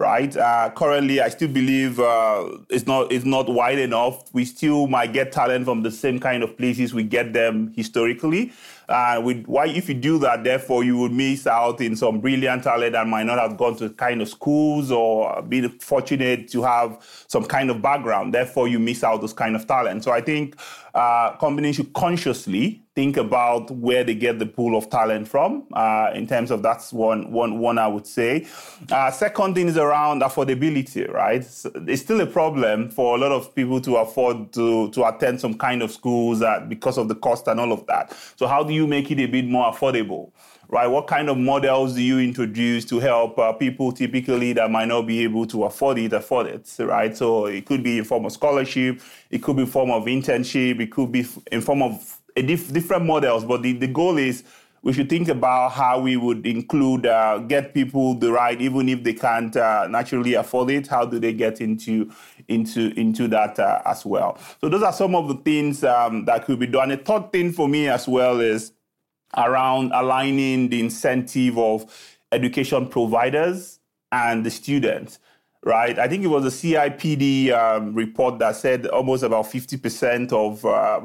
right? 0.00 0.34
Uh, 0.34 0.70
currently, 0.74 1.20
I 1.20 1.28
still 1.28 1.48
believe 1.48 2.00
uh, 2.00 2.48
it's 2.70 2.86
not 2.86 3.12
it's 3.12 3.26
not 3.26 3.48
wide 3.48 3.78
enough. 3.78 4.32
We 4.32 4.46
still 4.46 4.86
might 4.86 5.12
get 5.12 5.30
talent 5.30 5.66
from 5.66 5.82
the 5.82 5.90
same 5.90 6.18
kind 6.18 6.42
of 6.42 6.56
places 6.56 6.94
we 6.94 7.04
get 7.04 7.34
them 7.34 7.72
historically. 7.76 8.52
Uh, 8.90 9.20
with, 9.22 9.46
why, 9.46 9.66
if 9.68 9.88
you 9.88 9.94
do 9.94 10.18
that, 10.18 10.42
therefore, 10.42 10.82
you 10.82 10.98
would 10.98 11.12
miss 11.12 11.46
out 11.46 11.80
in 11.80 11.94
some 11.94 12.20
brilliant 12.20 12.64
talent 12.64 12.92
that 12.92 13.06
might 13.06 13.22
not 13.22 13.38
have 13.38 13.56
gone 13.56 13.76
to 13.76 13.88
kind 13.90 14.20
of 14.20 14.28
schools 14.28 14.90
or 14.90 15.40
been 15.42 15.68
fortunate 15.78 16.48
to 16.48 16.60
have 16.62 16.98
some 17.28 17.44
kind 17.44 17.70
of 17.70 17.80
background. 17.80 18.34
Therefore, 18.34 18.66
you 18.66 18.80
miss 18.80 19.04
out 19.04 19.20
those 19.20 19.32
kind 19.32 19.54
of 19.54 19.64
talent. 19.66 20.02
So 20.02 20.10
I 20.10 20.20
think 20.20 20.56
uh, 20.92 21.36
companies 21.36 21.76
should 21.76 21.92
consciously 21.92 22.82
think 23.00 23.16
about 23.16 23.70
where 23.70 24.04
they 24.04 24.14
get 24.14 24.38
the 24.38 24.44
pool 24.44 24.76
of 24.76 24.90
talent 24.90 25.26
from. 25.26 25.64
Uh, 25.72 26.10
in 26.14 26.26
terms 26.26 26.50
of 26.50 26.62
that's 26.62 26.92
one, 26.92 27.32
one, 27.32 27.58
one 27.58 27.78
I 27.78 27.88
would 27.88 28.06
say. 28.06 28.46
Uh, 28.92 29.10
second 29.10 29.54
thing 29.54 29.68
is 29.68 29.78
around 29.78 30.20
affordability, 30.20 31.10
right? 31.10 31.42
So 31.42 31.70
it's 31.86 32.02
still 32.02 32.20
a 32.20 32.26
problem 32.26 32.90
for 32.90 33.16
a 33.16 33.18
lot 33.18 33.32
of 33.32 33.54
people 33.54 33.80
to 33.80 33.96
afford 33.96 34.52
to, 34.52 34.90
to 34.90 35.04
attend 35.08 35.40
some 35.40 35.54
kind 35.54 35.80
of 35.82 35.90
schools 35.90 36.42
because 36.68 36.98
of 36.98 37.08
the 37.08 37.14
cost 37.14 37.48
and 37.48 37.58
all 37.58 37.72
of 37.72 37.86
that. 37.86 38.14
So 38.36 38.46
how 38.46 38.62
do 38.62 38.74
you 38.74 38.86
make 38.86 39.10
it 39.10 39.18
a 39.18 39.26
bit 39.26 39.46
more 39.46 39.72
affordable? 39.72 40.30
right? 40.70 40.86
What 40.86 41.08
kind 41.08 41.28
of 41.28 41.36
models 41.36 41.94
do 41.94 42.02
you 42.02 42.20
introduce 42.20 42.84
to 42.86 43.00
help 43.00 43.38
uh, 43.38 43.52
people 43.52 43.90
typically 43.90 44.52
that 44.52 44.70
might 44.70 44.86
not 44.86 45.02
be 45.02 45.20
able 45.24 45.44
to 45.48 45.64
afford 45.64 45.98
it, 45.98 46.12
afford 46.12 46.46
it, 46.46 46.72
right? 46.78 47.16
So 47.16 47.46
it 47.46 47.66
could 47.66 47.82
be 47.82 47.98
in 47.98 48.04
form 48.04 48.24
of 48.24 48.32
scholarship, 48.32 49.00
it 49.30 49.42
could 49.42 49.56
be 49.56 49.62
in 49.62 49.68
form 49.68 49.90
of 49.90 50.04
internship, 50.04 50.80
it 50.80 50.92
could 50.92 51.10
be 51.10 51.26
in 51.50 51.60
form 51.60 51.82
of 51.82 52.19
diff- 52.36 52.72
different 52.72 53.06
models. 53.06 53.44
But 53.44 53.62
the, 53.62 53.72
the 53.72 53.86
goal 53.86 54.18
is 54.18 54.44
we 54.82 54.92
should 54.92 55.10
think 55.10 55.28
about 55.28 55.72
how 55.72 56.00
we 56.00 56.16
would 56.16 56.46
include, 56.46 57.04
uh, 57.04 57.38
get 57.38 57.74
people 57.74 58.14
the 58.14 58.32
right, 58.32 58.58
even 58.60 58.88
if 58.88 59.04
they 59.04 59.12
can't 59.12 59.54
uh, 59.56 59.86
naturally 59.88 60.34
afford 60.34 60.70
it. 60.70 60.86
How 60.86 61.04
do 61.04 61.18
they 61.18 61.32
get 61.32 61.60
into 61.60 62.10
into 62.48 62.92
into 62.98 63.28
that 63.28 63.58
uh, 63.58 63.82
as 63.84 64.06
well? 64.06 64.38
So 64.60 64.68
those 64.68 64.82
are 64.82 64.92
some 64.92 65.14
of 65.14 65.28
the 65.28 65.34
things 65.34 65.84
um, 65.84 66.24
that 66.24 66.44
could 66.46 66.58
be 66.58 66.66
done. 66.66 66.90
A 66.90 66.96
third 66.96 67.32
thing 67.32 67.52
for 67.52 67.68
me 67.68 67.88
as 67.88 68.08
well 68.08 68.40
is 68.40 68.72
around 69.36 69.92
aligning 69.92 70.70
the 70.70 70.80
incentive 70.80 71.58
of 71.58 72.16
education 72.32 72.86
providers 72.88 73.80
and 74.12 74.44
the 74.44 74.50
students 74.50 75.18
right? 75.62 75.98
I 75.98 76.08
think 76.08 76.24
it 76.24 76.28
was 76.28 76.46
a 76.46 76.48
CIPD 76.48 77.52
um, 77.52 77.94
report 77.94 78.38
that 78.38 78.56
said 78.56 78.86
almost 78.86 79.22
about 79.22 79.44
50% 79.44 80.32
of 80.32 80.64
uh, 80.64 81.04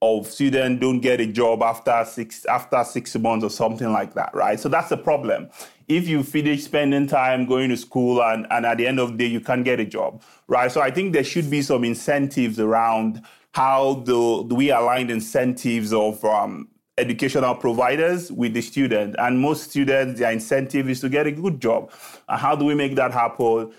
of 0.00 0.26
students 0.28 0.80
don't 0.80 1.00
get 1.00 1.20
a 1.20 1.26
job 1.26 1.62
after 1.62 2.04
six 2.04 2.44
after 2.46 2.84
six 2.84 3.16
months 3.16 3.44
or 3.44 3.50
something 3.50 3.92
like 3.92 4.14
that, 4.14 4.32
right? 4.34 4.58
So 4.60 4.68
that's 4.68 4.88
the 4.90 4.96
problem. 4.96 5.48
If 5.88 6.06
you 6.06 6.22
finish 6.22 6.64
spending 6.64 7.06
time 7.06 7.46
going 7.46 7.70
to 7.70 7.76
school 7.76 8.22
and, 8.22 8.46
and 8.50 8.66
at 8.66 8.78
the 8.78 8.86
end 8.86 9.00
of 9.00 9.12
the 9.12 9.18
day 9.18 9.26
you 9.26 9.40
can't 9.40 9.64
get 9.64 9.80
a 9.80 9.84
job, 9.84 10.22
right? 10.46 10.70
So 10.70 10.80
I 10.80 10.90
think 10.90 11.12
there 11.12 11.24
should 11.24 11.50
be 11.50 11.62
some 11.62 11.82
incentives 11.82 12.60
around 12.60 13.22
how 13.52 13.94
do, 14.04 14.46
do 14.48 14.54
we 14.54 14.70
align 14.70 15.10
incentives 15.10 15.92
of 15.92 16.24
um, 16.24 16.68
educational 16.98 17.54
providers 17.54 18.30
with 18.30 18.54
the 18.54 18.60
student. 18.60 19.16
And 19.18 19.40
most 19.40 19.70
students, 19.70 20.20
their 20.20 20.30
incentive 20.30 20.88
is 20.88 21.00
to 21.00 21.08
get 21.08 21.26
a 21.26 21.32
good 21.32 21.60
job. 21.60 21.90
And 22.28 22.40
how 22.40 22.54
do 22.54 22.64
we 22.64 22.74
make 22.74 22.94
that 22.96 23.12
happen? 23.12 23.72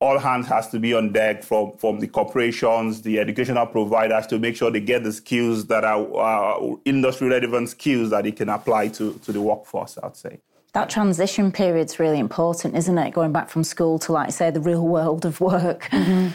All 0.00 0.18
hands 0.18 0.46
has 0.48 0.68
to 0.70 0.78
be 0.78 0.92
on 0.92 1.12
deck 1.12 1.42
from, 1.42 1.76
from 1.78 2.00
the 2.00 2.08
corporations, 2.08 3.02
the 3.02 3.18
educational 3.18 3.66
providers 3.66 4.26
to 4.26 4.38
make 4.38 4.56
sure 4.56 4.70
they 4.70 4.80
get 4.80 5.04
the 5.04 5.12
skills 5.12 5.66
that 5.66 5.84
are 5.84 6.04
uh, 6.14 6.76
industry 6.84 7.28
relevant 7.28 7.70
skills 7.70 8.10
that 8.10 8.24
they 8.24 8.32
can 8.32 8.48
apply 8.48 8.88
to, 8.88 9.14
to 9.24 9.32
the 9.32 9.40
workforce, 9.40 9.96
I'd 10.02 10.16
say. 10.16 10.40
That 10.72 10.90
transition 10.90 11.52
period's 11.52 12.00
really 12.00 12.18
important, 12.18 12.76
isn't 12.76 12.98
it? 12.98 13.12
Going 13.12 13.32
back 13.32 13.48
from 13.48 13.62
school 13.62 13.98
to, 14.00 14.12
like, 14.12 14.32
say, 14.32 14.50
the 14.50 14.60
real 14.60 14.86
world 14.86 15.24
of 15.24 15.40
work. 15.40 15.84
Mm-hmm. 15.84 16.28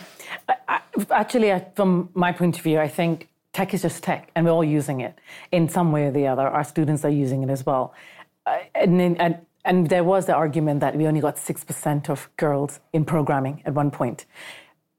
I, 0.67 0.79
actually, 1.11 1.53
from 1.75 2.09
my 2.13 2.31
point 2.31 2.57
of 2.57 2.63
view, 2.63 2.79
I 2.79 2.87
think 2.87 3.27
tech 3.51 3.73
is 3.73 3.81
just 3.81 4.01
tech, 4.01 4.31
and 4.35 4.45
we're 4.45 4.51
all 4.51 4.63
using 4.63 5.01
it 5.01 5.19
in 5.51 5.67
some 5.67 5.91
way 5.91 6.05
or 6.05 6.11
the 6.11 6.27
other. 6.27 6.47
Our 6.47 6.63
students 6.63 7.03
are 7.03 7.09
using 7.09 7.43
it 7.43 7.49
as 7.49 7.65
well. 7.65 7.93
Uh, 8.45 8.59
and, 8.75 9.01
and, 9.19 9.39
and 9.69 9.87
there 9.87 10.03
was 10.03 10.25
the 10.25 10.33
argument 10.33 10.79
that 10.79 10.95
we 10.95 11.05
only 11.05 11.21
got 11.21 11.35
6% 11.35 12.09
of 12.09 12.27
girls 12.37 12.79
in 12.91 13.05
programming 13.05 13.61
at 13.65 13.75
one 13.75 13.91
point. 13.91 14.25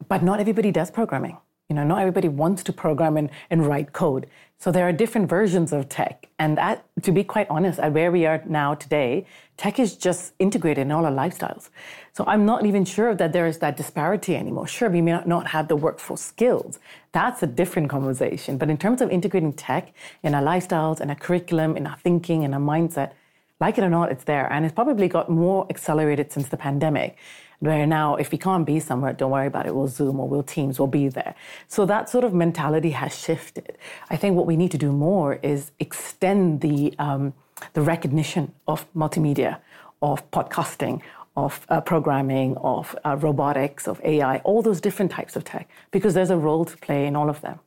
But 0.08 0.22
not 0.22 0.38
everybody 0.38 0.70
does 0.70 0.92
programming. 0.92 1.38
You 1.68 1.74
know, 1.74 1.82
not 1.82 1.98
everybody 1.98 2.28
wants 2.28 2.62
to 2.64 2.72
program 2.72 3.16
and, 3.16 3.30
and 3.50 3.66
write 3.66 3.92
code. 3.92 4.28
So 4.58 4.70
there 4.70 4.86
are 4.88 4.92
different 4.92 5.28
versions 5.28 5.72
of 5.72 5.88
tech. 5.88 6.28
And 6.38 6.56
at, 6.58 6.84
to 7.02 7.10
be 7.10 7.24
quite 7.24 7.48
honest, 7.50 7.80
at 7.80 7.92
where 7.92 8.12
we 8.12 8.26
are 8.26 8.42
now 8.46 8.74
today, 8.74 9.26
tech 9.56 9.80
is 9.80 9.96
just 9.96 10.34
integrated 10.38 10.82
in 10.82 10.92
all 10.92 11.04
our 11.04 11.12
lifestyles. 11.12 11.70
So 12.12 12.24
I'm 12.28 12.46
not 12.46 12.64
even 12.64 12.84
sure 12.84 13.14
that 13.16 13.32
there 13.32 13.46
is 13.48 13.58
that 13.58 13.76
disparity 13.76 14.36
anymore. 14.36 14.68
Sure, 14.68 14.88
we 14.88 15.00
may 15.00 15.20
not 15.26 15.48
have 15.48 15.66
the 15.66 15.76
workforce 15.76 16.20
skills. 16.20 16.78
That's 17.10 17.42
a 17.42 17.46
different 17.46 17.88
conversation. 17.88 18.56
But 18.56 18.70
in 18.70 18.78
terms 18.78 19.00
of 19.00 19.10
integrating 19.10 19.52
tech 19.52 19.92
in 20.22 20.34
our 20.34 20.42
lifestyles, 20.42 21.00
in 21.00 21.10
our 21.10 21.16
curriculum, 21.16 21.76
in 21.76 21.88
our 21.88 21.96
thinking, 21.96 22.44
in 22.44 22.54
our 22.54 22.60
mindset, 22.60 23.12
like 23.60 23.78
it 23.78 23.84
or 23.84 23.90
not, 23.90 24.10
it's 24.10 24.24
there. 24.24 24.50
And 24.52 24.64
it's 24.64 24.74
probably 24.74 25.06
got 25.08 25.28
more 25.28 25.66
accelerated 25.70 26.32
since 26.32 26.48
the 26.48 26.56
pandemic 26.56 27.16
where 27.60 27.86
now 27.86 28.16
if 28.16 28.32
we 28.32 28.38
can't 28.38 28.66
be 28.66 28.80
somewhere, 28.80 29.12
don't 29.12 29.30
worry 29.30 29.46
about 29.46 29.66
it, 29.66 29.74
we'll 29.74 29.86
Zoom 29.86 30.18
or 30.18 30.28
we'll 30.28 30.42
Teams, 30.42 30.78
we'll 30.78 30.88
be 30.88 31.08
there. 31.08 31.34
So 31.68 31.84
that 31.86 32.08
sort 32.08 32.24
of 32.24 32.34
mentality 32.34 32.90
has 32.90 33.16
shifted. 33.16 33.76
I 34.08 34.16
think 34.16 34.34
what 34.34 34.46
we 34.46 34.56
need 34.56 34.70
to 34.72 34.78
do 34.78 34.90
more 34.90 35.34
is 35.42 35.70
extend 35.78 36.62
the, 36.62 36.94
um, 36.98 37.34
the 37.74 37.82
recognition 37.82 38.52
of 38.66 38.90
multimedia, 38.94 39.58
of 40.00 40.28
podcasting, 40.30 41.02
of 41.36 41.66
uh, 41.68 41.80
programming, 41.82 42.56
of 42.56 42.96
uh, 43.04 43.16
robotics, 43.16 43.86
of 43.86 44.00
AI, 44.04 44.38
all 44.38 44.62
those 44.62 44.80
different 44.80 45.10
types 45.10 45.36
of 45.36 45.44
tech, 45.44 45.68
because 45.90 46.14
there's 46.14 46.30
a 46.30 46.36
role 46.36 46.64
to 46.64 46.76
play 46.78 47.06
in 47.06 47.14
all 47.14 47.28
of 47.28 47.42
them. 47.42 47.60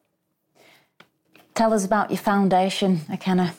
Tell 1.53 1.71
us 1.71 1.86
about 1.86 2.10
your 2.10 2.17
foundation, 2.17 2.97
Ikenna. 3.12 3.53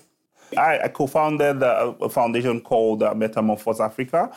I, 0.57 0.81
I 0.85 0.89
co-founded 0.89 1.63
a 1.63 2.09
foundation 2.09 2.61
called 2.61 3.03
uh, 3.03 3.15
Metamorphose 3.15 3.81
Africa, 3.81 4.31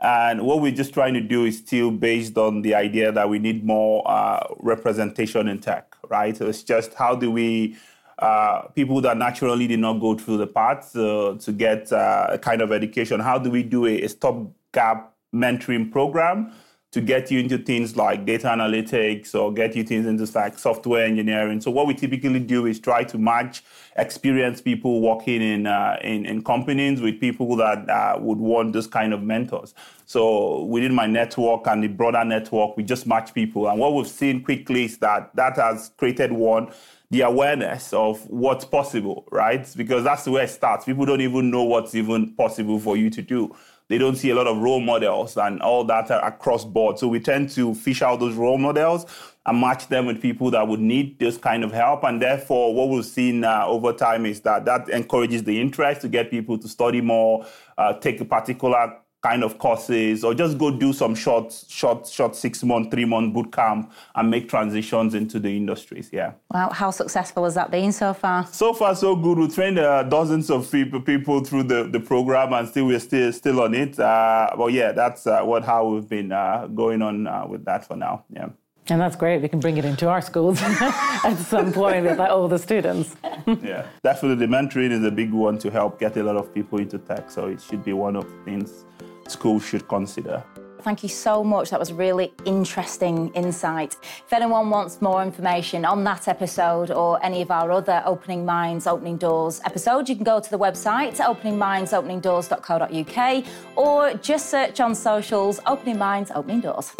and 0.00 0.42
what 0.42 0.60
we're 0.60 0.72
just 0.72 0.92
trying 0.92 1.14
to 1.14 1.20
do 1.20 1.44
is 1.44 1.58
still 1.58 1.90
based 1.90 2.36
on 2.36 2.62
the 2.62 2.74
idea 2.74 3.12
that 3.12 3.28
we 3.28 3.38
need 3.38 3.64
more 3.64 4.02
uh, 4.10 4.44
representation 4.58 5.48
in 5.48 5.60
tech, 5.60 5.94
right? 6.08 6.36
So 6.36 6.48
it's 6.48 6.62
just 6.62 6.94
how 6.94 7.14
do 7.14 7.30
we 7.30 7.76
uh, 8.18 8.62
people 8.74 9.00
that 9.00 9.16
naturally 9.16 9.66
did 9.66 9.80
not 9.80 9.94
go 9.94 10.14
through 10.14 10.36
the 10.36 10.46
path 10.46 10.94
uh, 10.94 11.36
to 11.40 11.52
get 11.52 11.92
uh, 11.92 12.28
a 12.30 12.38
kind 12.38 12.62
of 12.62 12.70
education, 12.70 13.18
how 13.20 13.38
do 13.38 13.50
we 13.50 13.62
do 13.62 13.86
a, 13.86 14.02
a 14.02 14.08
stopgap 14.08 15.12
mentoring 15.34 15.90
program 15.90 16.52
to 16.92 17.00
get 17.00 17.30
you 17.30 17.40
into 17.40 17.56
things 17.56 17.96
like 17.96 18.26
data 18.26 18.48
analytics 18.48 19.34
or 19.34 19.50
get 19.52 19.74
you 19.74 19.82
things 19.82 20.06
into 20.06 20.30
like 20.38 20.58
software 20.58 21.06
engineering. 21.06 21.58
So 21.60 21.70
what 21.70 21.86
we 21.86 21.94
typically 21.94 22.38
do 22.38 22.66
is 22.66 22.78
try 22.78 23.02
to 23.04 23.18
match 23.18 23.64
experienced 23.96 24.64
people 24.64 25.00
working 25.00 25.40
in 25.40 25.66
uh, 25.66 25.96
in, 26.02 26.26
in, 26.26 26.44
companies 26.44 27.00
with 27.00 27.18
people 27.18 27.56
that 27.56 27.88
uh, 27.88 28.18
would 28.20 28.38
want 28.38 28.74
this 28.74 28.86
kind 28.86 29.14
of 29.14 29.22
mentors. 29.22 29.74
So 30.04 30.64
within 30.64 30.94
my 30.94 31.06
network 31.06 31.66
and 31.66 31.82
the 31.82 31.88
broader 31.88 32.24
network, 32.24 32.76
we 32.76 32.82
just 32.82 33.06
match 33.06 33.32
people. 33.32 33.68
And 33.68 33.80
what 33.80 33.94
we've 33.94 34.06
seen 34.06 34.44
quickly 34.44 34.84
is 34.84 34.98
that 34.98 35.34
that 35.34 35.56
has 35.56 35.92
created 35.96 36.32
one 36.32 36.72
the 37.10 37.20
awareness 37.20 37.92
of 37.92 38.26
what's 38.30 38.64
possible, 38.64 39.26
right? 39.30 39.70
Because 39.76 40.02
that's 40.02 40.26
where 40.26 40.44
it 40.44 40.48
starts. 40.48 40.86
People 40.86 41.04
don't 41.04 41.20
even 41.20 41.50
know 41.50 41.62
what's 41.62 41.94
even 41.94 42.32
possible 42.32 42.78
for 42.78 42.96
you 42.96 43.10
to 43.10 43.20
do 43.20 43.54
they 43.92 43.98
don't 43.98 44.16
see 44.16 44.30
a 44.30 44.34
lot 44.34 44.46
of 44.46 44.56
role 44.56 44.80
models 44.80 45.36
and 45.36 45.60
all 45.60 45.84
that 45.84 46.10
across 46.10 46.64
board. 46.64 46.98
So 46.98 47.08
we 47.08 47.20
tend 47.20 47.50
to 47.50 47.74
fish 47.74 48.00
out 48.00 48.20
those 48.20 48.34
role 48.36 48.56
models 48.56 49.04
and 49.44 49.60
match 49.60 49.88
them 49.88 50.06
with 50.06 50.22
people 50.22 50.50
that 50.52 50.66
would 50.66 50.80
need 50.80 51.18
this 51.18 51.36
kind 51.36 51.62
of 51.62 51.72
help. 51.72 52.02
And 52.04 52.22
therefore, 52.22 52.74
what 52.74 52.88
we've 52.88 53.04
seen 53.04 53.44
uh, 53.44 53.64
over 53.66 53.92
time 53.92 54.24
is 54.24 54.40
that 54.40 54.64
that 54.64 54.88
encourages 54.88 55.44
the 55.44 55.60
interest 55.60 56.00
to 56.00 56.08
get 56.08 56.30
people 56.30 56.56
to 56.56 56.68
study 56.68 57.02
more, 57.02 57.44
uh, 57.76 57.92
take 57.92 58.18
a 58.22 58.24
particular 58.24 58.96
kind 59.22 59.44
of 59.44 59.56
courses 59.58 60.24
or 60.24 60.34
just 60.34 60.58
go 60.58 60.70
do 60.70 60.92
some 60.92 61.14
short, 61.14 61.52
short, 61.68 62.06
short 62.08 62.34
six 62.34 62.62
month, 62.64 62.90
three 62.90 63.04
month 63.04 63.32
boot 63.32 63.52
camp 63.52 63.92
and 64.16 64.30
make 64.30 64.48
transitions 64.48 65.14
into 65.14 65.38
the 65.38 65.56
industries. 65.56 66.10
Yeah. 66.12 66.32
Wow. 66.52 66.70
How 66.70 66.90
successful 66.90 67.44
has 67.44 67.54
that 67.54 67.70
been 67.70 67.92
so 67.92 68.14
far? 68.14 68.46
So 68.46 68.74
far, 68.74 68.96
so 68.96 69.14
good. 69.14 69.38
We 69.38 69.48
trained 69.48 69.78
uh, 69.78 70.02
dozens 70.02 70.50
of 70.50 70.70
people, 70.70 71.00
people 71.00 71.44
through 71.44 71.64
the, 71.64 71.84
the 71.84 72.00
program 72.00 72.52
and 72.52 72.68
still 72.68 72.86
we're 72.86 72.98
still, 72.98 73.32
still 73.32 73.60
on 73.60 73.74
it. 73.74 73.98
Uh, 73.98 74.50
but 74.56 74.72
yeah, 74.72 74.90
that's 74.90 75.26
uh, 75.26 75.42
what, 75.42 75.64
how 75.64 75.86
we've 75.86 76.08
been 76.08 76.32
uh, 76.32 76.66
going 76.74 77.00
on 77.00 77.28
uh, 77.28 77.46
with 77.48 77.64
that 77.64 77.86
for 77.86 77.96
now. 77.96 78.24
Yeah. 78.28 78.48
And 78.88 79.00
that's 79.00 79.14
great. 79.14 79.40
We 79.40 79.48
can 79.48 79.60
bring 79.60 79.76
it 79.76 79.84
into 79.84 80.08
our 80.08 80.20
schools 80.20 80.60
at 80.62 81.36
some 81.36 81.72
point 81.72 82.04
with 82.04 82.18
like, 82.18 82.30
all 82.30 82.48
the 82.48 82.58
students. 82.58 83.14
yeah, 83.62 83.86
definitely. 84.02 84.44
The 84.44 84.52
mentoring 84.52 84.90
is 84.90 85.04
a 85.04 85.10
big 85.12 85.30
one 85.30 85.56
to 85.58 85.70
help 85.70 86.00
get 86.00 86.16
a 86.16 86.22
lot 86.24 86.36
of 86.36 86.52
people 86.52 86.80
into 86.80 86.98
tech. 86.98 87.30
So 87.30 87.46
it 87.46 87.60
should 87.62 87.84
be 87.84 87.92
one 87.92 88.16
of 88.16 88.28
the 88.28 88.36
things 88.44 88.84
schools 89.28 89.64
should 89.64 89.88
consider. 89.88 90.42
Thank 90.82 91.02
you 91.04 91.08
so 91.08 91.44
much. 91.44 91.70
That 91.70 91.78
was 91.78 91.92
really 91.92 92.34
interesting 92.44 93.28
insight. 93.34 93.96
If 94.26 94.32
anyone 94.32 94.68
wants 94.68 95.00
more 95.00 95.22
information 95.22 95.84
on 95.84 96.02
that 96.04 96.26
episode 96.26 96.90
or 96.90 97.24
any 97.24 97.42
of 97.42 97.52
our 97.52 97.70
other 97.70 98.02
Opening 98.04 98.44
Minds, 98.44 98.88
Opening 98.88 99.16
Doors 99.16 99.60
episodes, 99.64 100.10
you 100.10 100.16
can 100.16 100.24
go 100.24 100.40
to 100.40 100.50
the 100.50 100.58
website 100.58 101.18
openingmindsopeningdoors.co.uk 101.18 103.44
or 103.76 104.14
just 104.14 104.50
search 104.50 104.80
on 104.80 104.92
socials 104.94 105.60
Opening 105.66 105.98
Minds, 105.98 106.32
Opening 106.34 106.60
Doors. 106.60 106.92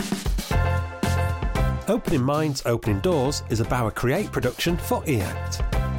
Opening 1.88 2.22
Minds, 2.22 2.62
Opening 2.64 3.00
Doors 3.00 3.42
is 3.50 3.58
a 3.58 3.64
Bauer 3.64 3.90
Create 3.90 4.30
production 4.30 4.76
for 4.76 5.02
EACT. 5.02 5.91